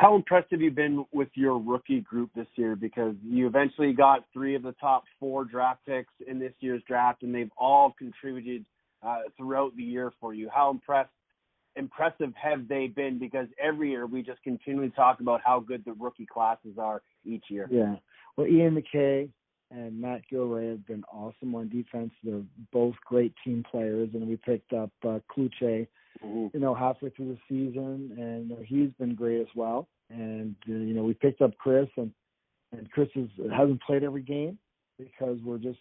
How 0.00 0.14
impressed 0.14 0.46
have 0.52 0.62
you 0.62 0.70
been 0.70 1.04
with 1.12 1.28
your 1.34 1.58
rookie 1.58 2.00
group 2.00 2.30
this 2.34 2.46
year? 2.54 2.74
Because 2.74 3.14
you 3.22 3.46
eventually 3.46 3.92
got 3.92 4.24
three 4.32 4.54
of 4.54 4.62
the 4.62 4.72
top 4.80 5.04
four 5.18 5.44
draft 5.44 5.80
picks 5.86 6.14
in 6.26 6.38
this 6.38 6.54
year's 6.60 6.82
draft, 6.88 7.22
and 7.22 7.34
they've 7.34 7.50
all 7.58 7.94
contributed 7.98 8.64
uh, 9.02 9.18
throughout 9.36 9.76
the 9.76 9.82
year 9.82 10.10
for 10.18 10.32
you. 10.32 10.48
How 10.50 10.70
impressed, 10.70 11.10
impressive 11.76 12.32
have 12.42 12.66
they 12.66 12.86
been? 12.86 13.18
Because 13.18 13.46
every 13.62 13.90
year 13.90 14.06
we 14.06 14.22
just 14.22 14.42
continually 14.42 14.88
talk 14.88 15.20
about 15.20 15.42
how 15.44 15.60
good 15.60 15.84
the 15.84 15.92
rookie 15.92 16.24
classes 16.24 16.78
are 16.78 17.02
each 17.26 17.44
year. 17.50 17.68
Yeah. 17.70 17.96
Well, 18.38 18.46
Ian 18.46 18.72
MacKay 18.72 19.28
and 19.70 20.00
Matt 20.00 20.22
Gilray 20.32 20.70
have 20.70 20.86
been 20.86 21.04
awesome 21.12 21.54
on 21.54 21.68
defense. 21.68 22.12
They're 22.24 22.40
both 22.72 22.94
great 23.04 23.34
team 23.44 23.62
players, 23.70 24.08
and 24.14 24.26
we 24.26 24.36
picked 24.36 24.72
up 24.72 24.92
uh, 25.06 25.18
Kluche, 25.30 25.86
Mhm. 26.24 26.52
you 26.54 26.60
know, 26.60 26.74
halfway 26.74 27.10
through 27.10 27.28
the 27.34 27.38
season, 27.48 28.12
and 28.18 28.52
he's 28.66 28.90
been 28.98 29.14
great 29.14 29.40
as 29.40 29.54
well. 29.54 29.88
And 30.10 30.54
uh, 30.68 30.72
you 30.72 30.94
know, 30.94 31.04
we 31.04 31.14
picked 31.14 31.40
up 31.40 31.56
Chris, 31.58 31.88
and 31.96 32.12
and 32.72 32.90
Chris 32.90 33.08
is, 33.16 33.28
hasn't 33.52 33.82
played 33.82 34.02
every 34.04 34.22
game 34.22 34.58
because 34.98 35.40
we're 35.42 35.58
just, 35.58 35.78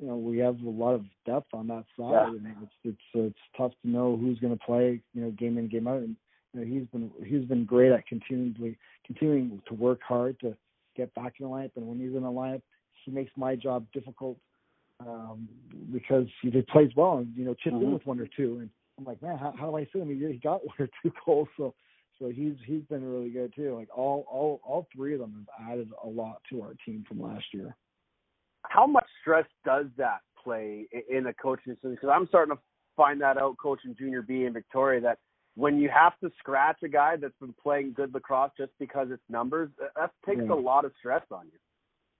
you 0.00 0.06
know, 0.06 0.16
we 0.16 0.38
have 0.38 0.60
a 0.62 0.68
lot 0.68 0.94
of 0.94 1.04
depth 1.26 1.52
on 1.54 1.66
that 1.68 1.84
side, 1.98 2.12
Yeah. 2.12 2.28
and 2.28 2.46
it's 2.62 2.72
it's 2.84 2.98
it's 3.14 3.38
tough 3.56 3.72
to 3.82 3.88
know 3.88 4.16
who's 4.16 4.38
going 4.40 4.56
to 4.56 4.64
play, 4.64 5.00
you 5.14 5.22
know, 5.22 5.30
game 5.32 5.58
in 5.58 5.68
game 5.68 5.88
out. 5.88 6.02
And 6.02 6.16
you 6.52 6.60
know, 6.60 6.66
he's 6.66 6.86
been 6.88 7.10
he's 7.24 7.44
been 7.48 7.64
great 7.64 7.92
at 7.92 8.06
continually 8.06 8.76
continuing 9.06 9.62
to 9.68 9.74
work 9.74 10.00
hard 10.02 10.38
to 10.40 10.56
get 10.96 11.14
back 11.14 11.34
in 11.40 11.46
the 11.46 11.50
lineup. 11.50 11.70
And 11.76 11.86
when 11.86 11.98
he's 11.98 12.14
in 12.14 12.22
the 12.22 12.28
lineup, 12.28 12.62
he 13.04 13.10
makes 13.10 13.32
my 13.36 13.56
job 13.56 13.86
difficult 13.92 14.36
um, 15.00 15.48
because 15.92 16.26
he 16.42 16.50
plays 16.62 16.90
well 16.96 17.18
and 17.18 17.34
you 17.36 17.44
know 17.44 17.54
chips 17.54 17.74
in 17.74 17.80
Mhm. 17.80 17.92
with 17.94 18.06
one 18.06 18.20
or 18.20 18.26
two. 18.26 18.58
And 18.60 18.70
I'm 18.98 19.04
like, 19.04 19.22
man, 19.22 19.38
how, 19.38 19.54
how 19.58 19.70
do 19.70 19.76
I 19.76 19.88
see 19.92 20.00
him? 20.00 20.08
He, 20.08 20.38
got 20.38 20.66
one 20.66 20.76
or 20.78 20.88
two 21.02 21.12
goals, 21.24 21.48
so 21.56 21.74
so 22.18 22.28
he's 22.28 22.54
he's 22.66 22.82
been 22.84 23.04
really 23.04 23.30
good 23.30 23.52
too. 23.54 23.74
Like 23.74 23.88
all 23.96 24.24
all 24.30 24.60
all 24.64 24.86
three 24.94 25.14
of 25.14 25.20
them 25.20 25.46
have 25.58 25.72
added 25.72 25.90
a 26.04 26.08
lot 26.08 26.42
to 26.50 26.62
our 26.62 26.74
team 26.86 27.04
from 27.08 27.20
last 27.20 27.46
year. 27.52 27.74
How 28.64 28.86
much 28.86 29.06
stress 29.20 29.46
does 29.64 29.86
that 29.96 30.20
play 30.42 30.86
in 31.10 31.26
a 31.26 31.34
coaching 31.34 31.74
system? 31.74 31.92
Because 31.92 32.10
I'm 32.12 32.28
starting 32.28 32.54
to 32.54 32.62
find 32.96 33.20
that 33.20 33.38
out 33.38 33.56
coaching 33.60 33.96
junior 33.98 34.22
B 34.22 34.44
in 34.44 34.52
Victoria 34.52 35.00
that 35.00 35.18
when 35.54 35.78
you 35.78 35.90
have 35.90 36.18
to 36.20 36.30
scratch 36.38 36.78
a 36.82 36.88
guy 36.88 37.16
that's 37.16 37.36
been 37.40 37.54
playing 37.60 37.92
good 37.94 38.14
lacrosse 38.14 38.52
just 38.56 38.72
because 38.78 39.08
it's 39.10 39.22
numbers, 39.28 39.70
that- 39.78 39.94
that 39.94 40.12
takes 40.24 40.42
Yeah. 40.42 40.52
a 40.52 40.54
lot 40.54 40.84
of 40.84 40.94
stress 40.96 41.24
on 41.30 41.46
you. 41.46 41.58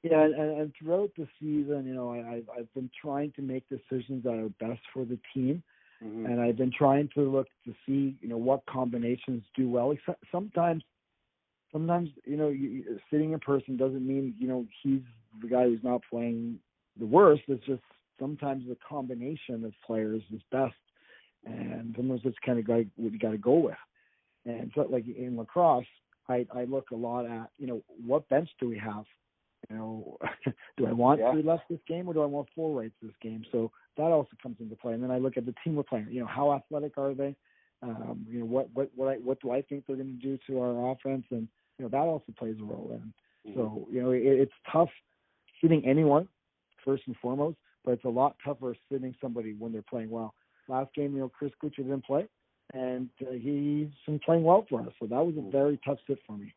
Yeah, 0.02 0.22
and, 0.24 0.34
and, 0.34 0.74
throughout 0.74 1.14
the 1.14 1.28
season, 1.38 1.86
you 1.86 1.94
know, 1.94 2.12
I, 2.12 2.18
I've 2.34 2.50
I've 2.50 2.74
been 2.74 2.90
trying 3.00 3.30
to 3.32 3.42
make 3.42 3.68
decisions 3.68 4.24
that 4.24 4.34
are 4.34 4.48
best 4.58 4.82
for 4.92 5.04
the 5.04 5.18
team. 5.32 5.62
Mm-hmm. 6.03 6.26
and 6.26 6.40
I've 6.40 6.57
been 6.57 6.72
trying 6.76 7.09
to 7.14 7.20
look 7.22 7.46
to 7.64 7.72
see, 7.86 8.16
you 8.20 8.28
know, 8.28 8.36
what 8.36 8.64
combinations 8.66 9.44
do 9.57 9.68
well. 9.68 9.94
Sometimes, 10.30 10.82
sometimes, 11.72 12.11
you 12.24 12.36
know, 12.36 12.48
you, 12.48 12.98
sitting 13.11 13.32
in 13.32 13.40
person 13.40 13.76
doesn't 13.76 14.07
mean, 14.07 14.34
you 14.38 14.48
know, 14.48 14.66
he's 14.82 15.03
the 15.40 15.48
guy 15.48 15.64
who's 15.64 15.82
not 15.82 16.03
playing 16.11 16.59
the 16.98 17.07
worst. 17.07 17.42
It's 17.48 17.64
just 17.66 17.82
sometimes 18.18 18.64
the 18.68 18.76
combination 18.88 19.64
of 19.64 19.72
players 19.86 20.22
is 20.34 20.40
best, 20.50 20.74
and 21.44 21.94
sometimes 21.96 22.22
it's 22.24 22.36
kind 22.44 22.59
of 22.59 22.68
like 22.68 22.88
what 22.96 23.12
you 23.12 23.18
got 23.18 23.30
to 23.30 23.38
go 23.38 23.55
with. 23.55 23.76
And 24.44 24.72
so, 24.74 24.86
like 24.90 25.05
in 25.07 25.36
lacrosse, 25.36 25.84
I 26.28 26.46
I 26.55 26.64
look 26.64 26.90
a 26.90 26.96
lot 26.96 27.26
at, 27.26 27.50
you 27.59 27.66
know, 27.66 27.82
what 28.05 28.28
bench 28.28 28.48
do 28.61 28.68
we 28.68 28.78
have? 28.78 29.05
You 29.70 29.76
know, 29.76 30.18
do 30.76 30.86
I 30.86 30.92
want 30.92 31.20
Yeah. 31.20 31.30
three 31.30 31.42
left 31.42 31.64
this 31.70 31.80
game 31.86 32.09
or 32.09 32.14
do 32.14 32.22
I 32.22 32.26
want 32.26 32.48
four 32.55 32.78
rights 32.80 32.94
this 33.00 33.12
game? 33.22 33.44
So 33.53 33.70
that 33.97 34.05
also 34.05 34.30
comes 34.43 34.57
into 34.61 34.76
play. 34.76 34.95
And 34.95 35.03
then 35.03 35.11
I 35.11 35.18
look 35.18 35.36
at 35.36 35.47
the 35.47 35.55
team 35.64 35.76
we're 35.76 35.82
playing. 35.82 36.09
You 36.11 36.20
know, 36.20 36.26
how 36.26 36.53
athletic 36.53 36.97
are 36.99 37.14
they? 37.14 37.34
Um, 37.82 38.24
you 38.28 38.40
know, 38.40 38.45
what 38.47 38.68
what 38.74 38.90
what 38.95 39.09
I 39.09 39.14
what 39.16 39.40
do 39.40 39.51
I 39.51 39.62
think 39.62 39.84
they're 39.86 39.97
going 39.97 40.18
to 40.20 40.26
do 40.26 40.38
to 40.47 40.61
our 40.61 40.93
offense? 40.93 41.24
And 41.30 41.49
you 41.78 41.84
know, 41.84 41.88
that 41.88 41.99
also 41.99 42.32
plays 42.38 42.57
a 42.61 42.64
role 42.64 42.90
in. 42.93 43.12
So 43.55 43.88
you 43.90 44.03
know, 44.03 44.12
it, 44.12 44.22
it's 44.22 44.53
tough 44.70 44.90
sitting 45.61 45.84
anyone 45.84 46.28
first 46.84 47.03
and 47.07 47.16
foremost, 47.20 47.57
but 47.84 47.93
it's 47.93 48.05
a 48.05 48.09
lot 48.09 48.36
tougher 48.45 48.74
sitting 48.90 49.14
somebody 49.20 49.55
when 49.59 49.72
they're 49.72 49.82
playing 49.82 50.11
well. 50.11 50.34
Last 50.68 50.95
game, 50.95 51.14
you 51.14 51.20
know, 51.20 51.28
Chris 51.28 51.51
Kuchar 51.62 51.78
didn't 51.78 52.05
play, 52.05 52.28
and 52.72 53.11
uh, 53.22 53.32
he's 53.32 53.88
been 54.07 54.20
playing 54.24 54.45
well 54.45 54.64
for 54.68 54.80
us. 54.80 54.93
So 55.01 55.07
that 55.07 55.26
was 55.26 55.34
a 55.36 55.51
very 55.51 55.78
tough 55.84 55.99
sit 56.07 56.18
for 56.26 56.36
me. 56.36 56.55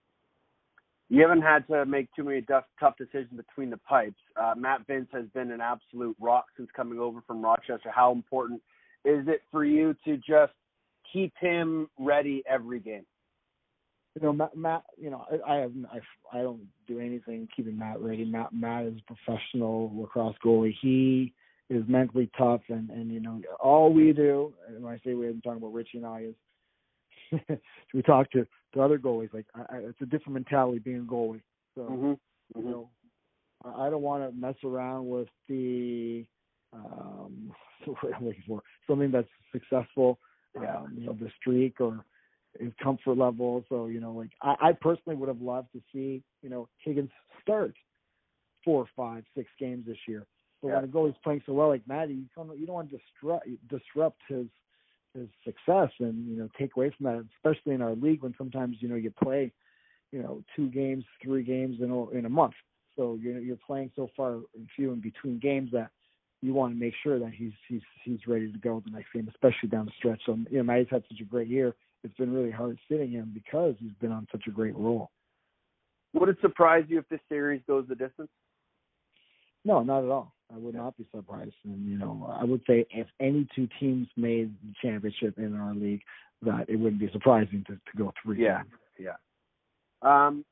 You 1.09 1.21
haven't 1.21 1.43
had 1.43 1.67
to 1.67 1.85
make 1.85 2.09
too 2.15 2.23
many 2.23 2.41
tough, 2.41 2.65
tough 2.79 2.95
decisions 2.97 3.31
between 3.35 3.69
the 3.69 3.77
pipes. 3.77 4.19
Uh, 4.35 4.53
Matt 4.57 4.87
Vinc 4.87 5.07
has 5.13 5.25
been 5.33 5.51
an 5.51 5.61
absolute 5.61 6.15
rock 6.19 6.45
since 6.57 6.69
coming 6.75 6.99
over 6.99 7.21
from 7.27 7.43
Rochester. 7.43 7.91
How 7.93 8.11
important 8.11 8.61
is 9.03 9.27
it 9.27 9.41
for 9.51 9.63
you 9.63 9.95
to 10.05 10.17
just 10.17 10.53
keep 11.13 11.33
him 11.39 11.87
ready 11.99 12.43
every 12.49 12.79
game? 12.79 13.05
you 14.15 14.21
know, 14.21 14.33
Matt, 14.33 14.55
Matt 14.55 14.83
you 14.97 15.09
know, 15.09 15.25
I, 15.29 15.53
I 15.53 15.57
have, 15.57 15.71
I, 15.91 16.37
I 16.37 16.41
don't 16.41 16.61
do 16.87 16.99
anything 16.99 17.47
keeping 17.55 17.77
Matt 17.77 18.01
ready. 18.01 18.23
Matt, 18.23 18.53
Matt 18.53 18.85
is 18.85 18.93
a 18.97 19.13
professional 19.13 19.91
lacrosse 19.95 20.35
goalie. 20.43 20.73
He 20.81 21.33
is 21.69 21.83
mentally 21.87 22.29
tough, 22.37 22.61
and 22.69 22.89
and 22.89 23.11
you 23.11 23.19
know, 23.19 23.41
all 23.59 23.91
we 23.91 24.13
do, 24.13 24.53
and 24.67 24.83
when 24.83 24.93
I 24.93 24.99
say 25.05 25.13
we, 25.13 25.27
I'm 25.27 25.41
talking 25.41 25.57
about 25.57 25.73
Richie 25.73 25.97
and 25.97 26.05
I, 26.05 26.21
is 26.21 26.35
we 27.93 28.01
talk 28.01 28.29
to 28.31 28.45
to 28.73 28.81
other 28.81 28.97
goalies. 28.99 29.33
Like, 29.33 29.45
I, 29.55 29.61
I, 29.61 29.77
it's 29.79 30.01
a 30.01 30.05
different 30.05 30.33
mentality 30.33 30.79
being 30.79 30.99
a 30.99 31.11
goalie. 31.11 31.41
So, 31.75 31.83
Mm-hmm. 31.89 32.13
you 32.59 32.63
know, 32.65 32.89
I 33.63 33.87
I 33.87 33.89
don't 33.89 34.01
want 34.01 34.29
to 34.29 34.39
mess 34.39 34.55
around 34.63 35.07
with 35.07 35.27
the 35.47 36.25
um 36.73 37.51
what 37.85 38.13
I'm 38.15 38.25
looking 38.25 38.43
for 38.47 38.61
something 38.87 39.11
that's 39.11 39.27
successful, 39.51 40.19
Yeah. 40.59 40.77
um, 40.77 40.93
you 40.97 41.05
know, 41.07 41.13
the 41.13 41.29
streak 41.39 41.79
or 41.79 42.03
his 42.59 42.71
comfort 42.81 43.17
level. 43.17 43.63
So 43.69 43.87
you 43.87 43.99
know, 43.99 44.11
like 44.13 44.31
I, 44.41 44.55
I 44.69 44.71
personally 44.73 45.17
would 45.17 45.29
have 45.29 45.41
loved 45.41 45.71
to 45.73 45.81
see 45.93 46.23
you 46.41 46.49
know 46.49 46.67
Higgins 46.83 47.11
start 47.41 47.73
four, 48.63 48.85
five, 48.95 49.23
six 49.35 49.49
games 49.59 49.85
this 49.85 49.97
year. 50.07 50.25
But 50.61 50.69
Yeah. 50.69 50.75
when 50.75 50.83
a 50.85 50.87
goalie's 50.87 51.17
playing 51.23 51.43
so 51.45 51.53
well 51.53 51.69
like 51.69 51.87
Matty, 51.87 52.13
you 52.13 52.25
don't 52.35 52.57
you 52.59 52.65
don't 52.65 52.75
want 52.75 52.89
to 52.91 52.97
disrupt 52.97 53.47
disrupt 53.69 54.19
his 54.27 54.47
his 55.15 55.29
success 55.43 55.89
and 55.99 56.27
you 56.27 56.37
know 56.37 56.49
take 56.57 56.75
away 56.75 56.91
from 56.95 57.05
that, 57.05 57.25
especially 57.37 57.73
in 57.73 57.81
our 57.81 57.95
league 57.95 58.21
when 58.23 58.35
sometimes 58.37 58.77
you 58.79 58.87
know 58.87 58.95
you 58.95 59.11
play 59.23 59.51
you 60.11 60.21
know 60.21 60.43
two 60.55 60.69
games, 60.69 61.03
three 61.23 61.43
games 61.43 61.77
in 61.81 61.91
a, 61.91 62.09
in 62.09 62.25
a 62.25 62.29
month. 62.29 62.53
So 62.95 63.17
you're 63.21 63.39
you're 63.39 63.57
playing 63.65 63.91
so 63.95 64.09
far 64.15 64.33
and 64.33 64.67
few 64.75 64.91
in 64.93 65.01
between 65.01 65.39
games 65.39 65.69
that 65.73 65.89
you 66.41 66.53
want 66.53 66.73
to 66.73 66.79
make 66.79 66.93
sure 67.03 67.19
that 67.19 67.31
he's 67.33 67.53
he's 67.67 67.81
he's 68.03 68.19
ready 68.27 68.51
to 68.51 68.57
go 68.59 68.81
the 68.85 68.91
next 68.91 69.11
game, 69.13 69.27
especially 69.29 69.69
down 69.69 69.85
the 69.85 69.91
stretch. 69.97 70.21
So 70.25 70.37
you 70.49 70.57
know, 70.57 70.63
Matty's 70.63 70.87
had 70.91 71.03
such 71.09 71.21
a 71.21 71.25
great 71.25 71.47
year. 71.47 71.75
It's 72.03 72.15
been 72.17 72.33
really 72.33 72.51
hard 72.51 72.77
sitting 72.89 73.11
him 73.11 73.31
because 73.33 73.75
he's 73.79 73.95
been 73.99 74.11
on 74.11 74.27
such 74.31 74.43
a 74.47 74.51
great 74.51 74.75
roll. 74.75 75.09
Would 76.13 76.29
it 76.29 76.37
surprise 76.39 76.85
you 76.87 76.99
if 76.99 77.09
this 77.09 77.19
series 77.27 77.61
goes 77.67 77.85
the 77.89 77.95
distance? 77.95 78.29
No, 79.65 79.81
not 79.81 80.03
at 80.03 80.09
all. 80.09 80.34
I 80.53 80.57
would 80.57 80.75
not 80.75 80.97
be 80.97 81.05
surprised. 81.13 81.55
And 81.63 81.89
you 81.89 81.97
know, 81.97 82.33
I 82.39 82.43
would 82.43 82.61
say 82.67 82.85
if 82.91 83.07
any 83.19 83.47
two 83.55 83.67
teams 83.79 84.07
made 84.15 84.53
the 84.63 84.73
championship 84.81 85.37
in 85.37 85.55
our 85.55 85.73
league, 85.73 86.01
that 86.43 86.65
it 86.69 86.75
wouldn't 86.75 86.99
be 86.99 87.09
surprising 87.11 87.63
to, 87.67 87.73
to 87.73 87.97
go 87.97 88.13
three. 88.23 88.43
Yeah. 88.43 88.63
yeah. 88.99 89.15
Um, 90.01 90.45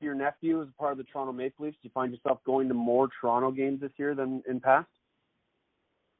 your 0.00 0.14
nephew 0.14 0.60
is 0.62 0.68
a 0.68 0.80
part 0.80 0.92
of 0.92 0.98
the 0.98 1.04
Toronto 1.04 1.32
Maple 1.32 1.66
Leafs. 1.66 1.76
Do 1.82 1.88
you 1.88 1.90
find 1.92 2.12
yourself 2.12 2.38
going 2.44 2.68
to 2.68 2.74
more 2.74 3.08
Toronto 3.20 3.50
games 3.50 3.80
this 3.80 3.92
year 3.96 4.14
than 4.14 4.42
in 4.48 4.60
past? 4.60 4.88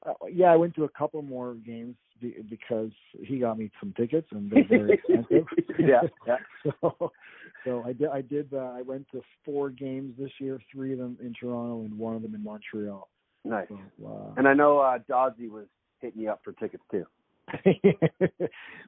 Uh, 0.04 0.12
yeah, 0.32 0.52
I 0.52 0.56
went 0.56 0.74
to 0.74 0.84
a 0.84 0.88
couple 0.88 1.22
more 1.22 1.54
games 1.54 1.94
because 2.48 2.90
he 3.22 3.38
got 3.38 3.58
me 3.58 3.70
some 3.80 3.92
tickets 3.96 4.28
and 4.30 4.50
they're 4.50 4.64
very 4.68 4.92
expensive. 5.08 5.46
Yeah, 5.78 6.02
yeah. 6.26 6.36
so, 6.80 7.12
so 7.64 7.82
I 7.86 7.92
did. 7.92 8.08
I 8.08 8.20
did. 8.22 8.52
Uh, 8.52 8.72
I 8.76 8.82
went 8.82 9.06
to 9.12 9.22
four 9.44 9.70
games 9.70 10.14
this 10.18 10.30
year. 10.38 10.60
Three 10.72 10.92
of 10.92 10.98
them 10.98 11.16
in 11.20 11.34
Toronto 11.38 11.82
and 11.84 11.96
one 11.98 12.16
of 12.16 12.22
them 12.22 12.34
in 12.34 12.42
Montreal. 12.42 13.08
Nice. 13.44 13.66
So, 13.68 13.78
uh, 14.06 14.34
And 14.36 14.46
I 14.46 14.54
know 14.54 14.78
uh, 14.78 14.98
Dodzy 15.10 15.50
was 15.50 15.66
hitting 16.00 16.22
you 16.22 16.30
up 16.30 16.40
for 16.44 16.52
tickets 16.52 16.84
too. 16.90 17.04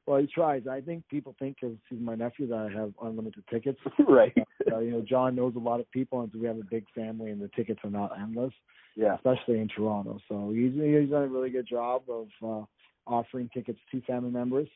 well, 0.06 0.20
he 0.20 0.26
tries. 0.26 0.62
I 0.70 0.80
think 0.80 1.06
people 1.08 1.34
think 1.38 1.56
because 1.60 1.76
he's 1.90 2.00
my 2.00 2.14
nephew 2.14 2.46
that 2.48 2.70
I 2.72 2.78
have 2.80 2.92
unlimited 3.02 3.44
tickets. 3.50 3.78
right. 4.08 4.32
Uh, 4.70 4.78
you 4.78 4.92
know, 4.92 5.00
John 5.06 5.34
knows 5.34 5.54
a 5.56 5.58
lot 5.60 5.80
of 5.80 5.90
people, 5.90 6.20
and 6.20 6.30
so 6.32 6.38
we 6.38 6.46
have 6.46 6.56
a 6.58 6.64
big 6.70 6.84
family, 6.94 7.30
and 7.30 7.40
the 7.42 7.50
tickets 7.56 7.80
are 7.84 7.90
not 7.90 8.12
endless, 8.18 8.52
Yeah. 8.96 9.14
especially 9.16 9.58
in 9.60 9.68
Toronto. 9.68 10.18
So 10.28 10.50
he's 10.54 10.72
he's 10.72 11.10
done 11.10 11.24
a 11.24 11.28
really 11.28 11.50
good 11.50 11.66
job 11.66 12.02
of 12.08 12.28
uh, 12.44 12.64
offering 13.06 13.50
tickets 13.52 13.78
to 13.90 14.00
family 14.02 14.30
members. 14.30 14.68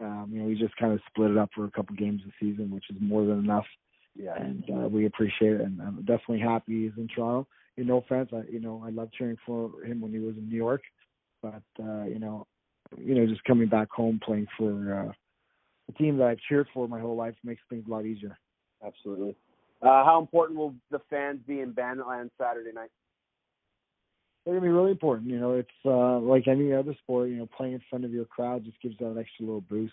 Um, 0.00 0.30
you 0.32 0.40
know, 0.40 0.46
we 0.46 0.54
just 0.54 0.76
kind 0.76 0.92
of 0.92 1.00
split 1.08 1.30
it 1.30 1.38
up 1.38 1.50
for 1.54 1.64
a 1.64 1.70
couple 1.70 1.96
games 1.96 2.22
a 2.26 2.30
season, 2.40 2.70
which 2.70 2.84
is 2.90 2.96
more 3.00 3.24
than 3.24 3.38
enough, 3.38 3.66
Yeah. 4.14 4.40
and 4.40 4.64
uh, 4.70 4.88
we 4.88 5.06
appreciate 5.06 5.54
it. 5.54 5.60
And 5.62 5.80
I'm 5.80 5.96
definitely 6.00 6.40
happy 6.40 6.84
he's 6.84 6.92
in 6.96 7.08
Toronto. 7.08 7.48
You 7.76 7.84
know, 7.84 7.94
no 7.94 7.98
offense, 8.00 8.30
I 8.32 8.50
you 8.50 8.60
know 8.60 8.82
I 8.84 8.90
love 8.90 9.10
cheering 9.16 9.36
for 9.46 9.70
him 9.84 10.00
when 10.00 10.12
he 10.12 10.18
was 10.18 10.36
in 10.36 10.48
New 10.48 10.56
York, 10.56 10.82
but 11.42 11.62
uh, 11.80 12.04
you 12.04 12.18
know, 12.18 12.46
you 12.96 13.14
know, 13.14 13.26
just 13.26 13.44
coming 13.44 13.68
back 13.68 13.90
home 13.90 14.20
playing 14.24 14.46
for 14.56 15.06
uh, 15.08 15.12
a 15.88 15.92
team 15.94 16.18
that 16.18 16.26
I've 16.28 16.38
cheered 16.48 16.68
for 16.74 16.88
my 16.88 17.00
whole 17.00 17.16
life 17.16 17.34
makes 17.44 17.62
things 17.70 17.84
a 17.86 17.90
lot 17.90 18.04
easier. 18.04 18.36
Absolutely. 18.84 19.36
Uh, 19.80 20.04
how 20.04 20.18
important 20.20 20.58
will 20.58 20.74
the 20.90 21.00
fans 21.08 21.40
be 21.46 21.60
in 21.60 21.72
Banditland 21.72 22.30
Saturday 22.38 22.72
night? 22.72 22.90
They're 24.48 24.58
gonna 24.58 24.66
be 24.66 24.74
really 24.74 24.92
important. 24.92 25.28
You 25.28 25.38
know, 25.38 25.52
it's 25.52 25.68
uh, 25.84 26.20
like 26.20 26.48
any 26.48 26.72
other 26.72 26.94
sport. 27.02 27.28
You 27.28 27.36
know, 27.36 27.48
playing 27.54 27.74
in 27.74 27.82
front 27.90 28.06
of 28.06 28.12
your 28.12 28.24
crowd 28.24 28.64
just 28.64 28.80
gives 28.80 28.96
that 28.96 29.18
extra 29.20 29.44
little 29.44 29.60
boost. 29.60 29.92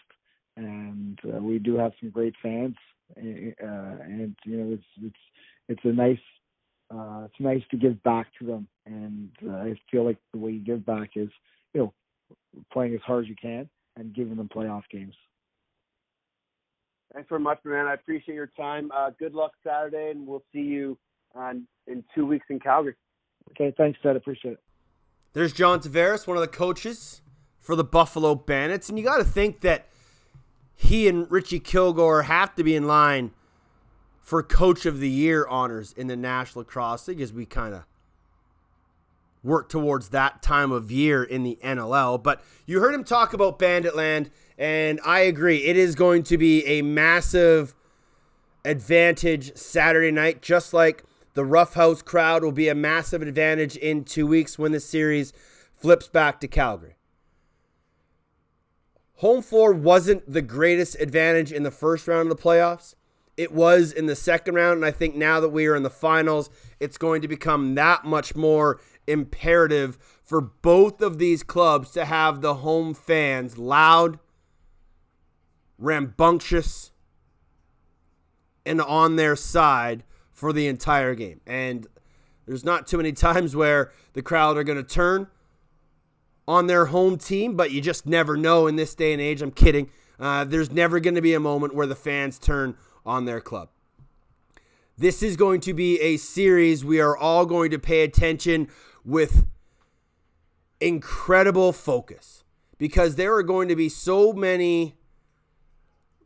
And 0.55 1.19
uh, 1.25 1.39
we 1.39 1.59
do 1.59 1.75
have 1.75 1.91
some 1.99 2.09
great 2.09 2.33
fans, 2.41 2.75
uh, 3.17 3.19
and 3.19 4.33
you 4.45 4.55
know, 4.55 4.73
it's 4.73 4.85
it's 5.03 5.15
it's 5.67 5.81
a 5.83 5.89
nice 5.89 6.17
uh, 6.89 7.23
it's 7.25 7.39
nice 7.41 7.63
to 7.71 7.75
give 7.75 8.01
back 8.03 8.27
to 8.39 8.45
them. 8.45 8.65
And 8.85 9.29
uh, 9.45 9.55
I 9.55 9.75
feel 9.91 10.05
like 10.05 10.19
the 10.31 10.39
way 10.39 10.51
you 10.51 10.61
give 10.61 10.85
back 10.85 11.09
is, 11.17 11.27
you 11.73 11.81
know, 11.81 11.93
playing 12.71 12.93
as 12.93 13.01
hard 13.01 13.25
as 13.25 13.29
you 13.29 13.35
can 13.35 13.67
and 13.97 14.15
giving 14.15 14.37
them 14.37 14.47
playoff 14.47 14.83
games. 14.89 15.15
Thanks 17.13 17.27
very 17.27 17.41
much, 17.41 17.59
man. 17.65 17.87
I 17.87 17.95
appreciate 17.95 18.35
your 18.35 18.51
time. 18.55 18.89
Uh, 18.95 19.09
good 19.19 19.33
luck 19.33 19.51
Saturday, 19.65 20.11
and 20.11 20.25
we'll 20.25 20.43
see 20.53 20.59
you 20.59 20.97
on, 21.33 21.67
in 21.87 22.05
two 22.15 22.25
weeks 22.25 22.45
in 22.49 22.61
Calgary. 22.61 22.95
Okay, 23.51 23.73
thanks, 23.77 23.99
Ted. 24.01 24.15
Appreciate 24.15 24.53
it. 24.53 24.59
There's 25.33 25.53
John 25.53 25.79
Tavares, 25.79 26.27
one 26.27 26.37
of 26.37 26.41
the 26.41 26.47
coaches 26.47 27.21
for 27.59 27.75
the 27.75 27.83
Buffalo 27.83 28.35
Bandits, 28.35 28.89
and 28.89 28.97
you 28.97 29.03
got 29.03 29.17
to 29.17 29.23
think 29.23 29.61
that 29.61 29.87
he 30.75 31.07
and 31.07 31.29
Richie 31.31 31.59
Kilgour 31.59 32.25
have 32.25 32.55
to 32.55 32.63
be 32.63 32.75
in 32.75 32.85
line 32.85 33.31
for 34.21 34.41
Coach 34.43 34.85
of 34.85 34.99
the 34.99 35.09
Year 35.09 35.45
honors 35.47 35.93
in 35.93 36.07
the 36.07 36.15
National 36.15 36.61
Lacrosse 36.61 37.07
League 37.07 37.21
as 37.21 37.31
we 37.31 37.45
kind 37.45 37.73
of 37.73 37.83
work 39.43 39.69
towards 39.69 40.09
that 40.09 40.41
time 40.41 40.71
of 40.71 40.91
year 40.91 41.23
in 41.23 41.43
the 41.43 41.57
NLL. 41.63 42.21
But 42.21 42.43
you 42.65 42.79
heard 42.79 42.95
him 42.95 43.03
talk 43.03 43.33
about 43.33 43.59
Banditland, 43.59 44.31
and 44.57 44.99
I 45.05 45.19
agree. 45.19 45.65
It 45.65 45.77
is 45.77 45.95
going 45.95 46.23
to 46.23 46.37
be 46.37 46.65
a 46.65 46.81
massive 46.81 47.75
advantage 48.65 49.55
Saturday 49.55 50.11
night, 50.11 50.41
just 50.41 50.73
like 50.73 51.03
the 51.35 51.45
Roughhouse 51.45 52.01
crowd 52.01 52.43
will 52.43 52.53
be 52.53 52.69
a 52.69 52.75
massive 52.75 53.21
advantage 53.21 53.75
in 53.75 54.05
two 54.05 54.25
weeks 54.25 54.57
when 54.57 54.71
the 54.71 54.79
series 54.79 55.33
flips 55.75 56.07
back 56.07 56.39
to 56.39 56.47
Calgary. 56.47 56.95
Home 59.15 59.41
floor 59.41 59.73
wasn't 59.73 60.29
the 60.31 60.41
greatest 60.41 60.95
advantage 60.99 61.51
in 61.51 61.63
the 61.63 61.71
first 61.71 62.07
round 62.07 62.31
of 62.31 62.37
the 62.37 62.41
playoffs. 62.41 62.95
It 63.37 63.51
was 63.51 63.91
in 63.91 64.05
the 64.05 64.15
second 64.15 64.55
round, 64.55 64.77
and 64.77 64.85
I 64.85 64.91
think 64.91 65.15
now 65.15 65.41
that 65.41 65.49
we 65.49 65.67
are 65.67 65.75
in 65.75 65.83
the 65.83 65.89
finals, 65.89 66.49
it's 66.79 66.97
going 66.97 67.21
to 67.21 67.27
become 67.27 67.75
that 67.75 68.05
much 68.05 68.33
more 68.33 68.79
imperative 69.05 69.97
for 70.23 70.39
both 70.39 71.01
of 71.01 71.17
these 71.17 71.43
clubs 71.43 71.91
to 71.91 72.05
have 72.05 72.39
the 72.41 72.55
home 72.55 72.93
fans 72.93 73.57
loud, 73.57 74.19
rambunctious, 75.77 76.91
and 78.65 78.81
on 78.81 79.17
their 79.17 79.35
side 79.35 80.03
for 80.35 80.53
the 80.53 80.67
entire 80.67 81.15
game. 81.15 81.39
And 81.47 81.87
there's 82.45 82.63
not 82.63 82.85
too 82.85 82.97
many 82.97 83.13
times 83.13 83.55
where 83.55 83.91
the 84.13 84.21
crowd 84.21 84.57
are 84.57 84.63
going 84.63 84.77
to 84.77 84.83
turn 84.83 85.27
on 86.47 86.67
their 86.67 86.87
home 86.87 87.17
team, 87.17 87.55
but 87.55 87.71
you 87.71 87.81
just 87.81 88.05
never 88.05 88.37
know 88.37 88.67
in 88.67 88.75
this 88.75 88.93
day 88.93 89.13
and 89.13 89.21
age. 89.21 89.41
I'm 89.41 89.49
kidding. 89.49 89.89
Uh, 90.19 90.43
there's 90.43 90.71
never 90.71 90.99
going 90.99 91.15
to 91.15 91.21
be 91.21 91.33
a 91.33 91.39
moment 91.39 91.73
where 91.73 91.87
the 91.87 91.95
fans 91.95 92.37
turn 92.37 92.75
on 93.05 93.25
their 93.25 93.41
club. 93.41 93.69
This 94.97 95.23
is 95.23 95.35
going 95.35 95.61
to 95.61 95.73
be 95.73 95.99
a 96.01 96.17
series 96.17 96.85
we 96.85 96.99
are 96.99 97.17
all 97.17 97.45
going 97.45 97.71
to 97.71 97.79
pay 97.79 98.03
attention 98.03 98.67
with 99.03 99.45
incredible 100.79 101.73
focus 101.73 102.43
because 102.77 103.15
there 103.15 103.33
are 103.35 103.43
going 103.43 103.67
to 103.69 103.75
be 103.75 103.89
so 103.89 104.33
many 104.33 104.95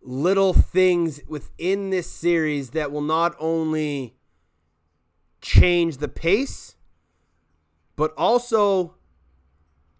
little 0.10 0.53
things 0.53 1.22
within 1.28 1.91
this 1.91 2.10
series 2.10 2.72
that 2.72 2.91
will 2.91 2.99
not 2.99 3.36
only 3.38 4.16
change 5.39 5.97
the 5.97 6.07
pace, 6.07 6.76
but 7.95 8.12
also 8.18 8.95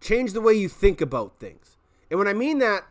change 0.00 0.32
the 0.32 0.40
way 0.40 0.52
you 0.52 0.68
think 0.68 1.00
about 1.00 1.38
things. 1.38 1.76
And 2.10 2.18
when 2.18 2.26
I 2.26 2.32
mean 2.32 2.58
that, 2.58 2.82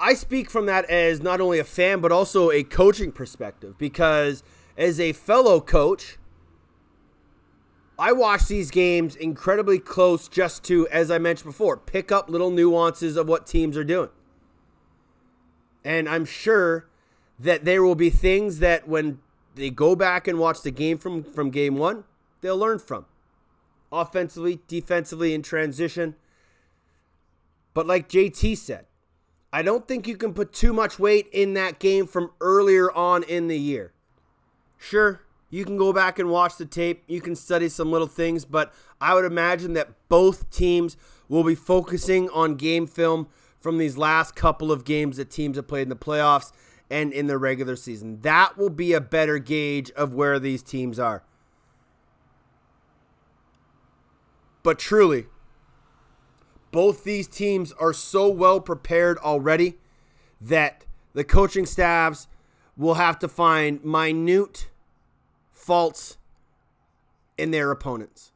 I 0.00 0.14
speak 0.14 0.48
from 0.48 0.64
that 0.64 0.86
as 0.86 1.20
not 1.20 1.42
only 1.42 1.58
a 1.58 1.64
fan, 1.64 2.00
but 2.00 2.10
also 2.10 2.50
a 2.50 2.62
coaching 2.62 3.12
perspective. 3.12 3.76
Because 3.76 4.42
as 4.78 4.98
a 4.98 5.12
fellow 5.12 5.60
coach, 5.60 6.16
I 7.98 8.12
watch 8.12 8.46
these 8.46 8.70
games 8.70 9.14
incredibly 9.14 9.78
close 9.78 10.26
just 10.26 10.64
to, 10.64 10.88
as 10.88 11.10
I 11.10 11.18
mentioned 11.18 11.50
before, 11.50 11.76
pick 11.76 12.10
up 12.10 12.30
little 12.30 12.50
nuances 12.50 13.18
of 13.18 13.28
what 13.28 13.46
teams 13.46 13.76
are 13.76 13.84
doing. 13.84 14.08
And 15.86 16.08
I'm 16.08 16.24
sure 16.24 16.88
that 17.38 17.64
there 17.64 17.80
will 17.80 17.94
be 17.94 18.10
things 18.10 18.58
that 18.58 18.88
when 18.88 19.20
they 19.54 19.70
go 19.70 19.94
back 19.94 20.26
and 20.26 20.36
watch 20.36 20.62
the 20.62 20.72
game 20.72 20.98
from, 20.98 21.22
from 21.22 21.50
game 21.50 21.76
one, 21.76 22.02
they'll 22.40 22.58
learn 22.58 22.80
from. 22.80 23.06
offensively, 23.92 24.58
defensively 24.66 25.32
in 25.32 25.42
transition. 25.42 26.16
But 27.72 27.86
like 27.86 28.08
JT 28.08 28.58
said, 28.58 28.86
I 29.52 29.62
don't 29.62 29.86
think 29.86 30.08
you 30.08 30.16
can 30.16 30.34
put 30.34 30.52
too 30.52 30.72
much 30.72 30.98
weight 30.98 31.28
in 31.32 31.54
that 31.54 31.78
game 31.78 32.08
from 32.08 32.32
earlier 32.40 32.90
on 32.90 33.22
in 33.22 33.46
the 33.46 33.58
year. 33.58 33.92
Sure, 34.76 35.20
you 35.50 35.64
can 35.64 35.76
go 35.76 35.92
back 35.92 36.18
and 36.18 36.28
watch 36.28 36.56
the 36.56 36.66
tape, 36.66 37.04
you 37.06 37.20
can 37.20 37.36
study 37.36 37.68
some 37.68 37.92
little 37.92 38.08
things, 38.08 38.44
but 38.44 38.74
I 39.00 39.14
would 39.14 39.24
imagine 39.24 39.74
that 39.74 39.90
both 40.08 40.50
teams 40.50 40.96
will 41.28 41.44
be 41.44 41.54
focusing 41.54 42.28
on 42.30 42.56
game 42.56 42.88
film 42.88 43.28
from 43.66 43.78
these 43.78 43.98
last 43.98 44.36
couple 44.36 44.70
of 44.70 44.84
games 44.84 45.16
that 45.16 45.28
teams 45.28 45.56
have 45.56 45.66
played 45.66 45.82
in 45.82 45.88
the 45.88 45.96
playoffs 45.96 46.52
and 46.88 47.12
in 47.12 47.26
the 47.26 47.36
regular 47.36 47.74
season. 47.74 48.20
That 48.20 48.56
will 48.56 48.70
be 48.70 48.92
a 48.92 49.00
better 49.00 49.40
gauge 49.40 49.90
of 49.96 50.14
where 50.14 50.38
these 50.38 50.62
teams 50.62 51.00
are. 51.00 51.24
But 54.62 54.78
truly, 54.78 55.26
both 56.70 57.02
these 57.02 57.26
teams 57.26 57.72
are 57.72 57.92
so 57.92 58.28
well 58.28 58.60
prepared 58.60 59.18
already 59.18 59.78
that 60.40 60.84
the 61.12 61.24
coaching 61.24 61.66
staffs 61.66 62.28
will 62.76 62.94
have 62.94 63.18
to 63.18 63.26
find 63.26 63.84
minute 63.84 64.68
faults 65.50 66.18
in 67.36 67.50
their 67.50 67.72
opponents. 67.72 68.30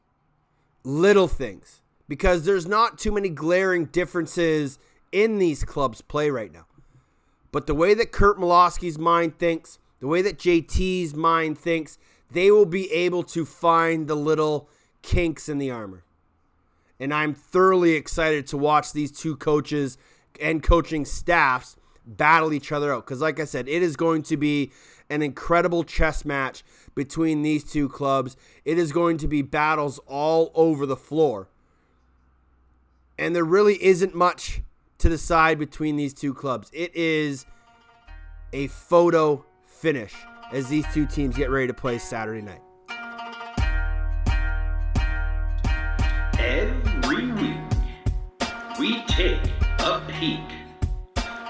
Little 0.83 1.29
things. 1.29 1.83
Because 2.09 2.45
there's 2.45 2.67
not 2.67 2.99
too 2.99 3.13
many 3.13 3.29
glaring 3.29 3.85
differences 3.85 4.81
in 5.13 5.39
these 5.39 5.65
clubs' 5.65 6.01
play 6.01 6.31
right 6.31 6.53
now. 6.53 6.67
But 7.53 7.67
the 7.67 7.75
way 7.75 7.95
that 7.95 8.13
Curt 8.13 8.39
Malawsky's 8.39 8.99
mind 8.99 9.39
thinks, 9.39 9.79
the 9.99 10.07
way 10.07 10.23
that 10.23 10.39
JT's 10.39 11.15
mind 11.15 11.59
thinks, 11.59 11.99
they 12.31 12.51
will 12.51 12.67
be 12.67 12.91
able 12.93 13.23
to 13.25 13.45
find 13.45 14.07
the 14.07 14.15
little 14.15 14.69
kinks 15.03 15.49
in 15.49 15.59
the 15.59 15.71
armor. 15.71 16.05
And 16.99 17.13
I'm 17.13 17.35
thoroughly 17.35 17.93
excited 17.93 18.47
to 18.49 18.57
watch 18.57 18.93
these 18.93 19.11
two 19.11 19.37
coaches 19.37 19.99
and 20.41 20.63
coaching 20.63 21.05
staffs 21.05 21.77
battle 22.07 22.53
each 22.53 22.73
other 22.73 22.93
out. 22.93 23.07
Because, 23.07 23.21
like 23.21 23.41
I 23.41 23.45
said, 23.45 23.69
it 23.69 23.83
is 23.83 23.97
going 23.97 24.23
to 24.25 24.37
be 24.37 24.71
an 25.09 25.23
incredible 25.23 25.83
chess 25.83 26.25
match 26.25 26.63
between 26.95 27.43
these 27.43 27.65
two 27.65 27.89
clubs. 27.89 28.37
It 28.65 28.79
is 28.79 28.93
going 28.93 29.19
to 29.19 29.29
be 29.29 29.43
battles 29.43 29.99
all 30.07 30.53
over 30.55 30.87
the 30.87 30.97
floor. 30.97 31.49
And 33.19 33.35
there 33.35 33.45
really 33.45 33.83
isn't 33.83 34.15
much 34.15 34.63
to 35.01 35.09
decide 35.09 35.59
between 35.59 35.97
these 35.97 36.15
two 36.15 36.33
clubs. 36.33 36.71
It 36.73 36.95
is 36.95 37.47
a 38.53 38.67
photo 38.69 39.45
finish 39.67 40.15
as 40.53 40.69
these 40.69 40.85
two 40.93 41.07
teams 41.07 41.37
get 41.37 41.51
ready 41.51 41.67
to 41.67 41.75
play 41.75 41.99
Saturday 41.99 42.43
night. 42.43 42.61
Every 46.39 47.33
week, 47.33 47.57
we 48.79 49.03
take 49.07 49.41
a 49.79 50.03
peek 50.09 50.41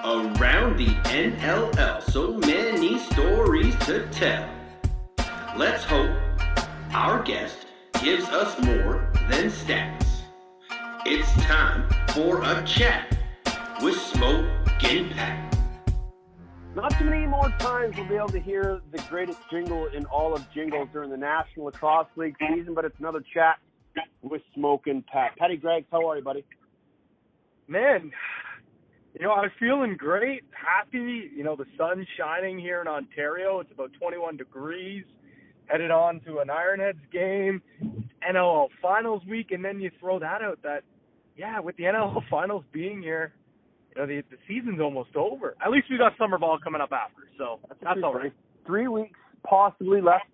around 0.04 0.76
the 0.76 0.94
NLL. 1.10 2.02
So 2.10 2.34
many 2.38 2.98
stories 2.98 3.76
to 3.86 4.06
tell. 4.10 4.48
Let's 5.56 5.82
hope 5.84 6.16
our 6.92 7.22
guest 7.22 7.66
gives 8.00 8.24
us 8.28 8.58
more 8.60 9.10
than 9.28 9.50
stats. 9.50 10.22
It's 11.04 11.32
time 11.44 11.88
for 12.14 12.42
a 12.42 12.62
chat 12.64 13.16
with 13.82 13.96
Smoke 13.96 14.44
and 14.82 15.10
Pat. 15.10 15.56
Not 16.74 16.96
too 16.98 17.04
many 17.04 17.26
more 17.26 17.50
times 17.58 17.96
we'll 17.96 18.08
be 18.08 18.14
able 18.14 18.28
to 18.28 18.40
hear 18.40 18.80
the 18.92 19.02
greatest 19.08 19.38
jingle 19.50 19.86
in 19.86 20.04
all 20.06 20.34
of 20.34 20.48
jingles 20.52 20.88
during 20.92 21.10
the 21.10 21.16
National 21.16 21.66
Lacrosse 21.66 22.06
League 22.16 22.36
season, 22.38 22.74
but 22.74 22.84
it's 22.84 22.98
another 22.98 23.22
chat 23.34 23.58
with 24.22 24.42
Smoke 24.54 24.86
and 24.86 25.04
Pat. 25.06 25.36
Patty 25.36 25.56
Gregg, 25.56 25.86
how 25.90 26.08
are 26.08 26.16
you, 26.16 26.22
buddy? 26.22 26.44
man, 27.70 28.10
you 29.14 29.24
know, 29.24 29.32
I'm 29.32 29.50
feeling 29.58 29.96
great, 29.96 30.42
happy. 30.50 31.30
You 31.34 31.44
know, 31.44 31.56
the 31.56 31.66
sun's 31.78 32.06
shining 32.18 32.58
here 32.58 32.80
in 32.80 32.88
Ontario. 32.88 33.60
It's 33.60 33.70
about 33.72 33.92
21 33.98 34.36
degrees. 34.36 35.04
Headed 35.66 35.92
on 35.92 36.20
to 36.22 36.40
an 36.40 36.48
Ironheads 36.48 36.98
game, 37.12 37.62
NLL 38.28 38.68
Finals 38.82 39.22
week, 39.28 39.52
and 39.52 39.64
then 39.64 39.78
you 39.78 39.90
throw 40.00 40.18
that 40.18 40.42
out 40.42 40.58
that, 40.64 40.82
yeah, 41.36 41.60
with 41.60 41.76
the 41.76 41.84
NLL 41.84 42.22
Finals 42.28 42.64
being 42.72 43.00
here, 43.00 43.32
you 43.94 44.00
know, 44.00 44.06
the 44.06 44.22
the 44.30 44.36
season's 44.48 44.80
almost 44.80 45.16
over. 45.16 45.54
At 45.64 45.70
least 45.70 45.86
we 45.90 45.98
got 45.98 46.12
summer 46.18 46.38
ball 46.38 46.58
coming 46.62 46.80
up 46.80 46.92
after, 46.92 47.22
so 47.38 47.60
that's 47.82 48.00
all 48.02 48.14
right. 48.14 48.32
Three 48.66 48.88
weeks 48.88 49.18
possibly 49.44 50.00
left 50.00 50.26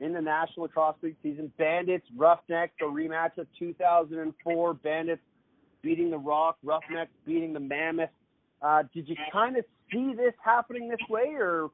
in 0.00 0.12
the 0.12 0.20
National 0.20 0.64
Lacrosse 0.64 0.96
League 1.02 1.16
season. 1.22 1.52
Bandits, 1.58 2.06
Roughnecks, 2.16 2.74
a 2.80 2.84
rematch 2.84 3.38
of 3.38 3.46
2004. 3.58 4.74
Bandits 4.74 5.22
beating 5.82 6.10
the 6.10 6.18
Rock, 6.18 6.58
Roughnecks 6.62 7.10
beating 7.26 7.52
the 7.52 7.60
Mammoth. 7.60 8.10
Uh, 8.60 8.84
did 8.94 9.08
you 9.08 9.16
kind 9.32 9.56
of 9.56 9.64
see 9.92 10.12
this 10.16 10.34
happening 10.44 10.88
this 10.88 11.00
way, 11.08 11.34
or 11.38 11.70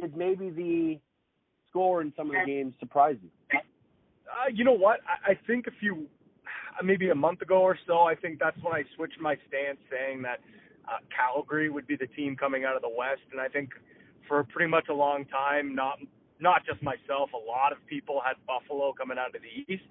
did 0.00 0.16
maybe 0.16 0.50
the 0.50 0.98
score 1.70 2.02
in 2.02 2.12
some 2.16 2.26
of 2.28 2.32
the 2.32 2.46
games 2.46 2.74
surprise 2.80 3.16
you? 3.22 3.30
Uh, 3.52 4.48
you 4.52 4.64
know 4.64 4.72
what? 4.72 5.00
I, 5.06 5.32
I 5.32 5.38
think 5.46 5.66
a 5.66 5.70
few, 5.78 6.06
maybe 6.82 7.10
a 7.10 7.14
month 7.14 7.42
ago 7.42 7.58
or 7.58 7.78
so, 7.86 8.00
I 8.00 8.16
think 8.16 8.40
that's 8.40 8.56
when 8.62 8.74
I 8.74 8.82
switched 8.96 9.20
my 9.20 9.36
stance, 9.48 9.78
saying 9.90 10.22
that 10.22 10.40
uh, 10.88 10.98
Calgary 11.14 11.70
would 11.70 11.86
be 11.86 11.96
the 11.96 12.06
team 12.08 12.36
coming 12.36 12.64
out 12.64 12.76
of 12.76 12.82
the 12.82 12.88
West, 12.88 13.22
and 13.32 13.40
I 13.40 13.48
think 13.48 13.70
for 14.28 14.44
pretty 14.44 14.70
much 14.70 14.86
a 14.88 14.94
long 14.94 15.24
time, 15.26 15.74
not 15.74 15.98
not 16.40 16.66
just 16.66 16.82
myself, 16.82 17.30
a 17.32 17.36
lot 17.36 17.72
of 17.72 17.78
people 17.86 18.20
had 18.24 18.34
Buffalo 18.46 18.92
coming 18.92 19.18
out 19.18 19.34
of 19.34 19.42
the 19.42 19.72
East. 19.72 19.84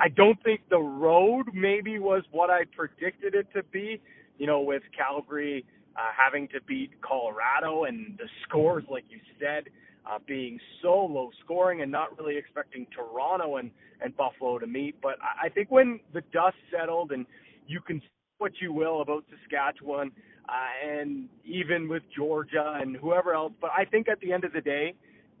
I 0.00 0.08
don't 0.08 0.40
think 0.44 0.60
the 0.70 0.78
road 0.78 1.46
maybe 1.52 1.98
was 1.98 2.22
what 2.30 2.50
I 2.50 2.64
predicted 2.76 3.34
it 3.34 3.48
to 3.54 3.62
be. 3.64 4.00
You 4.38 4.46
know, 4.46 4.60
with 4.60 4.82
Calgary 4.96 5.64
uh, 5.96 6.10
having 6.16 6.48
to 6.48 6.60
beat 6.66 6.90
Colorado 7.02 7.84
and 7.84 8.16
the 8.18 8.28
scores, 8.46 8.84
like 8.88 9.04
you 9.08 9.18
said, 9.40 9.64
uh, 10.06 10.18
being 10.26 10.58
so 10.80 11.04
low 11.04 11.30
scoring 11.44 11.82
and 11.82 11.90
not 11.90 12.16
really 12.18 12.36
expecting 12.36 12.86
Toronto 12.94 13.56
and, 13.56 13.70
and 14.02 14.16
Buffalo 14.16 14.58
to 14.58 14.66
meet. 14.66 15.00
But 15.02 15.16
I, 15.20 15.46
I 15.46 15.48
think 15.48 15.70
when 15.70 16.00
the 16.12 16.22
dust 16.32 16.56
settled 16.70 17.12
and 17.12 17.26
you 17.66 17.80
can 17.80 18.00
what 18.42 18.60
you 18.60 18.72
will 18.72 19.02
about 19.02 19.24
Saskatchewan 19.30 20.10
uh, 20.48 20.52
and 20.84 21.28
even 21.44 21.88
with 21.88 22.02
Georgia 22.14 22.76
and 22.80 22.96
whoever 22.96 23.32
else, 23.34 23.52
but 23.60 23.70
I 23.70 23.84
think 23.84 24.08
at 24.08 24.18
the 24.18 24.32
end 24.32 24.42
of 24.42 24.52
the 24.52 24.60
day, 24.60 24.94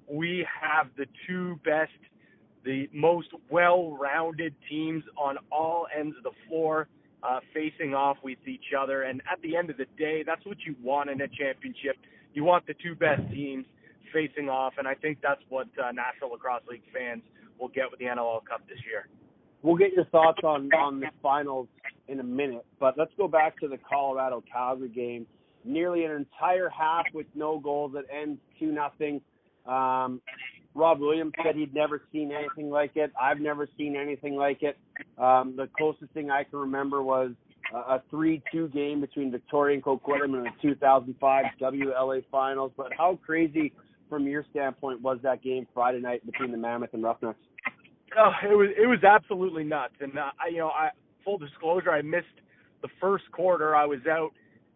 we 0.08 0.46
have 0.60 0.86
the 0.96 1.06
two 1.26 1.58
best, 1.64 1.90
the 2.64 2.88
most 2.94 3.26
well-rounded 3.50 4.54
teams 4.70 5.02
on 5.16 5.36
all 5.50 5.88
ends 5.98 6.16
of 6.16 6.22
the 6.22 6.30
floor 6.46 6.86
uh, 7.24 7.40
facing 7.52 7.92
off 7.92 8.18
with 8.22 8.38
each 8.46 8.72
other. 8.78 9.02
And 9.02 9.20
at 9.30 9.42
the 9.42 9.56
end 9.56 9.68
of 9.68 9.78
the 9.78 9.86
day, 9.98 10.22
that's 10.24 10.46
what 10.46 10.58
you 10.64 10.76
want 10.80 11.10
in 11.10 11.20
a 11.20 11.28
championship. 11.28 11.96
You 12.34 12.44
want 12.44 12.68
the 12.68 12.74
two 12.74 12.94
best 12.94 13.22
teams 13.32 13.66
facing 14.12 14.48
off, 14.48 14.74
and 14.78 14.86
I 14.86 14.94
think 14.94 15.18
that's 15.20 15.42
what 15.48 15.66
uh, 15.76 15.90
National 15.90 16.30
Lacrosse 16.30 16.62
League 16.70 16.82
fans 16.94 17.22
will 17.58 17.68
get 17.68 17.90
with 17.90 17.98
the 17.98 18.06
NLL 18.06 18.44
Cup 18.44 18.62
this 18.68 18.78
year. 18.86 19.08
We'll 19.62 19.76
get 19.76 19.92
your 19.92 20.06
thoughts 20.06 20.40
on 20.44 20.70
on 20.72 21.00
the 21.00 21.06
finals 21.22 21.68
in 22.08 22.20
a 22.20 22.24
minute, 22.24 22.66
but 22.80 22.98
let's 22.98 23.12
go 23.16 23.28
back 23.28 23.58
to 23.60 23.68
the 23.68 23.78
Colorado 23.78 24.42
Calgary 24.52 24.88
game. 24.88 25.26
Nearly 25.64 26.04
an 26.04 26.10
entire 26.10 26.68
half 26.68 27.04
with 27.14 27.26
no 27.34 27.60
goals 27.60 27.92
that 27.94 28.04
ends 28.12 28.40
two 28.58 28.72
nothing. 28.72 29.20
Um, 29.66 30.20
Rob 30.74 31.00
Williams 31.00 31.32
said 31.44 31.54
he'd 31.54 31.74
never 31.74 32.02
seen 32.12 32.32
anything 32.32 32.70
like 32.70 32.96
it. 32.96 33.12
I've 33.20 33.38
never 33.38 33.68
seen 33.76 33.94
anything 33.94 34.36
like 34.36 34.62
it. 34.62 34.76
Um, 35.18 35.54
the 35.56 35.68
closest 35.76 36.12
thing 36.12 36.30
I 36.30 36.44
can 36.44 36.58
remember 36.58 37.02
was 37.02 37.32
a, 37.72 37.76
a 37.76 38.02
3-2 38.12 38.72
game 38.72 39.00
between 39.00 39.30
Victoria 39.30 39.74
and 39.74 39.84
Coquitlam 39.84 40.36
in 40.36 40.44
the 40.44 40.50
2005 40.62 41.44
WLA 41.60 42.24
Finals. 42.30 42.72
But 42.76 42.88
how 42.96 43.18
crazy, 43.24 43.72
from 44.08 44.26
your 44.26 44.44
standpoint, 44.50 45.02
was 45.02 45.18
that 45.22 45.42
game 45.42 45.66
Friday 45.74 46.00
night 46.00 46.24
between 46.24 46.50
the 46.50 46.58
Mammoth 46.58 46.94
and 46.94 47.02
Roughnecks? 47.02 47.38
Oh, 48.18 48.32
it 48.44 48.54
was 48.54 48.68
it 48.76 48.86
was 48.86 49.02
absolutely 49.04 49.64
nuts. 49.64 49.94
And 50.00 50.18
uh, 50.18 50.30
I, 50.40 50.48
you 50.48 50.58
know, 50.58 50.68
I 50.68 50.90
full 51.24 51.38
disclosure, 51.38 51.90
I 51.90 52.02
missed 52.02 52.26
the 52.82 52.88
first 53.00 53.24
quarter. 53.32 53.74
I 53.74 53.86
was 53.86 54.00
out 54.08 54.30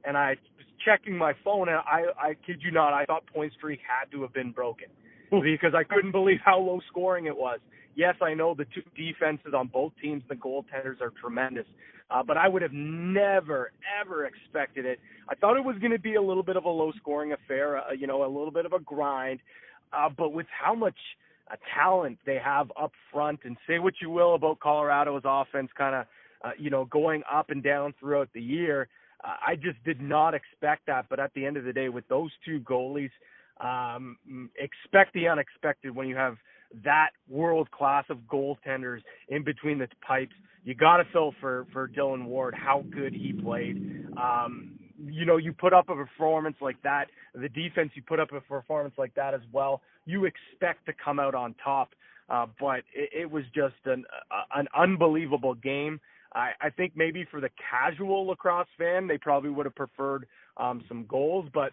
and 0.04 0.16
I 0.16 0.36
was 0.56 0.66
checking 0.84 1.16
my 1.16 1.34
phone, 1.44 1.68
and 1.68 1.78
I 1.78 2.04
I 2.18 2.34
kid 2.46 2.60
you 2.62 2.70
not, 2.70 2.92
I 2.92 3.04
thought 3.04 3.26
point 3.26 3.52
streak 3.52 3.80
had 3.86 4.10
to 4.12 4.22
have 4.22 4.32
been 4.32 4.52
broken 4.52 4.88
because 5.30 5.74
I 5.74 5.84
couldn't 5.84 6.12
believe 6.12 6.38
how 6.44 6.58
low 6.58 6.80
scoring 6.88 7.26
it 7.26 7.36
was. 7.36 7.58
Yes, 7.94 8.14
I 8.20 8.34
know 8.34 8.54
the 8.54 8.66
two 8.66 8.82
defenses 8.94 9.54
on 9.54 9.68
both 9.68 9.92
teams, 10.02 10.22
the 10.28 10.34
goaltenders 10.34 11.00
are 11.00 11.12
tremendous, 11.20 11.64
uh, 12.10 12.22
but 12.22 12.36
I 12.36 12.46
would 12.46 12.62
have 12.62 12.72
never 12.72 13.72
ever 14.00 14.26
expected 14.26 14.84
it. 14.84 15.00
I 15.28 15.34
thought 15.34 15.56
it 15.56 15.64
was 15.64 15.76
going 15.78 15.92
to 15.92 15.98
be 15.98 16.14
a 16.14 16.22
little 16.22 16.42
bit 16.42 16.56
of 16.56 16.64
a 16.64 16.68
low 16.70 16.92
scoring 16.98 17.32
affair, 17.32 17.78
uh, 17.78 17.92
you 17.92 18.06
know, 18.06 18.22
a 18.24 18.28
little 18.28 18.50
bit 18.50 18.66
of 18.66 18.72
a 18.72 18.78
grind, 18.80 19.40
uh, 19.92 20.08
but 20.16 20.32
with 20.32 20.46
how 20.50 20.74
much 20.74 20.96
uh, 21.50 21.56
talent 21.74 22.18
they 22.26 22.38
have 22.42 22.72
up 22.80 22.92
front, 23.12 23.40
and 23.44 23.56
say 23.66 23.78
what 23.78 23.94
you 24.00 24.10
will 24.10 24.34
about 24.34 24.60
Colorado's 24.60 25.22
offense, 25.24 25.70
kind 25.76 25.94
of, 25.94 26.06
uh, 26.44 26.50
you 26.58 26.70
know, 26.70 26.84
going 26.86 27.22
up 27.32 27.50
and 27.50 27.62
down 27.62 27.94
throughout 27.98 28.28
the 28.34 28.42
year. 28.42 28.88
Uh, 29.24 29.34
I 29.46 29.56
just 29.56 29.82
did 29.84 30.00
not 30.00 30.34
expect 30.34 30.86
that, 30.86 31.06
but 31.08 31.18
at 31.18 31.32
the 31.34 31.46
end 31.46 31.56
of 31.56 31.64
the 31.64 31.72
day, 31.72 31.88
with 31.88 32.06
those 32.08 32.30
two 32.44 32.60
goalies, 32.60 33.10
um, 33.60 34.16
expect 34.58 35.14
the 35.14 35.28
unexpected 35.28 35.94
when 35.94 36.08
you 36.08 36.16
have 36.16 36.36
that 36.84 37.10
world 37.28 37.70
class 37.70 38.04
of 38.10 38.18
goaltenders 38.30 39.00
in 39.28 39.44
between 39.44 39.78
the 39.78 39.88
pipes. 40.06 40.34
You 40.64 40.74
got 40.74 40.98
to 40.98 41.04
feel 41.12 41.32
for 41.40 41.66
for 41.72 41.86
Dillon 41.86 42.26
Ward 42.26 42.54
how 42.54 42.84
good 42.90 43.14
he 43.14 43.32
played. 43.32 43.76
Um, 44.16 44.75
you 45.04 45.24
know, 45.24 45.36
you 45.36 45.52
put 45.52 45.72
up 45.72 45.88
a 45.88 45.94
performance 45.94 46.56
like 46.60 46.80
that, 46.82 47.06
the 47.34 47.48
defense 47.48 47.90
you 47.94 48.02
put 48.02 48.20
up 48.20 48.32
a 48.32 48.40
performance 48.40 48.94
like 48.98 49.14
that 49.14 49.34
as 49.34 49.40
well. 49.52 49.82
You 50.04 50.24
expect 50.24 50.86
to 50.86 50.92
come 50.92 51.18
out 51.18 51.34
on 51.34 51.54
top, 51.62 51.90
uh, 52.28 52.46
but 52.58 52.80
it, 52.94 53.10
it 53.12 53.30
was 53.30 53.44
just 53.54 53.74
an 53.84 54.04
uh, 54.30 54.58
an 54.58 54.68
unbelievable 54.76 55.54
game. 55.54 56.00
I, 56.34 56.50
I 56.60 56.70
think 56.70 56.92
maybe 56.96 57.26
for 57.30 57.40
the 57.40 57.50
casual 57.70 58.26
lacrosse 58.26 58.68
fan, 58.78 59.06
they 59.06 59.18
probably 59.18 59.50
would 59.50 59.66
have 59.66 59.74
preferred 59.74 60.26
um, 60.56 60.82
some 60.88 61.06
goals, 61.06 61.46
but 61.54 61.72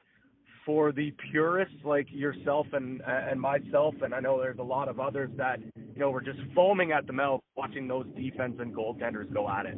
for 0.65 0.91
the 0.91 1.13
purists 1.31 1.75
like 1.83 2.07
yourself 2.09 2.67
and 2.73 3.01
and 3.05 3.39
myself, 3.39 3.95
and 4.01 4.13
I 4.13 4.19
know 4.19 4.39
there's 4.39 4.59
a 4.59 4.63
lot 4.63 4.87
of 4.87 4.99
others 4.99 5.29
that 5.37 5.59
you 5.59 5.99
know 5.99 6.09
were 6.09 6.21
just 6.21 6.39
foaming 6.55 6.91
at 6.91 7.07
the 7.07 7.13
mouth 7.13 7.41
watching 7.55 7.87
those 7.87 8.05
defense 8.15 8.55
and 8.59 8.73
goaltenders 8.73 9.31
go 9.33 9.49
at 9.49 9.65
it. 9.65 9.77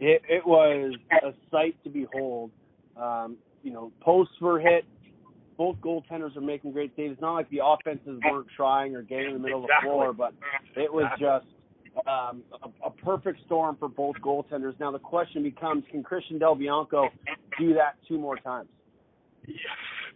It 0.00 0.22
it 0.28 0.46
was 0.46 0.94
a 1.22 1.32
sight 1.50 1.76
to 1.84 1.90
behold. 1.90 2.50
Um, 3.00 3.36
you 3.62 3.72
know, 3.72 3.92
posts 4.00 4.34
were 4.40 4.58
hit. 4.60 4.84
Both 5.56 5.76
goaltenders 5.78 6.36
are 6.36 6.40
making 6.40 6.72
great 6.72 6.92
saves. 6.96 7.14
It's 7.14 7.20
not 7.20 7.34
like 7.34 7.50
the 7.50 7.60
offenses 7.64 8.20
weren't 8.30 8.46
trying 8.56 8.94
or 8.94 9.02
getting 9.02 9.26
in 9.26 9.32
the 9.34 9.38
middle 9.40 9.64
Exactly. 9.64 9.90
of 9.90 9.98
the 9.98 9.98
floor, 9.98 10.12
but 10.12 10.34
it 10.80 10.92
was 10.92 11.10
just 11.18 11.46
um, 12.06 12.42
a, 12.62 12.86
a 12.86 12.90
perfect 12.90 13.40
storm 13.46 13.76
for 13.78 13.88
both 13.88 14.14
goaltenders. 14.22 14.78
Now 14.78 14.92
the 14.92 15.00
question 15.00 15.42
becomes: 15.42 15.84
Can 15.90 16.02
Christian 16.02 16.38
Del 16.38 16.54
Bianco 16.54 17.08
do 17.58 17.74
that 17.74 17.96
two 18.06 18.18
more 18.18 18.36
times? 18.36 18.68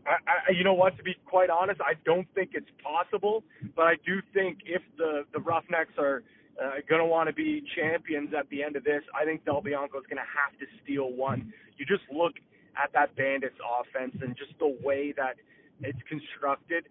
I, 0.07 0.51
I, 0.51 0.53
you 0.53 0.65
know 0.65 0.75
what? 0.75 0.97
To 0.97 1.03
be 1.03 1.15
quite 1.27 1.51
honest, 1.51 1.81
I 1.81 1.95
don't 2.05 2.27
think 2.35 2.51
it's 2.55 2.71
possible. 2.83 3.43
But 3.75 3.83
I 3.83 3.95
do 4.07 4.21
think 4.35 4.59
if 4.65 4.83
the 4.97 5.25
the 5.33 5.41
Roughnecks 5.41 5.95
are 5.99 6.23
uh, 6.63 6.71
going 6.89 7.01
to 7.01 7.07
want 7.07 7.29
to 7.29 7.35
be 7.35 7.63
champions 7.77 8.31
at 8.39 8.49
the 8.51 8.63
end 8.63 8.77
of 8.77 8.85
this, 8.85 9.03
I 9.21 9.25
think 9.25 9.45
Del 9.45 9.61
Bianco 9.61 9.99
is 9.99 10.05
going 10.09 10.23
to 10.23 10.31
have 10.31 10.59
to 10.61 10.67
steal 10.83 11.13
one. 11.13 11.53
You 11.79 11.87
just 11.87 12.03
look 12.13 12.35
at 12.77 12.93
that 12.93 13.15
Bandits 13.17 13.57
offense 13.61 14.15
and 14.23 14.37
just 14.37 14.59
the 14.59 14.77
way 14.83 15.13
that 15.17 15.37
it's 15.81 15.99
constructed. 16.09 16.85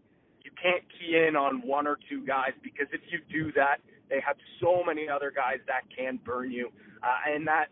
You 0.44 0.52
can't 0.62 0.84
key 0.98 1.18
in 1.18 1.36
on 1.36 1.62
one 1.66 1.88
or 1.88 1.98
two 2.10 2.26
guys 2.26 2.52
because 2.64 2.88
if 2.92 3.02
you 3.10 3.20
do 3.32 3.52
that, 3.54 3.78
they 4.10 4.20
have 4.26 4.36
so 4.60 4.84
many 4.86 5.08
other 5.08 5.32
guys 5.34 5.60
that 5.68 5.84
can 5.96 6.20
burn 6.26 6.52
you. 6.52 6.70
Uh, 7.02 7.34
and 7.34 7.48
that 7.48 7.68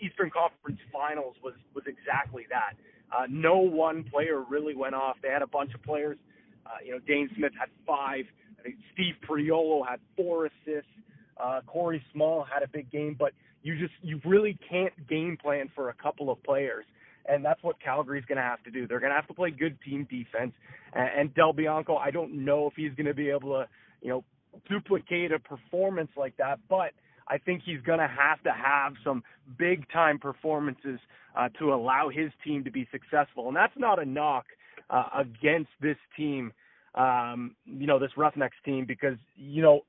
Eastern 0.00 0.30
Conference 0.30 0.80
Finals 0.92 1.36
was 1.42 1.54
was 1.74 1.84
exactly 1.86 2.46
that. 2.50 2.74
Uh, 3.14 3.26
no 3.28 3.58
one 3.58 4.04
player 4.04 4.42
really 4.50 4.74
went 4.74 4.94
off. 4.94 5.16
They 5.22 5.28
had 5.28 5.42
a 5.42 5.46
bunch 5.46 5.74
of 5.74 5.82
players. 5.82 6.18
Uh, 6.66 6.70
you 6.84 6.92
know, 6.92 6.98
Dhane 6.98 7.34
Smith 7.36 7.52
had 7.58 7.68
five. 7.86 8.24
I 8.58 8.62
think 8.62 8.76
Steve 8.92 9.14
Priolo 9.26 9.86
had 9.88 10.00
four 10.16 10.46
assists. 10.46 10.90
Uh, 11.36 11.60
Corey 11.66 12.02
Small 12.12 12.44
had 12.44 12.62
a 12.62 12.68
big 12.68 12.90
game, 12.90 13.14
but 13.18 13.32
you 13.62 13.78
just 13.78 13.92
you 14.02 14.20
really 14.24 14.58
can't 14.68 14.92
game 15.08 15.36
plan 15.40 15.70
for 15.74 15.90
a 15.90 15.94
couple 15.94 16.30
of 16.30 16.42
players, 16.42 16.84
and 17.28 17.44
that's 17.44 17.62
what 17.62 17.80
Calgary's 17.80 18.24
going 18.26 18.36
to 18.36 18.42
have 18.42 18.62
to 18.64 18.70
do. 18.70 18.86
They're 18.86 19.00
going 19.00 19.10
to 19.10 19.16
have 19.16 19.28
to 19.28 19.34
play 19.34 19.50
good 19.50 19.78
team 19.82 20.06
defense. 20.10 20.52
And, 20.92 21.08
and 21.18 21.34
Del 21.34 21.52
Bianco, 21.52 21.96
I 21.96 22.10
don't 22.10 22.44
know 22.44 22.66
if 22.66 22.74
he's 22.76 22.92
going 22.94 23.06
to 23.06 23.14
be 23.14 23.30
able 23.30 23.50
to, 23.50 23.68
you 24.02 24.08
know, 24.08 24.24
duplicate 24.68 25.32
a 25.32 25.38
performance 25.38 26.10
like 26.16 26.36
that, 26.38 26.58
but 26.68 26.92
I 27.28 27.38
think 27.38 27.62
he's 27.64 27.80
going 27.80 27.98
to 27.98 28.08
have 28.08 28.42
to 28.44 28.52
have 28.52 28.94
some 29.04 29.22
big 29.58 29.90
time 29.90 30.18
performances 30.18 31.00
uh, 31.36 31.48
to 31.58 31.74
allow 31.74 32.08
his 32.08 32.30
team 32.44 32.64
to 32.64 32.70
be 32.70 32.88
successful. 32.90 33.48
And 33.48 33.56
that's 33.56 33.76
not 33.76 34.00
a 34.00 34.04
knock 34.04 34.46
uh, 34.90 35.08
against 35.18 35.70
this 35.80 35.96
team, 36.16 36.52
um, 36.94 37.56
you 37.66 37.86
know, 37.86 37.98
this 37.98 38.12
Roughnecks 38.16 38.56
team, 38.64 38.84
because, 38.86 39.16
you 39.34 39.62
know, 39.62 39.80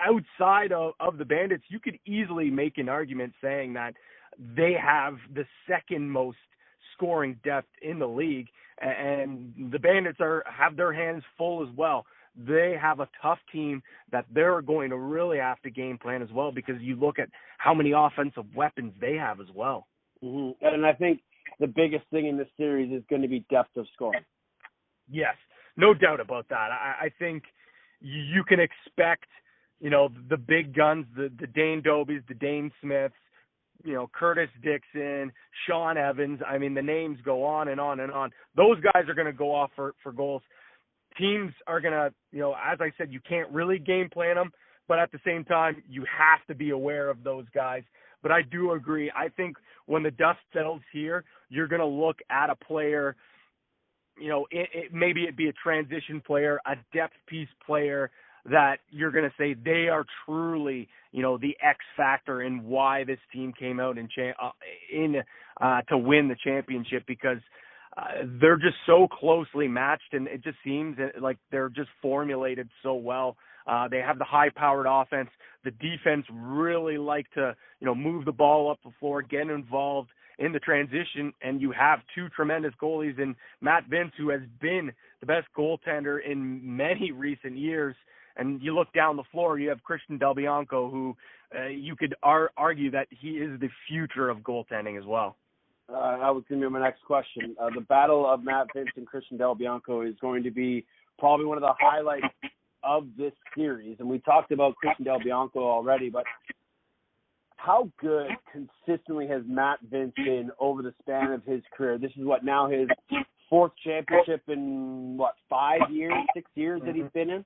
outside 0.00 0.72
of, 0.72 0.92
of 0.98 1.18
the 1.18 1.24
Bandits, 1.24 1.64
you 1.68 1.78
could 1.78 1.98
easily 2.06 2.50
make 2.50 2.78
an 2.78 2.88
argument 2.88 3.34
saying 3.42 3.74
that 3.74 3.94
they 4.38 4.72
have 4.72 5.14
the 5.34 5.44
second 5.68 6.10
most 6.10 6.38
scoring 6.96 7.38
depth 7.44 7.68
in 7.82 7.98
the 7.98 8.06
league, 8.06 8.48
and 8.80 9.70
the 9.72 9.78
Bandits 9.78 10.18
are 10.20 10.44
have 10.46 10.76
their 10.76 10.92
hands 10.92 11.22
full 11.36 11.62
as 11.62 11.74
well 11.76 12.06
they 12.36 12.76
have 12.80 13.00
a 13.00 13.08
tough 13.22 13.38
team 13.50 13.82
that 14.12 14.26
they're 14.32 14.60
going 14.60 14.90
to 14.90 14.98
really 14.98 15.38
have 15.38 15.60
to 15.62 15.70
game 15.70 15.98
plan 15.98 16.22
as 16.22 16.30
well 16.32 16.52
because 16.52 16.76
you 16.80 16.96
look 16.96 17.18
at 17.18 17.28
how 17.58 17.72
many 17.72 17.92
offensive 17.92 18.44
weapons 18.54 18.92
they 19.00 19.14
have 19.14 19.40
as 19.40 19.46
well. 19.54 19.86
Mm-hmm. 20.22 20.64
And 20.64 20.84
I 20.84 20.92
think 20.92 21.20
the 21.60 21.66
biggest 21.66 22.04
thing 22.10 22.26
in 22.26 22.36
this 22.36 22.48
series 22.56 22.92
is 22.92 23.02
going 23.08 23.22
to 23.22 23.28
be 23.28 23.44
depth 23.50 23.76
of 23.76 23.86
scoring. 23.94 24.24
Yes, 25.10 25.34
no 25.76 25.94
doubt 25.94 26.20
about 26.20 26.48
that. 26.50 26.70
I, 26.70 26.94
I 27.04 27.10
think 27.18 27.44
you 28.00 28.44
can 28.44 28.60
expect, 28.60 29.26
you 29.80 29.88
know, 29.88 30.10
the 30.28 30.36
big 30.36 30.74
guns, 30.74 31.06
the 31.16 31.30
the 31.38 31.46
Dane 31.46 31.82
Dobbies, 31.82 32.22
the 32.28 32.34
Dhane 32.34 32.70
Smiths, 32.82 33.14
you 33.84 33.94
know, 33.94 34.10
Curtis 34.12 34.50
Dickson, 34.62 35.32
Sean 35.66 35.96
Evans. 35.96 36.40
I 36.46 36.58
mean, 36.58 36.74
the 36.74 36.82
names 36.82 37.18
go 37.24 37.44
on 37.44 37.68
and 37.68 37.80
on 37.80 38.00
and 38.00 38.12
on. 38.12 38.30
Those 38.56 38.78
guys 38.80 39.04
are 39.08 39.14
going 39.14 39.26
to 39.26 39.32
go 39.32 39.54
off 39.54 39.70
for 39.76 39.94
for 40.02 40.12
goals 40.12 40.42
teams 41.18 41.52
are 41.66 41.80
going 41.80 41.94
to, 41.94 42.12
you 42.32 42.40
know, 42.40 42.52
as 42.52 42.78
I 42.80 42.92
said, 42.96 43.12
you 43.12 43.20
can't 43.26 43.50
really 43.50 43.78
game 43.78 44.08
plan 44.12 44.36
them, 44.36 44.52
but 44.88 44.98
at 44.98 45.12
the 45.12 45.18
same 45.24 45.44
time, 45.44 45.82
you 45.88 46.04
have 46.18 46.44
to 46.48 46.54
be 46.54 46.70
aware 46.70 47.10
of 47.10 47.22
those 47.24 47.46
guys. 47.54 47.82
But 48.22 48.32
I 48.32 48.42
do 48.42 48.72
agree. 48.72 49.10
I 49.14 49.28
think 49.28 49.56
when 49.86 50.02
the 50.02 50.10
dust 50.10 50.38
settles 50.52 50.82
here, 50.92 51.24
you're 51.48 51.68
going 51.68 51.80
to 51.80 51.86
look 51.86 52.18
at 52.30 52.50
a 52.50 52.56
player, 52.56 53.16
you 54.18 54.28
know, 54.28 54.46
it, 54.50 54.68
it, 54.72 54.92
maybe 54.92 55.22
it 55.22 55.36
be 55.36 55.48
a 55.48 55.52
transition 55.52 56.20
player, 56.26 56.58
a 56.66 56.74
depth 56.92 57.14
piece 57.26 57.48
player 57.64 58.10
that 58.50 58.78
you're 58.90 59.10
going 59.10 59.24
to 59.24 59.34
say 59.38 59.54
they 59.54 59.88
are 59.88 60.04
truly, 60.24 60.88
you 61.12 61.22
know, 61.22 61.38
the 61.38 61.56
X 61.62 61.78
factor 61.96 62.42
in 62.42 62.64
why 62.64 63.04
this 63.04 63.18
team 63.32 63.52
came 63.58 63.80
out 63.80 63.98
in 63.98 64.08
cha- 64.08 64.48
uh, 64.48 64.52
in 64.92 65.16
uh, 65.60 65.82
to 65.88 65.98
win 65.98 66.28
the 66.28 66.36
championship 66.44 67.04
because 67.06 67.38
uh, 67.96 68.24
they're 68.40 68.56
just 68.58 68.76
so 68.86 69.08
closely 69.08 69.68
matched, 69.68 70.12
and 70.12 70.28
it 70.28 70.44
just 70.44 70.58
seems 70.64 70.96
like 71.20 71.38
they're 71.50 71.70
just 71.70 71.88
formulated 72.02 72.68
so 72.82 72.94
well. 72.94 73.36
Uh, 73.66 73.88
they 73.88 73.98
have 73.98 74.18
the 74.18 74.24
high-powered 74.24 74.86
offense. 74.88 75.30
The 75.64 75.70
defense 75.72 76.24
really 76.32 76.98
like 76.98 77.26
to, 77.32 77.56
you 77.80 77.86
know, 77.86 77.94
move 77.94 78.24
the 78.24 78.32
ball 78.32 78.70
up 78.70 78.78
the 78.84 78.92
floor, 79.00 79.22
get 79.22 79.48
involved 79.48 80.10
in 80.38 80.52
the 80.52 80.60
transition, 80.60 81.32
and 81.42 81.60
you 81.60 81.72
have 81.72 82.00
two 82.14 82.28
tremendous 82.36 82.72
goalies 82.80 83.18
in 83.18 83.34
Matt 83.60 83.88
Vinc, 83.90 84.12
who 84.18 84.28
has 84.28 84.42
been 84.60 84.92
the 85.20 85.26
best 85.26 85.46
goaltender 85.56 86.18
in 86.24 86.76
many 86.76 87.10
recent 87.14 87.56
years. 87.56 87.96
And 88.36 88.60
you 88.62 88.74
look 88.74 88.92
down 88.92 89.16
the 89.16 89.24
floor, 89.32 89.58
you 89.58 89.68
have 89.70 89.82
Christian 89.82 90.18
Del 90.18 90.34
Bianco, 90.34 90.90
who 90.90 91.16
uh, 91.56 91.68
you 91.68 91.96
could 91.96 92.14
ar- 92.22 92.50
argue 92.56 92.90
that 92.90 93.08
he 93.10 93.30
is 93.30 93.58
the 93.60 93.68
future 93.88 94.28
of 94.28 94.38
goaltending 94.38 94.98
as 94.98 95.04
well. 95.06 95.36
Uh, 95.88 96.18
that 96.18 96.34
was 96.34 96.42
going 96.48 96.60
to 96.60 96.66
be 96.66 96.72
my 96.72 96.80
next 96.80 97.04
question. 97.04 97.54
Uh, 97.60 97.70
the 97.74 97.80
battle 97.82 98.26
of 98.28 98.42
Matt 98.42 98.66
Vinc 98.74 98.88
and 98.96 99.06
Christian 99.06 99.36
Del 99.36 99.54
Bianco 99.54 100.02
is 100.02 100.14
going 100.20 100.42
to 100.42 100.50
be 100.50 100.84
probably 101.18 101.46
one 101.46 101.56
of 101.56 101.62
the 101.62 101.74
highlights 101.78 102.26
of 102.82 103.06
this 103.16 103.32
series. 103.56 103.96
And 104.00 104.08
we 104.08 104.18
talked 104.18 104.50
about 104.52 104.74
Christian 104.76 105.04
Del 105.04 105.22
Bianco 105.22 105.60
already, 105.60 106.10
but 106.10 106.24
how 107.56 107.90
good 108.00 108.30
consistently 108.52 109.26
has 109.28 109.42
Matt 109.46 109.78
Vinc 109.90 110.14
been 110.16 110.50
over 110.60 110.82
the 110.82 110.92
span 111.00 111.32
of 111.32 111.44
his 111.44 111.62
career? 111.76 111.98
This 111.98 112.12
is 112.16 112.24
what 112.24 112.44
now 112.44 112.68
his 112.68 112.88
fourth 113.48 113.72
championship 113.84 114.42
in 114.48 115.16
what 115.16 115.34
five 115.48 115.80
years, 115.90 116.14
six 116.34 116.50
years 116.54 116.80
that 116.84 116.94
he's 116.94 117.10
been 117.14 117.30
in. 117.30 117.44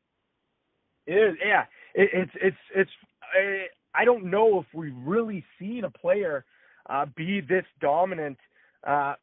Yeah. 1.44 1.64
It, 1.94 2.11
it's 2.12 2.32
it's 2.42 2.56
it's. 2.74 2.90
I, 3.22 4.00
I 4.00 4.04
don't 4.04 4.30
know 4.30 4.61
if 4.61 4.66
we've 4.72 4.94
really 5.04 5.44
seen 5.58 5.84
a 5.84 5.90
player 5.90 6.44
uh, 6.88 7.06
be 7.16 7.40
this 7.40 7.64
dominant 7.80 8.38
uh, 8.86 9.14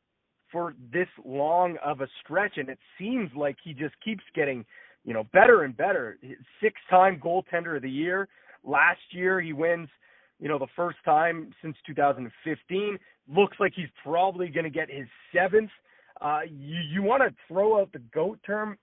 for 0.52 0.76
this 0.92 1.08
long 1.26 1.78
of 1.84 2.02
a 2.02 2.08
stretch, 2.24 2.54
and 2.58 2.70
it 2.70 2.80
seems 3.00 3.30
like 3.36 3.58
he 3.64 3.74
just 3.74 3.96
keeps 4.04 4.24
getting, 4.36 4.66
you 5.06 5.14
know, 5.14 5.26
better 5.34 5.64
and 5.64 5.76
better. 5.76 6.18
Six-time 6.62 7.22
goaltender 7.24 7.78
of 7.78 7.82
the 7.82 7.90
year. 7.90 8.28
Last 8.64 9.00
year 9.12 9.40
he 9.40 9.54
wins, 9.54 9.90
you 10.40 10.48
know, 10.48 10.60
the 10.60 10.68
first 10.76 10.98
time 11.06 11.54
since 11.62 11.76
2015. 11.86 12.98
Looks 13.34 13.58
like 13.60 13.74
he's 13.76 13.90
probably 14.04 14.48
going 14.48 14.64
to 14.66 14.70
get 14.70 14.90
his 14.90 15.08
seventh. 15.34 15.72
Uh, 16.22 16.42
you 16.50 16.80
you 16.92 17.04
want 17.04 17.24
to 17.24 17.36
throw 17.48 17.80
out 17.80 17.92
the 17.92 18.02
goat 18.14 18.40
term? 18.46 18.78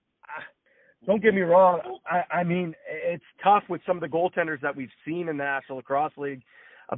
Uh, 1.04 1.06
don't 1.06 1.22
get 1.22 1.34
me 1.34 1.42
wrong. 1.42 1.80
I, 2.06 2.38
I 2.38 2.44
mean, 2.44 2.74
it's 2.88 3.24
tough 3.42 3.64
with 3.68 3.80
some 3.86 3.96
of 3.96 4.00
the 4.00 4.08
goaltenders 4.08 4.60
that 4.62 4.74
we've 4.74 4.90
seen 5.06 5.28
in 5.28 5.36
the 5.36 5.44
National 5.44 5.78
Lacrosse 5.78 6.12
League, 6.16 6.42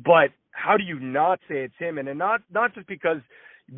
but 0.05 0.31
how 0.53 0.77
do 0.77 0.85
you 0.85 0.99
not 0.99 1.41
say 1.49 1.65
it's 1.65 1.75
him? 1.79 1.99
And, 1.99 2.09
and 2.09 2.19
not 2.19 2.41
not 2.53 2.75
just 2.75 2.87
because 2.87 3.19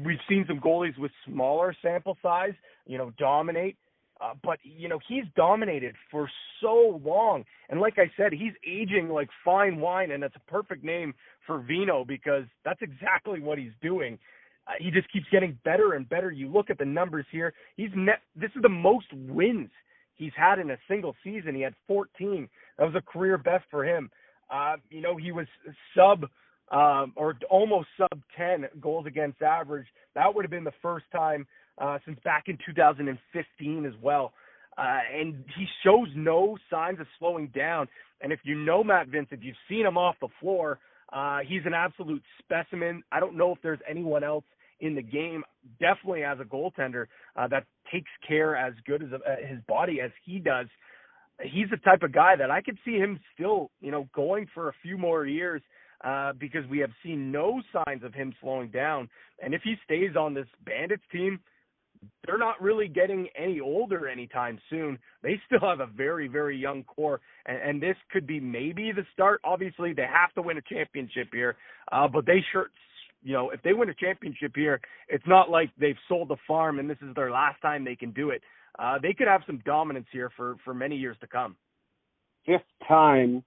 we've 0.04 0.18
seen 0.28 0.44
some 0.46 0.60
goalies 0.60 0.96
with 0.98 1.10
smaller 1.26 1.74
sample 1.82 2.16
size, 2.22 2.54
you 2.86 2.98
know, 2.98 3.12
dominate, 3.18 3.76
uh, 4.20 4.34
but 4.42 4.58
you 4.62 4.88
know 4.88 4.98
he's 5.08 5.24
dominated 5.36 5.94
for 6.10 6.30
so 6.60 7.00
long. 7.04 7.44
And 7.68 7.80
like 7.80 7.98
I 7.98 8.10
said, 8.16 8.32
he's 8.32 8.52
aging 8.66 9.08
like 9.08 9.28
fine 9.44 9.80
wine, 9.80 10.10
and 10.10 10.22
that's 10.22 10.36
a 10.36 10.50
perfect 10.50 10.84
name 10.84 11.14
for 11.46 11.60
Vino 11.60 12.04
because 12.04 12.44
that's 12.64 12.82
exactly 12.82 13.40
what 13.40 13.58
he's 13.58 13.72
doing. 13.82 14.18
Uh, 14.66 14.72
he 14.78 14.90
just 14.90 15.10
keeps 15.10 15.26
getting 15.32 15.58
better 15.64 15.94
and 15.94 16.08
better. 16.08 16.30
You 16.30 16.48
look 16.48 16.70
at 16.70 16.78
the 16.78 16.84
numbers 16.84 17.26
here; 17.32 17.54
he's 17.76 17.90
net. 17.94 18.20
This 18.36 18.50
is 18.54 18.62
the 18.62 18.68
most 18.68 19.06
wins 19.12 19.70
he's 20.18 20.32
had 20.36 20.58
in 20.58 20.70
a 20.70 20.78
single 20.88 21.14
season. 21.24 21.54
He 21.54 21.62
had 21.62 21.74
14. 21.86 22.48
That 22.76 22.84
was 22.84 22.94
a 22.94 23.00
career 23.00 23.38
best 23.38 23.64
for 23.70 23.84
him. 23.84 24.10
Uh, 24.50 24.76
you 24.90 25.00
know, 25.00 25.16
he 25.16 25.32
was 25.32 25.46
sub 25.96 26.24
um, 26.70 27.12
or 27.16 27.36
almost 27.48 27.88
sub 27.96 28.20
10 28.36 28.66
goals 28.80 29.06
against 29.06 29.40
average. 29.40 29.86
That 30.14 30.34
would 30.34 30.44
have 30.44 30.50
been 30.50 30.64
the 30.64 30.72
first 30.82 31.06
time 31.12 31.46
uh, 31.78 31.98
since 32.04 32.18
back 32.24 32.44
in 32.48 32.58
2015 32.66 33.86
as 33.86 33.92
well. 34.02 34.32
Uh, 34.76 34.98
and 35.12 35.44
he 35.56 35.66
shows 35.84 36.08
no 36.14 36.56
signs 36.70 37.00
of 37.00 37.06
slowing 37.18 37.48
down. 37.54 37.88
And 38.20 38.32
if 38.32 38.40
you 38.44 38.54
know 38.54 38.84
Matt 38.84 39.08
Vinc, 39.08 39.28
if 39.30 39.40
you've 39.42 39.56
seen 39.68 39.86
him 39.86 39.96
off 39.96 40.16
the 40.20 40.28
floor, 40.40 40.78
uh, 41.12 41.38
he's 41.46 41.62
an 41.64 41.74
absolute 41.74 42.22
specimen. 42.38 43.02
I 43.10 43.20
don't 43.20 43.36
know 43.36 43.52
if 43.52 43.58
there's 43.62 43.80
anyone 43.88 44.22
else 44.22 44.44
in 44.80 44.94
the 44.94 45.02
game, 45.02 45.42
definitely 45.80 46.24
as 46.24 46.38
a 46.40 46.44
goaltender, 46.44 47.06
uh, 47.36 47.48
that 47.48 47.64
takes 47.92 48.10
care 48.26 48.56
as 48.56 48.74
good 48.86 49.02
as 49.02 49.08
uh, 49.12 49.46
his 49.46 49.58
body 49.66 50.00
as 50.00 50.10
he 50.24 50.38
does. 50.38 50.66
He's 51.42 51.70
the 51.70 51.76
type 51.78 52.02
of 52.02 52.12
guy 52.12 52.36
that 52.36 52.50
I 52.50 52.60
could 52.60 52.78
see 52.84 52.96
him 52.96 53.20
still, 53.34 53.70
you 53.80 53.90
know, 53.90 54.08
going 54.14 54.46
for 54.54 54.68
a 54.68 54.72
few 54.82 54.98
more 54.98 55.26
years 55.26 55.62
uh, 56.04 56.32
because 56.38 56.66
we 56.70 56.78
have 56.78 56.90
seen 57.02 57.30
no 57.30 57.60
signs 57.72 58.02
of 58.04 58.14
him 58.14 58.32
slowing 58.40 58.70
down. 58.70 59.08
And 59.42 59.54
if 59.54 59.62
he 59.62 59.76
stays 59.84 60.16
on 60.16 60.34
this 60.34 60.46
Bandits 60.64 61.02
team, 61.12 61.40
they're 62.26 62.38
not 62.38 62.60
really 62.60 62.88
getting 62.88 63.28
any 63.36 63.60
older 63.60 64.08
anytime 64.08 64.58
soon. 64.70 64.98
They 65.22 65.40
still 65.46 65.68
have 65.68 65.80
a 65.80 65.86
very, 65.86 66.28
very 66.28 66.56
young 66.56 66.84
core, 66.84 67.20
and, 67.46 67.58
and 67.58 67.82
this 67.82 67.96
could 68.10 68.26
be 68.26 68.40
maybe 68.40 68.92
the 68.92 69.04
start. 69.12 69.40
Obviously, 69.44 69.92
they 69.92 70.06
have 70.06 70.32
to 70.34 70.42
win 70.42 70.58
a 70.58 70.62
championship 70.62 71.28
here, 71.32 71.56
uh, 71.90 72.06
but 72.06 72.26
they 72.26 72.44
sure, 72.52 72.70
you 73.22 73.32
know, 73.32 73.50
if 73.50 73.62
they 73.62 73.72
win 73.72 73.88
a 73.88 73.94
championship 73.94 74.52
here, 74.54 74.80
it's 75.08 75.26
not 75.26 75.50
like 75.50 75.70
they've 75.78 75.96
sold 76.08 76.28
the 76.28 76.36
farm 76.46 76.78
and 76.78 76.88
this 76.88 76.98
is 77.02 77.14
their 77.14 77.30
last 77.30 77.60
time 77.60 77.84
they 77.84 77.96
can 77.96 78.12
do 78.12 78.30
it. 78.30 78.42
Uh, 78.78 78.98
they 79.00 79.12
could 79.12 79.26
have 79.26 79.42
some 79.46 79.60
dominance 79.64 80.06
here 80.12 80.30
for 80.36 80.56
for 80.64 80.72
many 80.72 80.96
years 80.96 81.16
to 81.20 81.26
come. 81.26 81.56
Fifth 82.46 82.62
time 82.86 83.42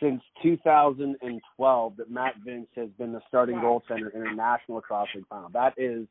since 0.00 0.22
2012 0.42 1.96
that 1.96 2.10
Matt 2.10 2.34
Vinc 2.46 2.66
has 2.76 2.88
been 2.98 3.12
the 3.12 3.20
starting 3.28 3.56
goaltender 3.56 4.14
in 4.14 4.26
a 4.26 4.34
National 4.34 4.76
League 4.76 5.24
final. 5.28 5.48
That 5.52 5.74
is 5.76 6.06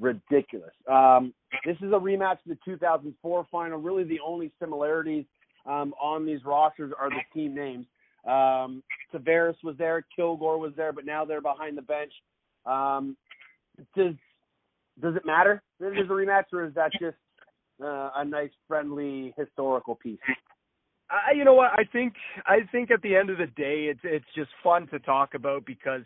ridiculous. 0.00 0.72
Um, 0.90 1.32
this 1.64 1.76
is 1.76 1.92
a 1.92 1.98
rematch 1.98 2.38
of 2.44 2.48
the 2.48 2.58
2004 2.64 3.46
final. 3.50 3.78
Really, 3.78 4.04
the 4.04 4.20
only 4.24 4.52
similarities 4.60 5.24
um, 5.66 5.94
on 6.00 6.26
these 6.26 6.44
rosters 6.44 6.92
are 6.98 7.10
the 7.10 7.22
team 7.32 7.54
names. 7.54 7.86
Um, 8.26 8.82
Tavares 9.14 9.56
was 9.62 9.76
there, 9.78 10.04
Kilgour 10.18 10.58
was 10.58 10.72
there, 10.76 10.92
but 10.92 11.04
now 11.06 11.24
they're 11.24 11.40
behind 11.40 11.78
the 11.78 11.82
bench. 11.82 12.12
Um, 12.68 13.16
does 13.96 14.14
does 15.00 15.14
it 15.16 15.24
matter 15.24 15.62
that 15.80 15.92
it 15.92 15.98
is 15.98 16.10
a 16.10 16.12
rematch, 16.12 16.44
or 16.52 16.64
is 16.66 16.74
that 16.74 16.90
just 17.00 17.16
uh, 17.82 18.10
a 18.16 18.24
nice, 18.24 18.50
friendly, 18.66 19.32
historical 19.36 19.94
piece? 19.94 20.18
I, 21.10 21.32
you 21.34 21.44
know 21.44 21.54
what? 21.54 21.70
I 21.72 21.84
think 21.90 22.14
I 22.46 22.58
think 22.70 22.90
at 22.90 23.02
the 23.02 23.16
end 23.16 23.30
of 23.30 23.38
the 23.38 23.46
day, 23.46 23.86
it's 23.90 24.00
it's 24.04 24.26
just 24.34 24.50
fun 24.62 24.86
to 24.88 24.98
talk 24.98 25.34
about 25.34 25.64
because 25.64 26.02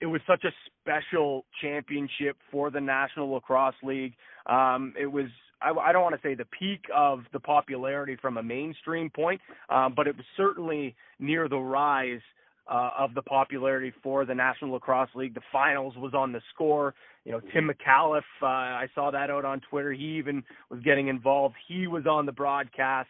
it 0.00 0.06
was 0.06 0.20
such 0.26 0.44
a 0.44 0.50
special 0.80 1.44
championship 1.60 2.36
for 2.50 2.70
the 2.70 2.80
National 2.80 3.30
Lacrosse 3.30 3.74
League. 3.82 4.14
Um, 4.46 4.94
it 4.98 5.06
was 5.06 5.26
I, 5.62 5.70
I 5.70 5.92
don't 5.92 6.02
want 6.02 6.20
to 6.20 6.26
say 6.26 6.34
the 6.34 6.46
peak 6.46 6.84
of 6.94 7.20
the 7.32 7.40
popularity 7.40 8.16
from 8.20 8.38
a 8.38 8.42
mainstream 8.42 9.10
point, 9.10 9.40
um, 9.68 9.92
but 9.94 10.06
it 10.06 10.16
was 10.16 10.26
certainly 10.36 10.96
near 11.18 11.48
the 11.48 11.58
rise 11.58 12.22
uh, 12.68 12.90
of 12.98 13.14
the 13.14 13.22
popularity 13.22 13.92
for 14.02 14.24
the 14.24 14.34
National 14.34 14.72
Lacrosse 14.72 15.10
League. 15.14 15.34
The 15.34 15.40
finals 15.52 15.94
was 15.96 16.14
on 16.14 16.32
the 16.32 16.40
score. 16.54 16.94
You 17.24 17.32
know, 17.32 17.40
Tim 17.52 17.68
McAuliffe, 17.68 18.22
uh, 18.42 18.46
I 18.46 18.88
saw 18.94 19.10
that 19.10 19.30
out 19.30 19.44
on 19.44 19.60
Twitter. 19.68 19.92
He 19.92 20.16
even 20.18 20.42
was 20.70 20.80
getting 20.80 21.08
involved. 21.08 21.54
He 21.68 21.86
was 21.86 22.06
on 22.06 22.26
the 22.26 22.32
broadcast 22.32 23.08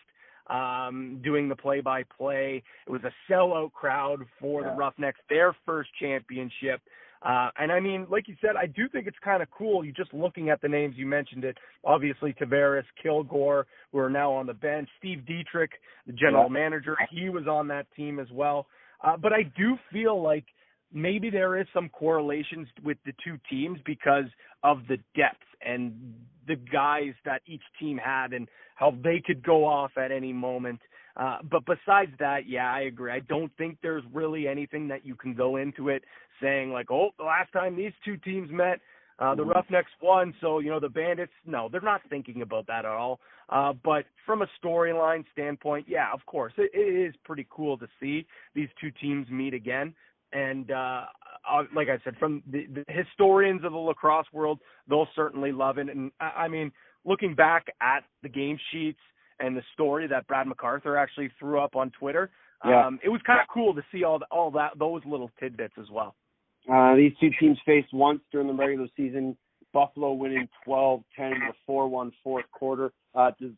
um, 0.48 1.20
doing 1.22 1.48
the 1.48 1.56
play-by-play. 1.56 2.62
It 2.86 2.90
was 2.90 3.02
a 3.04 3.32
sellout 3.32 3.72
crowd 3.72 4.20
for 4.40 4.62
yeah. 4.62 4.70
the 4.70 4.76
Roughnecks, 4.76 5.20
their 5.28 5.54
first 5.64 5.90
championship. 6.00 6.80
Uh, 7.22 7.50
and 7.58 7.70
I 7.70 7.80
mean, 7.80 8.06
like 8.10 8.28
you 8.28 8.36
said, 8.40 8.56
I 8.56 8.66
do 8.66 8.88
think 8.88 9.06
it's 9.06 9.18
kind 9.22 9.42
of 9.42 9.48
cool. 9.50 9.84
You 9.84 9.92
just 9.92 10.12
looking 10.14 10.48
at 10.48 10.62
the 10.62 10.68
names 10.68 10.94
you 10.96 11.06
mentioned 11.06 11.44
it. 11.44 11.58
Obviously, 11.84 12.32
Tavares, 12.32 12.84
Kilgour, 13.04 13.64
who 13.92 13.98
are 13.98 14.08
now 14.08 14.32
on 14.32 14.46
the 14.46 14.54
bench. 14.54 14.88
Steve 14.98 15.26
Dietrich, 15.26 15.72
the 16.06 16.14
general 16.14 16.44
yeah. 16.44 16.52
manager, 16.52 16.96
he 17.10 17.28
was 17.28 17.46
on 17.46 17.68
that 17.68 17.86
team 17.94 18.18
as 18.18 18.28
well. 18.32 18.66
Uh, 19.02 19.16
but 19.16 19.32
I 19.32 19.42
do 19.56 19.76
feel 19.92 20.20
like 20.22 20.44
maybe 20.92 21.30
there 21.30 21.58
is 21.60 21.66
some 21.72 21.88
correlations 21.88 22.68
with 22.82 22.98
the 23.04 23.12
two 23.24 23.38
teams 23.48 23.78
because 23.84 24.26
of 24.62 24.80
the 24.88 24.98
depth 25.16 25.42
and 25.64 26.14
the 26.46 26.56
guys 26.56 27.12
that 27.24 27.42
each 27.46 27.62
team 27.78 27.98
had 27.98 28.32
and 28.32 28.48
how 28.74 28.94
they 29.02 29.22
could 29.24 29.42
go 29.42 29.64
off 29.64 29.92
at 29.96 30.10
any 30.10 30.32
moment. 30.32 30.80
Uh, 31.16 31.38
but 31.50 31.62
besides 31.66 32.12
that, 32.18 32.48
yeah, 32.48 32.72
I 32.72 32.82
agree. 32.82 33.12
I 33.12 33.20
don't 33.20 33.52
think 33.56 33.78
there's 33.82 34.04
really 34.12 34.48
anything 34.48 34.88
that 34.88 35.04
you 35.04 35.14
can 35.14 35.34
go 35.34 35.56
into 35.56 35.88
it 35.88 36.02
saying 36.40 36.72
like, 36.72 36.90
oh, 36.90 37.10
the 37.18 37.24
last 37.24 37.52
time 37.52 37.76
these 37.76 37.92
two 38.04 38.16
teams 38.16 38.50
met, 38.50 38.80
uh, 39.20 39.34
the 39.34 39.42
mm-hmm. 39.42 39.50
Roughnecks 39.50 39.90
won, 40.02 40.34
so 40.40 40.60
you 40.60 40.70
know 40.70 40.80
the 40.80 40.88
Bandits. 40.88 41.32
No, 41.46 41.68
they're 41.70 41.80
not 41.82 42.00
thinking 42.08 42.40
about 42.42 42.66
that 42.68 42.86
at 42.86 42.92
all. 42.92 43.20
Uh, 43.50 43.74
but 43.84 44.06
from 44.24 44.42
a 44.42 44.46
storyline 44.62 45.24
standpoint, 45.32 45.86
yeah, 45.88 46.08
of 46.12 46.24
course, 46.26 46.52
it, 46.56 46.70
it 46.72 47.08
is 47.08 47.14
pretty 47.24 47.46
cool 47.50 47.76
to 47.76 47.86
see 48.00 48.26
these 48.54 48.68
two 48.80 48.90
teams 49.00 49.28
meet 49.28 49.52
again. 49.52 49.94
And 50.32 50.70
uh, 50.70 51.02
uh, 51.50 51.62
like 51.74 51.88
I 51.88 51.98
said, 52.04 52.16
from 52.18 52.42
the, 52.50 52.66
the 52.66 52.84
historians 52.88 53.64
of 53.64 53.72
the 53.72 53.78
lacrosse 53.78 54.26
world, 54.32 54.60
they'll 54.88 55.08
certainly 55.14 55.52
love 55.52 55.78
it. 55.78 55.88
And 55.88 56.12
I, 56.20 56.44
I 56.44 56.48
mean, 56.48 56.72
looking 57.04 57.34
back 57.34 57.66
at 57.82 58.04
the 58.22 58.28
game 58.28 58.58
sheets 58.72 59.00
and 59.38 59.56
the 59.56 59.62
story 59.74 60.06
that 60.06 60.26
Brad 60.28 60.46
MacArthur 60.46 60.96
actually 60.96 61.30
threw 61.38 61.60
up 61.60 61.76
on 61.76 61.90
Twitter, 61.90 62.30
yeah. 62.64 62.86
um, 62.86 63.00
it 63.04 63.08
was 63.08 63.20
kind 63.26 63.40
of 63.40 63.46
cool 63.52 63.74
to 63.74 63.82
see 63.92 64.04
all 64.04 64.18
the, 64.18 64.26
all 64.30 64.50
that 64.52 64.78
those 64.78 65.02
little 65.04 65.30
tidbits 65.40 65.74
as 65.78 65.90
well. 65.90 66.14
Uh, 66.70 66.94
these 66.96 67.12
two 67.20 67.30
teams 67.38 67.58
faced 67.64 67.92
once 67.92 68.20
during 68.32 68.46
the 68.46 68.52
regular 68.52 68.88
season. 68.96 69.36
Buffalo 69.72 70.12
winning 70.12 70.48
12-10 70.66 71.02
in 71.18 71.30
the 71.40 71.72
4-1 71.72 72.10
fourth 72.24 72.44
quarter. 72.52 72.92
Uh, 73.14 73.30
does, 73.40 73.52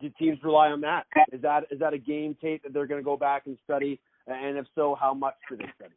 do 0.00 0.10
teams 0.18 0.38
rely 0.42 0.68
on 0.68 0.80
that? 0.82 1.06
Is 1.32 1.40
that 1.42 1.64
is 1.70 1.78
that 1.78 1.94
a 1.94 1.98
game 1.98 2.36
tape 2.42 2.62
that 2.64 2.74
they're 2.74 2.86
going 2.86 3.00
to 3.00 3.04
go 3.04 3.16
back 3.16 3.46
and 3.46 3.56
study? 3.64 4.00
And 4.26 4.58
if 4.58 4.66
so, 4.74 4.96
how 5.00 5.14
much 5.14 5.34
do 5.48 5.56
they 5.56 5.66
study? 5.76 5.94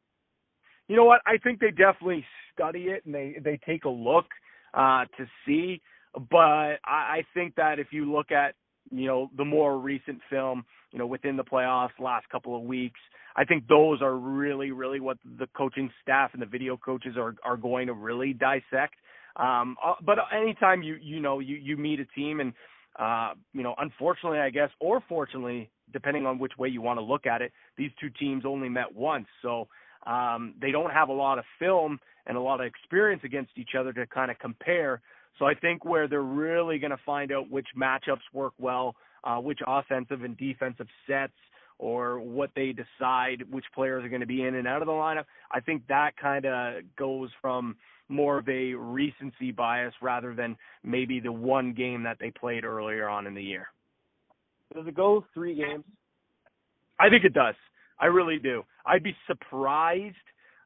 You 0.87 0.95
know 0.95 1.05
what? 1.05 1.21
I 1.25 1.37
think 1.37 1.59
they 1.59 1.71
definitely 1.71 2.23
study 2.53 2.83
it 2.83 3.05
and 3.05 3.13
they 3.13 3.37
they 3.43 3.59
take 3.65 3.85
a 3.85 3.89
look 3.89 4.25
uh, 4.73 5.05
to 5.17 5.25
see. 5.45 5.81
But 6.13 6.79
I, 6.85 7.17
I 7.17 7.23
think 7.33 7.55
that 7.55 7.79
if 7.79 7.87
you 7.91 8.11
look 8.11 8.31
at 8.31 8.53
you 8.91 9.07
know 9.07 9.29
the 9.35 9.45
more 9.45 9.79
recent 9.79 10.19
film, 10.29 10.63
you 10.95 10.99
know 10.99 11.07
within 11.07 11.35
the 11.35 11.43
playoffs, 11.43 11.89
last 11.99 12.27
couple 12.29 12.55
of 12.55 12.63
weeks, 12.63 13.01
I 13.35 13.43
think 13.43 13.67
those 13.67 14.01
are 14.01 14.15
really, 14.15 14.71
really 14.71 15.01
what 15.01 15.17
the 15.37 15.45
coaching 15.47 15.91
staff 16.01 16.29
and 16.31 16.41
the 16.41 16.45
video 16.45 16.77
coaches 16.77 17.15
are 17.17 17.35
are 17.43 17.57
going 17.57 17.87
to 17.87 17.93
really 17.93 18.31
dissect. 18.31 18.95
Um, 19.35 19.75
uh, 19.85 19.95
but 20.05 20.17
anytime 20.33 20.81
you 20.81 20.95
you 21.01 21.19
know 21.19 21.39
you 21.39 21.57
you 21.57 21.75
meet 21.75 21.99
a 21.99 22.05
team 22.05 22.39
and 22.39 22.53
uh, 22.97 23.33
you 23.51 23.61
know 23.61 23.75
unfortunately 23.77 24.39
I 24.39 24.49
guess 24.49 24.69
or 24.79 25.03
fortunately 25.09 25.69
depending 25.91 26.25
on 26.25 26.39
which 26.39 26.53
way 26.57 26.69
you 26.69 26.81
want 26.81 26.97
to 26.97 27.03
look 27.03 27.25
at 27.25 27.41
it, 27.41 27.51
these 27.77 27.91
two 27.99 28.09
teams 28.17 28.45
only 28.45 28.69
met 28.69 28.95
once, 28.95 29.27
so 29.41 29.67
um, 30.07 30.53
they 30.61 30.71
don't 30.71 30.91
have 30.91 31.09
a 31.09 31.13
lot 31.13 31.37
of 31.37 31.43
film 31.59 31.99
and 32.25 32.37
a 32.37 32.39
lot 32.39 32.61
of 32.61 32.67
experience 32.67 33.21
against 33.25 33.51
each 33.57 33.71
other 33.77 33.91
to 33.91 34.07
kind 34.07 34.31
of 34.31 34.39
compare. 34.39 35.01
So 35.37 35.45
I 35.45 35.55
think 35.55 35.83
where 35.83 36.07
they're 36.07 36.21
really 36.21 36.79
going 36.79 36.91
to 36.91 37.03
find 37.05 37.33
out 37.33 37.51
which 37.51 37.67
matchups 37.77 38.23
work 38.33 38.53
well, 38.57 38.95
uh, 39.25 39.37
which 39.37 39.59
offensive 39.65 40.23
and 40.23 40.37
defensive 40.37 40.87
sets 41.07 41.33
or 41.77 42.19
what 42.19 42.51
they 42.55 42.73
decide 42.73 43.43
which 43.49 43.65
players 43.73 44.05
are 44.05 44.09
going 44.09 44.21
to 44.21 44.27
be 44.27 44.43
in 44.43 44.55
and 44.55 44.67
out 44.67 44.81
of 44.81 44.85
the 44.85 44.93
lineup. 44.93 45.25
I 45.51 45.59
think 45.59 45.83
that 45.87 46.11
kind 46.21 46.45
of 46.45 46.75
goes 46.97 47.29
from 47.41 47.75
more 48.07 48.37
of 48.37 48.47
a 48.47 48.73
recency 48.73 49.51
bias 49.51 49.93
rather 50.01 50.33
than 50.33 50.55
maybe 50.83 51.19
the 51.19 51.31
one 51.31 51.73
game 51.73 52.03
that 52.03 52.17
they 52.19 52.31
played 52.31 52.63
earlier 52.63 53.09
on 53.09 53.27
in 53.27 53.33
the 53.33 53.43
year. 53.43 53.67
Does 54.73 54.87
it 54.87 54.95
go 54.95 55.25
three 55.33 55.55
games? 55.55 55.83
I 56.99 57.09
think 57.09 57.25
it 57.25 57.33
does. 57.33 57.55
I 57.99 58.07
really 58.07 58.39
do. 58.39 58.63
I'd 58.85 59.03
be 59.03 59.15
surprised 59.27 60.15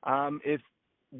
um, 0.04 0.42
if 0.46 0.62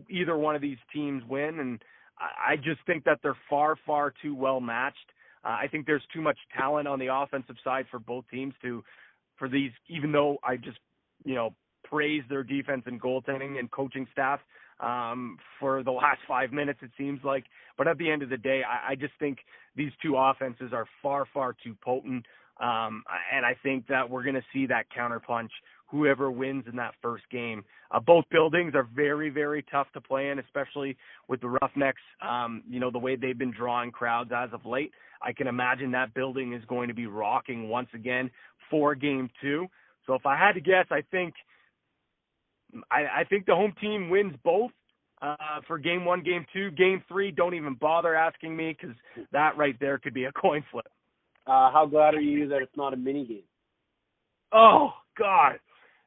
either 0.10 0.38
one 0.38 0.56
of 0.56 0.62
these 0.62 0.78
teams 0.94 1.24
win, 1.28 1.60
and 1.60 1.82
I 2.20 2.58
just 2.58 2.80
think 2.86 3.06
that 3.06 3.20
they're 3.24 3.38
far, 3.50 3.76
far 3.86 4.14
too 4.22 4.36
well 4.36 4.60
matched. 4.60 4.98
Uh, 5.44 5.58
I 5.62 5.68
think 5.72 5.86
there's 5.86 6.04
too 6.14 6.22
much 6.22 6.38
talent 6.58 6.88
on 6.88 7.00
the 7.00 7.08
offensive 7.14 7.56
side 7.64 7.86
for 7.90 8.00
both 8.00 8.26
teams 8.30 8.54
to 8.62 8.84
for 9.38 9.48
these, 9.48 9.72
even 9.88 10.12
though 10.12 10.38
I 10.44 10.58
just, 10.58 10.80
you 11.24 11.36
know, 11.36 11.56
praise 11.86 12.24
their 12.30 12.44
defense 12.44 12.84
and 12.86 13.02
goaltending 13.02 13.58
and 13.58 13.72
coaching 13.72 14.06
staff 14.12 14.42
um, 14.80 15.38
for 15.60 15.84
the 15.84 15.92
last 15.92 16.20
five 16.28 16.52
minutes, 16.52 16.80
it 16.82 16.92
seems 16.98 17.20
like. 17.24 17.46
But 17.78 17.88
at 17.88 17.98
the 17.98 18.10
end 18.12 18.22
of 18.22 18.30
the 18.30 18.38
day, 18.38 18.62
I, 18.64 18.92
I 18.92 18.96
just 18.96 19.14
think 19.20 19.40
these 19.76 19.92
two 20.02 20.16
offenses 20.18 20.72
are 20.74 20.86
far, 21.02 21.26
far 21.34 21.56
too 21.64 21.76
potent. 21.84 22.26
Um, 22.60 23.04
and 23.34 23.46
I 23.46 23.56
think 23.64 23.88
that 23.88 24.10
we're 24.10 24.24
going 24.24 24.36
to 24.36 24.44
see 24.54 24.66
that 24.68 24.88
counterpunch 24.96 25.50
whoever 25.90 26.30
wins 26.30 26.66
in 26.70 26.76
that 26.76 26.94
first 27.02 27.24
game. 27.32 27.64
Uh, 27.92 28.00
both 28.00 28.26
buildings 28.30 28.74
are 28.76 28.88
very, 28.96 29.30
very 29.30 29.64
tough 29.72 29.88
to 29.94 30.02
play 30.02 30.30
in, 30.30 30.40
especially 30.40 30.96
with 31.28 31.42
the 31.42 31.50
Roughnecks. 31.62 32.02
Um, 32.22 32.64
you 32.70 32.80
know 32.80 32.92
the 32.92 33.00
way 33.00 33.16
they've 33.16 33.38
been 33.38 33.52
drawing 33.52 33.92
crowds 33.92 34.32
as 34.36 34.50
of 34.54 34.66
late. 34.66 34.92
I 35.22 35.34
can 35.34 35.48
imagine 35.48 35.92
that 35.92 36.14
building 36.14 36.54
is 36.54 36.64
going 36.66 36.88
to 36.88 36.94
be 36.94 37.08
rocking 37.08 37.70
once 37.70 37.90
again 37.94 38.30
for 38.70 38.96
Game 38.96 39.30
Two. 39.42 39.68
So 40.06 40.14
if 40.14 40.26
I 40.26 40.38
had 40.38 40.54
to 40.54 40.62
guess, 40.62 40.86
I 40.92 41.02
think 41.12 41.34
I, 42.92 43.22
I 43.22 43.24
think 43.30 43.46
the 43.46 43.56
home 43.56 43.74
team 43.82 44.10
wins 44.10 44.36
both 44.44 44.72
uh, 45.22 45.36
for 45.68 45.78
game 45.78 46.06
one, 46.06 46.24
game 46.24 46.46
two, 46.54 46.72
game 46.72 47.04
three. 47.08 47.32
Don't 47.32 47.54
even 47.54 47.76
bother 47.76 48.16
asking 48.16 48.56
me 48.56 48.76
because 48.80 48.96
that 49.32 49.58
right 49.58 49.76
there 49.80 49.98
could 49.98 50.14
be 50.14 50.26
a 50.26 50.32
coin 50.40 50.64
flip. 50.72 50.88
Uh, 51.48 51.72
how 51.72 51.88
glad 51.90 52.14
are 52.14 52.22
you 52.22 52.48
that 52.48 52.62
it's 52.62 52.78
not 52.78 52.94
a 52.94 52.98
mini 52.98 53.26
game? 53.26 53.44
Oh 54.54 54.90
God, 55.18 55.60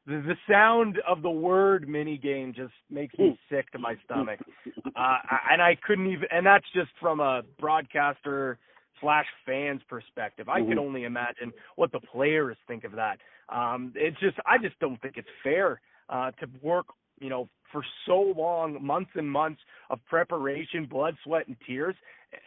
the, 0.05 0.21
the 0.21 0.35
sound 0.49 0.99
of 1.07 1.21
the 1.21 1.29
word 1.29 1.87
mini 1.87 2.17
game 2.17 2.53
just 2.55 2.73
makes 2.89 3.17
me 3.17 3.39
sick 3.49 3.71
to 3.71 3.79
my 3.79 3.95
stomach. 4.05 4.39
Uh, 4.95 5.17
and 5.51 5.59
I 5.59 5.75
couldn't 5.87 6.05
even, 6.05 6.27
and 6.29 6.45
that's 6.45 6.65
just 6.71 6.91
from 7.01 7.19
a 7.19 7.41
broadcaster 7.59 8.59
slash 9.01 9.25
fans 9.43 9.81
perspective. 9.89 10.47
I 10.47 10.59
can 10.59 10.77
only 10.77 11.05
imagine 11.05 11.51
what 11.77 11.91
the 11.91 11.99
players 11.99 12.57
think 12.67 12.83
of 12.83 12.91
that. 12.91 13.17
Um, 13.49 13.91
it's 13.95 14.19
just, 14.19 14.37
I 14.45 14.59
just 14.59 14.77
don't 14.79 15.01
think 15.01 15.17
it's 15.17 15.27
fair 15.43 15.81
uh, 16.09 16.29
to 16.39 16.47
work, 16.61 16.85
you 17.19 17.29
know, 17.29 17.49
for 17.71 17.83
so 18.05 18.33
long, 18.37 18.85
months 18.85 19.09
and 19.15 19.29
months 19.29 19.61
of 19.89 19.99
preparation, 20.05 20.85
blood, 20.85 21.15
sweat, 21.23 21.47
and 21.47 21.57
tears, 21.65 21.95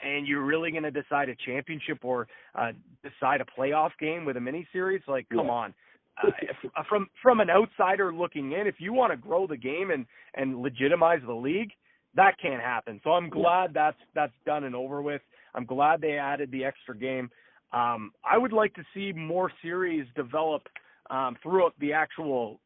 and 0.05 0.27
you're 0.27 0.45
really 0.45 0.71
going 0.71 0.85
to 0.85 0.91
decide 0.93 1.29
a 1.29 1.35
championship 1.45 1.99
or 2.05 2.29
uh, 2.55 2.71
decide 3.03 3.41
a 3.41 3.61
playoff 3.61 3.91
game 3.99 4.25
with 4.25 4.37
a 4.37 4.41
mini 4.41 4.67
series? 4.73 5.03
Like, 5.09 5.29
come 5.31 5.47
Yeah. 5.47 5.53
on. 5.53 5.75
Uh, 6.23 6.31
uh, 6.77 6.83
from 6.89 7.09
from 7.23 7.41
an 7.41 7.51
outsider 7.51 8.13
looking 8.15 8.53
in, 8.53 8.67
if 8.67 8.77
you 8.79 8.93
want 8.93 9.13
to 9.13 9.17
grow 9.17 9.47
the 9.47 9.57
game 9.57 9.91
and 9.91 10.07
and 10.35 10.59
legitimize 10.63 11.21
the 11.27 11.35
league, 11.35 11.71
that 12.15 12.35
can't 12.41 12.63
happen. 12.63 13.01
So 13.05 13.11
I'm 13.11 13.29
glad 13.29 13.75
that's 13.75 13.99
that's 14.15 14.33
done 14.45 14.65
and 14.65 14.75
over 14.75 15.03
with. 15.03 15.21
I'm 15.55 15.67
glad 15.67 16.01
they 16.01 16.19
added 16.19 16.51
the 16.51 16.65
extra 16.65 16.97
game. 16.97 17.31
Um, 17.73 18.13
I 18.25 18.39
would 18.39 18.53
like 18.53 18.75
to 18.75 18.83
see 18.95 19.13
more 19.13 19.51
series 19.63 20.07
develop 20.15 20.63
um, 21.11 21.37
throughout 21.43 21.75
the 21.81 21.93
actual, 21.93 22.61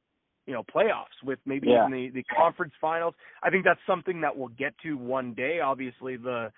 you 0.47 0.53
know, 0.53 0.63
playoffs 0.75 1.19
with 1.25 1.39
maybe 1.47 1.69
Yeah. 1.69 1.87
even 1.87 1.93
the 1.93 2.11
the 2.11 2.25
conference 2.25 2.75
finals. 2.81 3.15
I 3.43 3.51
think 3.51 3.65
that's 3.65 3.81
something 3.87 4.21
that 4.21 4.37
we'll 4.37 4.49
get 4.49 4.75
to 4.85 4.95
one 4.97 5.35
day. 5.35 5.61
Obviously, 5.61 6.17
the 6.17 6.53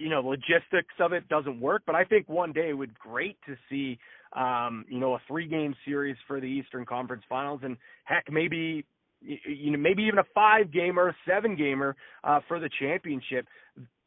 you 0.00 0.08
know 0.08 0.20
logistics 0.20 0.94
of 0.98 1.12
it 1.12 1.28
doesn't 1.28 1.60
work, 1.60 1.82
but 1.86 1.94
I 1.94 2.04
think 2.04 2.28
one 2.28 2.52
day 2.52 2.70
it 2.70 2.72
would 2.74 2.98
great 2.98 3.36
to 3.46 3.56
see 3.68 3.98
um, 4.34 4.84
you 4.88 4.98
know 4.98 5.14
a 5.14 5.20
three 5.28 5.46
game 5.46 5.74
series 5.84 6.16
for 6.26 6.40
the 6.40 6.46
Eastern 6.46 6.86
Conference 6.86 7.22
Finals, 7.28 7.60
and 7.62 7.76
heck, 8.04 8.30
maybe 8.30 8.84
you 9.22 9.70
know 9.70 9.78
maybe 9.78 10.02
even 10.04 10.18
a 10.18 10.24
five 10.34 10.72
gamer, 10.72 11.08
a 11.08 11.16
seven 11.28 11.56
gamer 11.56 11.96
uh, 12.24 12.40
for 12.48 12.58
the 12.58 12.70
championship. 12.80 13.46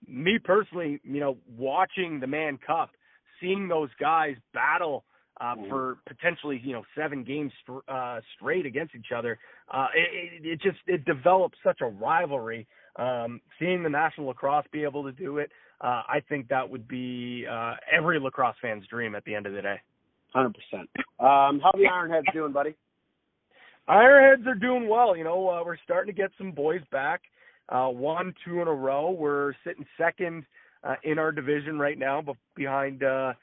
Me 0.07 0.37
personally, 0.43 0.99
you 1.03 1.19
know, 1.19 1.37
watching 1.57 2.19
the 2.19 2.27
Mann 2.27 2.59
Cup, 2.65 2.89
seeing 3.39 3.67
those 3.67 3.89
guys 3.99 4.35
battle 4.53 5.05
uh, 5.39 5.55
for 5.69 5.97
potentially 6.07 6.61
you 6.63 6.73
know 6.73 6.83
seven 6.97 7.23
games 7.23 7.51
uh, 7.87 8.19
straight 8.35 8.65
against 8.65 8.95
each 8.95 9.11
other, 9.15 9.39
uh, 9.73 9.87
it, 9.95 10.43
it, 10.43 10.47
it 10.53 10.61
just 10.61 10.77
it 10.87 11.05
develops 11.05 11.57
such 11.63 11.81
a 11.81 11.85
rivalry. 11.85 12.67
Um, 12.95 13.41
seeing 13.57 13.81
the 13.81 13.89
National 13.89 14.27
Lacrosse 14.27 14.65
be 14.71 14.83
able 14.83 15.03
to 15.03 15.11
do 15.11 15.39
it, 15.39 15.49
uh, 15.83 16.01
I 16.07 16.21
think 16.29 16.47
that 16.47 16.67
would 16.67 16.87
be 16.87 17.45
uh, 17.49 17.75
every 17.91 18.19
lacrosse 18.19 18.55
fan's 18.61 18.87
dream 18.87 19.15
at 19.15 19.25
the 19.25 19.35
end 19.35 19.45
of 19.45 19.53
the 19.53 19.61
day. 19.61 19.81
Hundred 20.33 20.55
percent. 20.55 20.89
Um, 21.19 21.59
how 21.59 21.71
the 21.73 21.85
Ironheads 21.91 22.31
doing, 22.33 22.53
buddy? 22.53 22.73
Ironheads 23.87 24.47
are 24.47 24.55
doing 24.55 24.87
well. 24.87 25.15
You 25.15 25.25
know, 25.25 25.49
uh, 25.49 25.61
we're 25.63 25.77
starting 25.83 26.13
to 26.13 26.19
get 26.19 26.31
some 26.37 26.51
boys 26.51 26.81
back. 26.91 27.21
Uh, 27.69 27.89
one, 27.89 28.33
two 28.45 28.61
in 28.61 28.67
a 28.67 28.73
row. 28.73 29.11
We're 29.11 29.53
sitting 29.65 29.85
second 29.97 30.45
uh, 30.83 30.95
in 31.03 31.19
our 31.19 31.31
division 31.31 31.77
right 31.77 31.99
now, 31.99 32.21
but 32.21 32.37
behind 32.55 33.03
uh, 33.03 33.33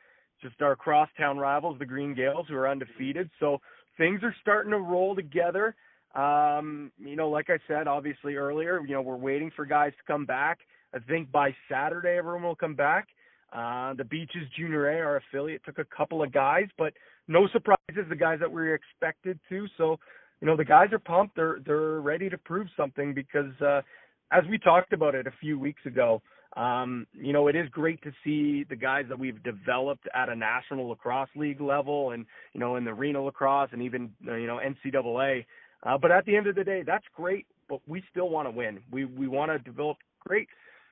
just 0.42 0.60
our 0.62 0.76
crosstown 0.76 1.38
rivals, 1.38 1.78
the 1.78 1.86
Green 1.86 2.14
Gales, 2.14 2.46
who 2.48 2.56
are 2.56 2.68
undefeated. 2.68 3.30
So 3.38 3.60
things 3.98 4.20
are 4.22 4.34
starting 4.40 4.72
to 4.72 4.78
roll 4.78 5.14
together. 5.14 5.74
Um, 6.14 6.90
you 6.98 7.16
know, 7.16 7.28
like 7.28 7.50
I 7.50 7.58
said, 7.68 7.86
obviously 7.86 8.34
earlier, 8.34 8.80
you 8.80 8.94
know, 8.94 9.02
we're 9.02 9.16
waiting 9.16 9.52
for 9.54 9.64
guys 9.64 9.92
to 9.92 10.12
come 10.12 10.24
back. 10.24 10.58
I 10.94 10.98
think 11.00 11.30
by 11.30 11.54
Saturday 11.70 12.16
everyone 12.18 12.42
will 12.42 12.56
come 12.56 12.74
back. 12.74 13.08
Uh, 13.52 13.94
the 13.94 14.04
Beaches 14.04 14.46
Junior 14.56 14.90
A, 14.90 15.00
our 15.04 15.16
affiliate, 15.16 15.62
took 15.64 15.78
a 15.78 15.84
couple 15.84 16.22
of 16.22 16.32
guys, 16.32 16.66
but 16.78 16.92
no 17.26 17.48
surprises. 17.48 18.06
The 18.08 18.16
guys 18.16 18.38
that 18.40 18.50
we 18.50 18.62
were 18.62 18.74
expected 18.74 19.38
to. 19.48 19.66
So, 19.76 19.98
you 20.40 20.46
know, 20.46 20.56
the 20.56 20.64
guys 20.64 20.92
are 20.92 21.00
pumped. 21.00 21.36
They're 21.36 21.58
they're 21.66 22.00
ready 22.00 22.30
to 22.30 22.38
prove 22.38 22.68
something 22.76 23.12
because, 23.12 23.52
uh, 23.60 23.82
as 24.30 24.44
we 24.48 24.58
talked 24.58 24.92
about 24.92 25.16
it 25.16 25.26
a 25.26 25.32
few 25.40 25.58
weeks 25.58 25.84
ago, 25.84 26.22
um, 26.56 27.06
you 27.12 27.32
know, 27.32 27.48
it 27.48 27.56
is 27.56 27.68
great 27.70 28.00
to 28.02 28.12
see 28.24 28.64
the 28.68 28.76
guys 28.76 29.04
that 29.08 29.18
we've 29.18 29.42
developed 29.42 30.08
at 30.14 30.28
a 30.28 30.36
national 30.36 30.88
lacrosse 30.88 31.28
league 31.34 31.60
level, 31.60 32.10
and 32.10 32.26
you 32.52 32.60
know, 32.60 32.76
in 32.76 32.84
the 32.84 32.90
arena 32.90 33.20
lacrosse 33.20 33.70
and 33.72 33.82
even 33.82 34.10
uh, 34.28 34.34
you 34.34 34.46
know 34.46 34.58
NCAA. 34.58 35.44
Uh, 35.82 35.98
but 35.98 36.10
at 36.10 36.24
the 36.24 36.36
end 36.36 36.46
of 36.46 36.54
the 36.54 36.64
day, 36.64 36.82
that's 36.86 37.06
great. 37.16 37.46
But 37.68 37.80
we 37.86 38.02
still 38.10 38.28
want 38.28 38.46
to 38.46 38.50
win. 38.50 38.80
We 38.92 39.04
we 39.04 39.26
want 39.26 39.50
to 39.50 39.58
develop 39.58 39.96
great 40.26 40.48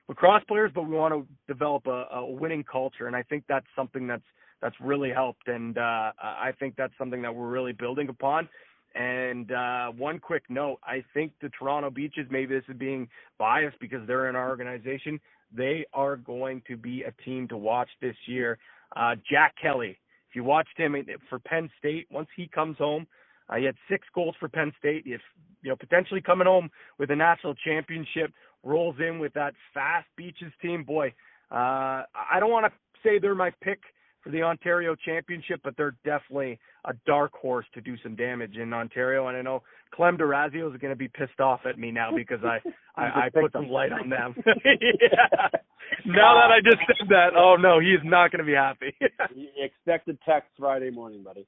lacrosse 0.09 0.43
players, 0.47 0.71
but 0.75 0.89
we 0.89 0.95
want 0.95 1.13
to 1.13 1.25
develop 1.47 1.87
a, 1.87 2.05
a 2.11 2.25
winning 2.25 2.65
culture, 2.69 3.07
and 3.07 3.15
I 3.15 3.23
think 3.23 3.45
that's 3.47 3.67
something 3.75 4.07
that's 4.07 4.23
that's 4.61 4.75
really 4.81 5.09
helped, 5.09 5.47
and 5.47 5.77
uh, 5.77 6.11
I 6.21 6.51
think 6.59 6.75
that's 6.75 6.91
something 6.97 7.21
that 7.21 7.33
we're 7.33 7.47
really 7.47 7.71
building 7.71 8.09
upon. 8.09 8.49
And 8.93 9.53
uh, 9.53 9.91
one 9.91 10.19
quick 10.19 10.43
note, 10.49 10.79
I 10.83 11.01
think 11.13 11.31
the 11.41 11.49
Toronto 11.57 11.89
Beaches, 11.89 12.27
maybe 12.29 12.55
this 12.55 12.65
is 12.67 12.75
being 12.75 13.07
biased 13.37 13.79
because 13.79 14.05
they're 14.05 14.27
in 14.27 14.35
our 14.35 14.49
organization, 14.49 15.17
they 15.55 15.85
are 15.93 16.17
going 16.17 16.61
to 16.67 16.75
be 16.75 17.03
a 17.03 17.13
team 17.23 17.47
to 17.49 17.57
watch 17.57 17.87
this 18.01 18.15
year. 18.25 18.57
Uh, 18.97 19.15
Jack 19.31 19.53
Kelly, 19.61 19.97
if 20.29 20.35
you 20.35 20.43
watched 20.43 20.77
him 20.77 20.93
for 21.29 21.39
Penn 21.39 21.69
State, 21.79 22.07
once 22.11 22.27
he 22.35 22.47
comes 22.47 22.77
home, 22.77 23.07
uh, 23.49 23.55
he 23.55 23.65
had 23.65 23.75
six 23.89 24.07
goals 24.13 24.35
for 24.39 24.47
Penn 24.47 24.71
State. 24.79 25.03
If 25.05 25.21
you 25.61 25.69
know 25.69 25.75
potentially 25.75 26.21
coming 26.21 26.47
home 26.47 26.69
with 26.97 27.11
a 27.11 27.15
national 27.15 27.55
championship, 27.55 28.31
rolls 28.63 28.95
in 28.99 29.19
with 29.19 29.33
that 29.33 29.53
fast 29.73 30.07
Beaches 30.15 30.53
team. 30.61 30.83
Boy, 30.83 31.13
uh, 31.51 32.03
I 32.13 32.39
don't 32.39 32.51
want 32.51 32.71
to 32.71 32.71
say 33.03 33.19
they're 33.19 33.35
my 33.35 33.51
pick 33.61 33.79
for 34.21 34.31
the 34.31 34.43
Ontario 34.43 34.95
Championship, 34.95 35.61
but 35.63 35.75
they're 35.77 35.95
definitely 36.03 36.59
a 36.85 36.93
dark 37.05 37.31
horse 37.33 37.65
to 37.73 37.81
do 37.81 37.95
some 38.03 38.15
damage 38.15 38.57
in 38.57 38.73
Ontario. 38.73 39.27
And 39.27 39.37
I 39.37 39.41
know 39.41 39.63
Clem 39.93 40.17
Durazio 40.17 40.73
is 40.73 40.79
going 40.81 40.91
to 40.91 40.97
be 40.97 41.07
pissed 41.07 41.39
off 41.39 41.61
at 41.65 41.79
me 41.79 41.91
now 41.91 42.11
because 42.15 42.43
I 42.43 42.59
I, 42.95 43.25
I 43.25 43.29
put 43.33 43.53
some 43.53 43.69
light 43.69 43.91
on 43.91 44.09
them. 44.09 44.35
yeah. 44.45 45.47
Now 46.05 46.35
that 46.35 46.51
I 46.51 46.59
just 46.63 46.81
said 46.87 47.09
that, 47.09 47.29
oh 47.35 47.55
no, 47.59 47.79
he 47.79 47.87
is 47.87 48.01
not 48.03 48.31
going 48.31 48.39
to 48.39 48.45
be 48.45 48.53
happy. 48.53 48.95
Expect 49.57 50.07
a 50.07 50.17
text 50.27 50.49
Friday 50.57 50.91
morning, 50.91 51.23
buddy. 51.23 51.45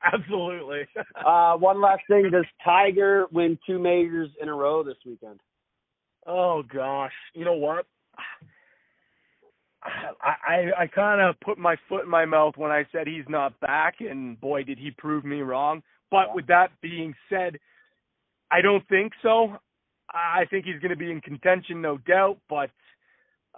Absolutely. 0.12 0.82
Uh, 1.26 1.54
one 1.56 1.80
last 1.80 2.02
thing: 2.08 2.30
Does 2.30 2.46
Tiger 2.64 3.26
win 3.32 3.58
two 3.66 3.78
majors 3.78 4.30
in 4.40 4.48
a 4.48 4.54
row 4.54 4.82
this 4.82 4.96
weekend? 5.06 5.40
Oh 6.26 6.62
gosh, 6.62 7.12
you 7.34 7.44
know 7.44 7.54
what? 7.54 7.86
I 9.82 10.34
I, 10.48 10.82
I 10.82 10.86
kind 10.88 11.20
of 11.20 11.38
put 11.40 11.58
my 11.58 11.76
foot 11.88 12.04
in 12.04 12.10
my 12.10 12.24
mouth 12.24 12.54
when 12.56 12.70
I 12.70 12.86
said 12.92 13.06
he's 13.06 13.28
not 13.28 13.58
back, 13.60 13.96
and 14.00 14.40
boy, 14.40 14.64
did 14.64 14.78
he 14.78 14.90
prove 14.92 15.24
me 15.24 15.42
wrong. 15.42 15.82
But 16.10 16.34
with 16.34 16.46
that 16.48 16.68
being 16.82 17.14
said, 17.28 17.58
I 18.50 18.62
don't 18.62 18.86
think 18.88 19.12
so. 19.22 19.56
I 20.10 20.44
think 20.50 20.64
he's 20.66 20.80
going 20.80 20.90
to 20.90 20.96
be 20.96 21.10
in 21.10 21.20
contention, 21.20 21.80
no 21.82 21.98
doubt. 21.98 22.38
But 22.48 22.70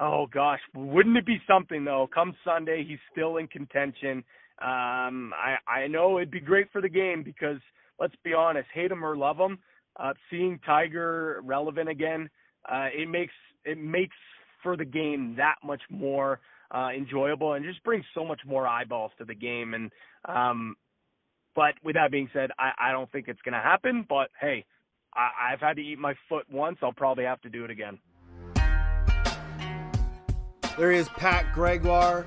oh 0.01 0.27
gosh, 0.33 0.61
wouldn't 0.75 1.17
it 1.17 1.27
be 1.27 1.41
something 1.47 1.85
though? 1.85 2.09
Come 2.13 2.35
Sunday, 2.45 2.85
he's 2.87 2.99
still 3.13 3.39
in 3.39 3.49
contention. 3.49 4.25
Um, 4.61 5.33
I 5.35 5.57
I 5.67 5.87
know 5.89 6.19
it'd 6.19 6.31
be 6.31 6.41
great 6.41 6.71
for 6.73 6.81
the 6.81 6.89
game 6.89 7.23
because 7.23 7.59
let's 7.99 8.15
be 8.25 8.35
honest, 8.35 8.69
hate 8.73 8.91
him 8.91 9.05
or 9.05 9.17
love 9.17 9.39
him, 9.39 9.59
uh, 9.97 10.13
seeing 10.31 10.59
Tiger 10.65 11.41
relevant 11.45 11.89
again, 11.89 12.29
uh, 12.71 12.89
it 12.95 13.09
makes 13.09 13.35
it 13.65 13.79
makes 13.79 14.17
for 14.63 14.77
the 14.77 14.85
game 14.85 15.35
that 15.37 15.57
much 15.65 15.83
more 15.91 16.41
uh, 16.75 16.89
enjoyable 16.97 17.55
and 17.55 17.65
just 17.65 17.83
brings 17.85 18.05
so 18.15 18.25
much 18.25 18.41
more 18.47 18.67
eyeballs 18.67 19.13
to 19.19 19.25
the 19.25 19.35
game. 19.35 19.75
And 19.75 19.91
um, 20.29 20.77
but 21.55 21.75
with 21.85 21.95
that 21.95 22.11
being 22.11 22.31
said, 22.33 22.51
I, 22.59 22.73
I 22.79 22.93
don't 22.93 23.11
think 23.13 23.29
it's 23.29 23.41
going 23.43 23.55
to 23.55 23.61
happen. 23.61 24.07
But 24.09 24.31
hey, 24.41 24.65
I, 25.15 25.53
I've 25.53 25.61
had 25.61 25.77
to 25.77 25.83
eat 25.83 25.99
my 25.99 26.15
foot 26.29 26.47
once. 26.51 26.79
I'll 26.83 26.93
probably 26.93 27.25
have 27.25 27.41
to 27.43 27.51
do 27.51 27.65
it 27.65 27.71
again. 27.71 27.99
There 30.79 30.93
is 30.93 31.09
Pat 31.11 31.53
Gregoire. 31.53 32.27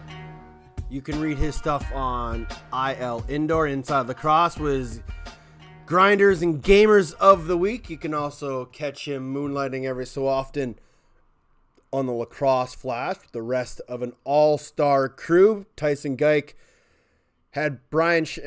You 0.95 1.01
can 1.01 1.19
read 1.19 1.37
his 1.37 1.55
stuff 1.55 1.85
on 1.93 2.47
IL 2.71 3.25
Indoor 3.27 3.67
Inside 3.67 4.07
Lacrosse 4.07 4.57
was 4.57 5.01
grinders 5.85 6.41
and 6.41 6.63
gamers 6.63 7.13
of 7.15 7.47
the 7.47 7.57
week. 7.57 7.89
You 7.89 7.97
can 7.97 8.13
also 8.13 8.63
catch 8.63 9.05
him 9.05 9.33
moonlighting 9.35 9.83
every 9.83 10.05
so 10.05 10.25
often 10.25 10.79
on 11.91 12.05
the 12.05 12.13
Lacrosse 12.13 12.75
Flash 12.75 13.17
with 13.17 13.33
the 13.33 13.41
rest 13.41 13.81
of 13.89 14.03
an 14.03 14.13
all-star 14.23 15.09
crew. 15.09 15.65
Tyson 15.75 16.15
Geik 16.15 16.55
had 17.49 17.81
Brian, 17.89 18.23
Sh- 18.23 18.39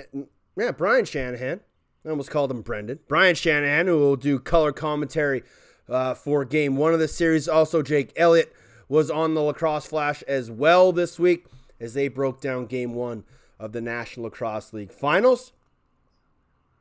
yeah, 0.56 0.70
Brian 0.70 1.04
Shanahan 1.04 1.60
I 2.06 2.08
almost 2.08 2.30
called 2.30 2.50
him 2.50 2.62
Brendan. 2.62 3.00
Brian 3.08 3.34
Shanahan, 3.34 3.88
who 3.88 3.98
will 3.98 4.16
do 4.16 4.38
color 4.38 4.72
commentary 4.72 5.42
uh, 5.86 6.14
for 6.14 6.46
game 6.46 6.78
one 6.78 6.94
of 6.94 6.98
the 6.98 7.08
series. 7.08 7.46
Also, 7.46 7.82
Jake 7.82 8.10
Elliott 8.16 8.54
was 8.88 9.10
on 9.10 9.34
the 9.34 9.42
Lacrosse 9.42 9.84
Flash 9.84 10.22
as 10.22 10.50
well 10.50 10.92
this 10.92 11.18
week 11.18 11.44
as 11.80 11.94
they 11.94 12.08
broke 12.08 12.40
down 12.40 12.66
game 12.66 12.94
one 12.94 13.24
of 13.58 13.72
the 13.72 13.80
National 13.80 14.24
Lacrosse 14.24 14.72
League 14.72 14.92
Finals. 14.92 15.52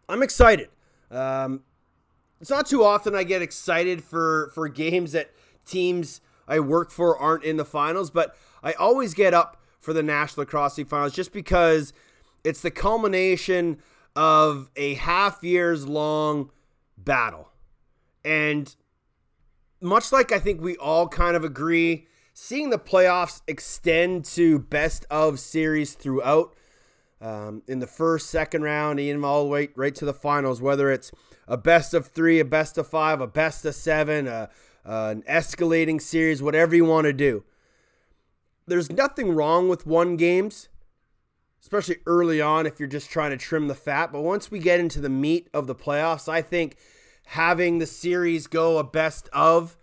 I'm 0.09 0.23
excited. 0.23 0.69
Um, 1.11 1.63
it's 2.39 2.49
not 2.49 2.67
too 2.67 2.83
often 2.83 3.15
I 3.15 3.23
get 3.23 3.41
excited 3.41 4.03
for, 4.03 4.51
for 4.53 4.67
games 4.67 5.11
that 5.13 5.31
teams 5.65 6.21
I 6.47 6.59
work 6.59 6.91
for 6.91 7.17
aren't 7.17 7.43
in 7.43 7.57
the 7.57 7.65
finals, 7.65 8.09
but 8.09 8.35
I 8.63 8.73
always 8.73 9.13
get 9.13 9.33
up 9.33 9.61
for 9.79 9.93
the 9.93 10.03
National 10.03 10.43
Lacrosse 10.43 10.77
League 10.77 10.87
Finals 10.87 11.13
just 11.13 11.33
because 11.33 11.93
it's 12.43 12.61
the 12.61 12.71
culmination 12.71 13.79
of 14.15 14.69
a 14.75 14.95
half 14.95 15.43
years 15.43 15.87
long 15.87 16.51
battle. 16.97 17.49
And 18.23 18.75
much 19.81 20.11
like 20.11 20.31
I 20.31 20.39
think 20.39 20.61
we 20.61 20.75
all 20.77 21.07
kind 21.07 21.35
of 21.35 21.43
agree, 21.43 22.07
seeing 22.39 22.69
the 22.69 22.77
playoffs 22.77 23.41
extend 23.47 24.23
to 24.23 24.59
best 24.59 25.07
of 25.09 25.39
series 25.39 25.95
throughout 25.95 26.55
um, 27.19 27.63
in 27.67 27.79
the 27.79 27.87
first, 27.87 28.29
second 28.29 28.61
round, 28.61 28.99
even 28.99 29.25
all 29.25 29.43
the 29.43 29.49
way 29.49 29.69
right 29.75 29.95
to 29.95 30.05
the 30.05 30.13
finals, 30.13 30.61
whether 30.61 30.91
it's 30.91 31.11
a 31.47 31.57
best 31.57 31.95
of 31.95 32.05
three, 32.05 32.39
a 32.39 32.45
best 32.45 32.77
of 32.77 32.87
five, 32.87 33.21
a 33.21 33.25
best 33.25 33.65
of 33.65 33.73
seven, 33.73 34.27
a, 34.27 34.51
uh, 34.85 35.15
an 35.15 35.23
escalating 35.23 35.99
series, 35.99 36.39
whatever 36.39 36.75
you 36.75 36.85
want 36.85 37.05
to 37.05 37.11
do. 37.11 37.43
There's 38.67 38.91
nothing 38.91 39.31
wrong 39.31 39.67
with 39.67 39.87
one 39.87 40.15
games, 40.15 40.69
especially 41.59 41.97
early 42.05 42.39
on 42.39 42.67
if 42.67 42.79
you're 42.79 42.87
just 42.87 43.09
trying 43.09 43.31
to 43.31 43.37
trim 43.37 43.67
the 43.67 43.73
fat. 43.73 44.11
But 44.11 44.21
once 44.21 44.51
we 44.51 44.59
get 44.59 44.79
into 44.79 45.01
the 45.01 45.09
meat 45.09 45.49
of 45.55 45.65
the 45.65 45.75
playoffs, 45.75 46.29
I 46.29 46.43
think 46.43 46.77
having 47.25 47.79
the 47.79 47.87
series 47.87 48.45
go 48.45 48.77
a 48.77 48.83
best 48.83 49.27
of 49.33 49.75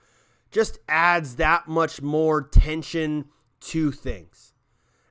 just 0.54 0.78
adds 0.88 1.36
that 1.36 1.68
much 1.68 2.00
more 2.00 2.40
tension 2.40 3.26
to 3.60 3.90
things. 3.90 4.54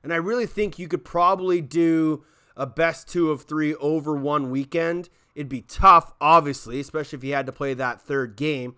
And 0.02 0.12
I 0.12 0.16
really 0.16 0.46
think 0.46 0.78
you 0.78 0.88
could 0.88 1.04
probably 1.04 1.60
do 1.60 2.24
a 2.56 2.66
best 2.66 3.08
two 3.08 3.30
of 3.30 3.42
three 3.42 3.74
over 3.76 4.16
one 4.16 4.50
weekend. 4.50 5.08
It'd 5.34 5.48
be 5.48 5.62
tough, 5.62 6.12
obviously, 6.20 6.80
especially 6.80 7.18
if 7.18 7.24
you 7.24 7.34
had 7.34 7.46
to 7.46 7.52
play 7.52 7.74
that 7.74 8.00
third 8.00 8.36
game. 8.36 8.74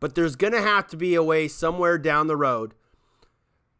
But 0.00 0.14
there's 0.14 0.34
going 0.34 0.52
to 0.52 0.60
have 0.60 0.88
to 0.88 0.96
be 0.96 1.14
a 1.14 1.22
way 1.22 1.46
somewhere 1.46 1.98
down 1.98 2.26
the 2.26 2.36
road 2.36 2.74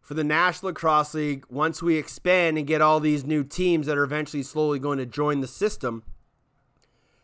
for 0.03 0.15
the 0.15 0.25
National 0.25 0.71
Lacrosse 0.71 1.15
League, 1.15 1.47
once 1.49 1.81
we 1.81 1.97
expand 1.97 2.59
and 2.59 2.67
get 2.67 2.83
all 2.83 2.99
these 2.99 3.25
new 3.25 3.45
teams 3.45 3.87
that 3.87 3.97
are 3.97 4.05
eventually 4.05 4.43
slowly 4.43 4.79
going 4.81 4.99
to 4.99 5.07
join 5.07 5.41
the 5.41 5.47
system, 5.47 6.03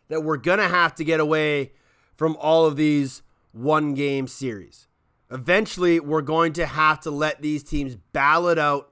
that 0.07 0.23
we're 0.23 0.37
going 0.37 0.59
to 0.59 0.67
have 0.67 0.95
to 0.95 1.03
get 1.03 1.19
away 1.19 1.73
from 2.15 2.37
all 2.37 2.65
of 2.65 2.77
these 2.77 3.21
one 3.51 3.93
game 3.93 4.27
series. 4.27 4.87
Eventually, 5.31 5.99
we're 5.99 6.21
going 6.21 6.53
to 6.53 6.65
have 6.65 6.99
to 7.01 7.11
let 7.11 7.41
these 7.41 7.63
teams 7.63 7.95
battle 7.95 8.49
it 8.49 8.57
out 8.57 8.91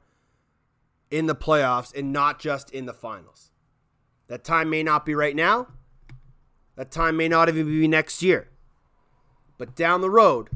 in 1.09 1.25
the 1.25 1.35
playoffs 1.35 1.95
and 1.95 2.13
not 2.13 2.39
just 2.39 2.69
in 2.71 2.85
the 2.85 2.93
finals. 2.93 3.51
That 4.27 4.43
time 4.43 4.69
may 4.69 4.83
not 4.83 5.05
be 5.05 5.15
right 5.15 5.35
now. 5.35 5.67
That 6.75 6.91
time 6.91 7.17
may 7.17 7.27
not 7.27 7.49
even 7.49 7.65
be 7.65 7.87
next 7.87 8.21
year. 8.21 8.49
But 9.57 9.75
down 9.75 10.01
the 10.01 10.09
road, 10.09 10.49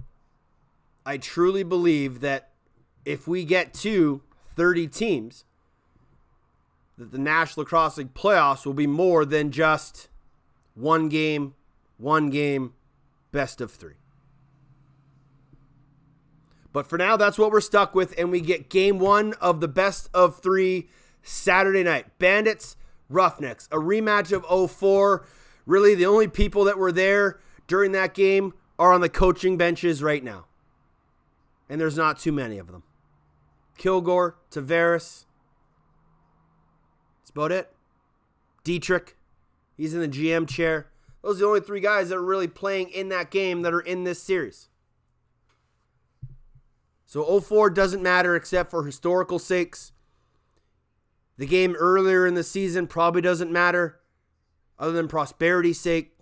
I 1.05 1.17
truly 1.17 1.63
believe 1.63 2.19
that 2.19 2.51
if 3.05 3.27
we 3.27 3.43
get 3.43 3.73
to 3.75 4.21
30 4.55 4.87
teams, 4.87 5.45
that 6.97 7.11
the 7.11 7.17
National 7.17 7.63
Lacrosse 7.63 7.97
League 7.97 8.13
playoffs 8.13 8.65
will 8.65 8.75
be 8.75 8.85
more 8.85 9.25
than 9.25 9.51
just 9.51 10.09
one 10.75 11.09
game, 11.09 11.55
one 11.97 12.29
game, 12.29 12.73
best 13.31 13.61
of 13.61 13.71
three. 13.71 13.95
But 16.73 16.87
for 16.87 16.97
now, 16.97 17.17
that's 17.17 17.37
what 17.37 17.51
we're 17.51 17.61
stuck 17.61 17.93
with, 17.93 18.13
and 18.17 18.31
we 18.31 18.39
get 18.39 18.69
game 18.69 18.97
one 18.99 19.33
of 19.41 19.59
the 19.59 19.67
best 19.67 20.09
of 20.13 20.39
three 20.39 20.89
Saturday 21.21 21.83
night. 21.83 22.17
Bandits, 22.17 22.77
Roughnecks, 23.09 23.67
a 23.71 23.77
rematch 23.77 24.31
of 24.31 24.71
04. 24.71 25.25
Really, 25.65 25.95
the 25.95 26.05
only 26.05 26.27
people 26.27 26.63
that 26.63 26.77
were 26.77 26.91
there 26.91 27.39
during 27.67 27.91
that 27.91 28.13
game 28.13 28.53
are 28.79 28.93
on 28.93 29.01
the 29.01 29.09
coaching 29.09 29.57
benches 29.57 30.01
right 30.01 30.23
now. 30.23 30.45
And 31.69 31.79
there's 31.79 31.97
not 31.97 32.19
too 32.19 32.31
many 32.31 32.57
of 32.57 32.67
them. 32.67 32.83
Kilgour, 33.77 34.35
Tavares. 34.49 35.25
That's 37.19 37.29
about 37.29 37.51
it. 37.51 37.71
Dietrich, 38.63 39.17
he's 39.75 39.93
in 39.93 40.01
the 40.01 40.07
GM 40.07 40.47
chair. 40.47 40.90
Those 41.21 41.37
are 41.37 41.39
the 41.39 41.47
only 41.47 41.61
three 41.61 41.79
guys 41.79 42.09
that 42.09 42.17
are 42.17 42.23
really 42.23 42.47
playing 42.47 42.89
in 42.89 43.09
that 43.09 43.31
game 43.31 43.61
that 43.61 43.73
are 43.73 43.81
in 43.81 44.03
this 44.03 44.21
series. 44.21 44.69
So 47.05 47.39
04 47.39 47.69
doesn't 47.71 48.01
matter 48.01 48.35
except 48.35 48.71
for 48.71 48.85
historical 48.85 49.37
sakes. 49.37 49.91
The 51.37 51.45
game 51.45 51.75
earlier 51.75 52.25
in 52.25 52.35
the 52.35 52.43
season 52.43 52.87
probably 52.87 53.21
doesn't 53.21 53.51
matter 53.51 53.99
other 54.79 54.93
than 54.93 55.07
prosperity's 55.07 55.79
sake. 55.79 56.13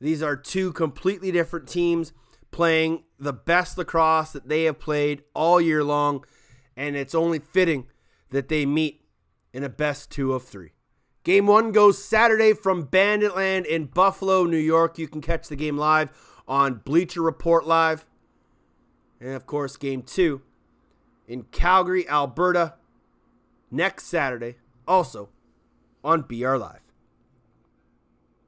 These 0.00 0.22
are 0.22 0.36
two 0.36 0.72
completely 0.72 1.30
different 1.30 1.68
teams 1.68 2.12
playing 2.50 3.04
the 3.18 3.32
best 3.32 3.76
lacrosse 3.76 4.32
that 4.32 4.48
they 4.48 4.64
have 4.64 4.78
played 4.78 5.22
all 5.34 5.60
year 5.60 5.84
long, 5.84 6.24
and 6.76 6.96
it's 6.96 7.14
only 7.14 7.38
fitting 7.38 7.86
that 8.30 8.48
they 8.48 8.64
meet 8.64 9.04
in 9.52 9.62
a 9.62 9.68
best 9.68 10.10
two 10.10 10.32
of 10.32 10.44
three. 10.44 10.72
Game 11.30 11.46
one 11.46 11.70
goes 11.70 12.02
Saturday 12.02 12.54
from 12.54 12.88
Banditland 12.88 13.64
in 13.64 13.84
Buffalo, 13.84 14.46
New 14.46 14.56
York. 14.56 14.98
You 14.98 15.06
can 15.06 15.20
catch 15.20 15.46
the 15.46 15.54
game 15.54 15.78
live 15.78 16.10
on 16.48 16.80
Bleacher 16.84 17.22
Report 17.22 17.64
Live. 17.64 18.04
And 19.20 19.34
of 19.34 19.46
course, 19.46 19.76
game 19.76 20.02
two 20.02 20.42
in 21.28 21.44
Calgary, 21.52 22.08
Alberta, 22.08 22.74
next 23.70 24.06
Saturday, 24.06 24.56
also 24.88 25.28
on 26.02 26.22
BR 26.22 26.56
Live. 26.56 26.80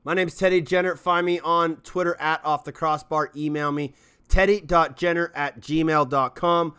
My 0.03 0.15
name 0.15 0.27
is 0.27 0.35
Teddy 0.35 0.61
Jenner. 0.61 0.97
Find 0.97 1.25
me 1.25 1.39
on 1.39 1.77
Twitter 1.85 2.17
at 2.21 2.45
Off 2.45 2.65
the 2.65 2.73
Crossbar. 2.73 3.31
Email 3.37 3.71
me, 3.71 3.95
teddy.jenner 4.27 5.31
at 5.37 5.61
gmail.com. 5.61 6.75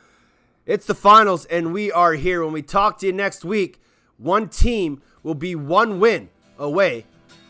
It's 0.65 0.85
the 0.85 0.95
finals, 0.95 1.45
and 1.45 1.71
we 1.71 1.93
are 1.93 2.15
here. 2.15 2.43
When 2.43 2.51
we 2.51 2.61
talk 2.61 2.97
to 2.97 3.05
you 3.05 3.13
next 3.13 3.45
week, 3.45 3.79
one 4.17 4.49
team 4.49 5.01
will 5.23 5.35
be 5.35 5.55
one 5.55 5.99
win 5.99 6.29
away 6.59 7.05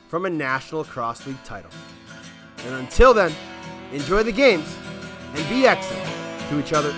from 0.08 0.26
a 0.26 0.30
National 0.30 0.82
Lacrosse 0.82 1.26
League 1.28 1.44
title. 1.44 1.72
And 2.66 2.76
until 2.76 3.14
then, 3.14 3.34
enjoy 3.92 4.24
the 4.24 4.32
games 4.32 4.78
and 5.36 5.50
be 5.50 5.68
excellent 5.68 6.08
to 6.50 6.60
each 6.60 6.72
other 6.72 6.94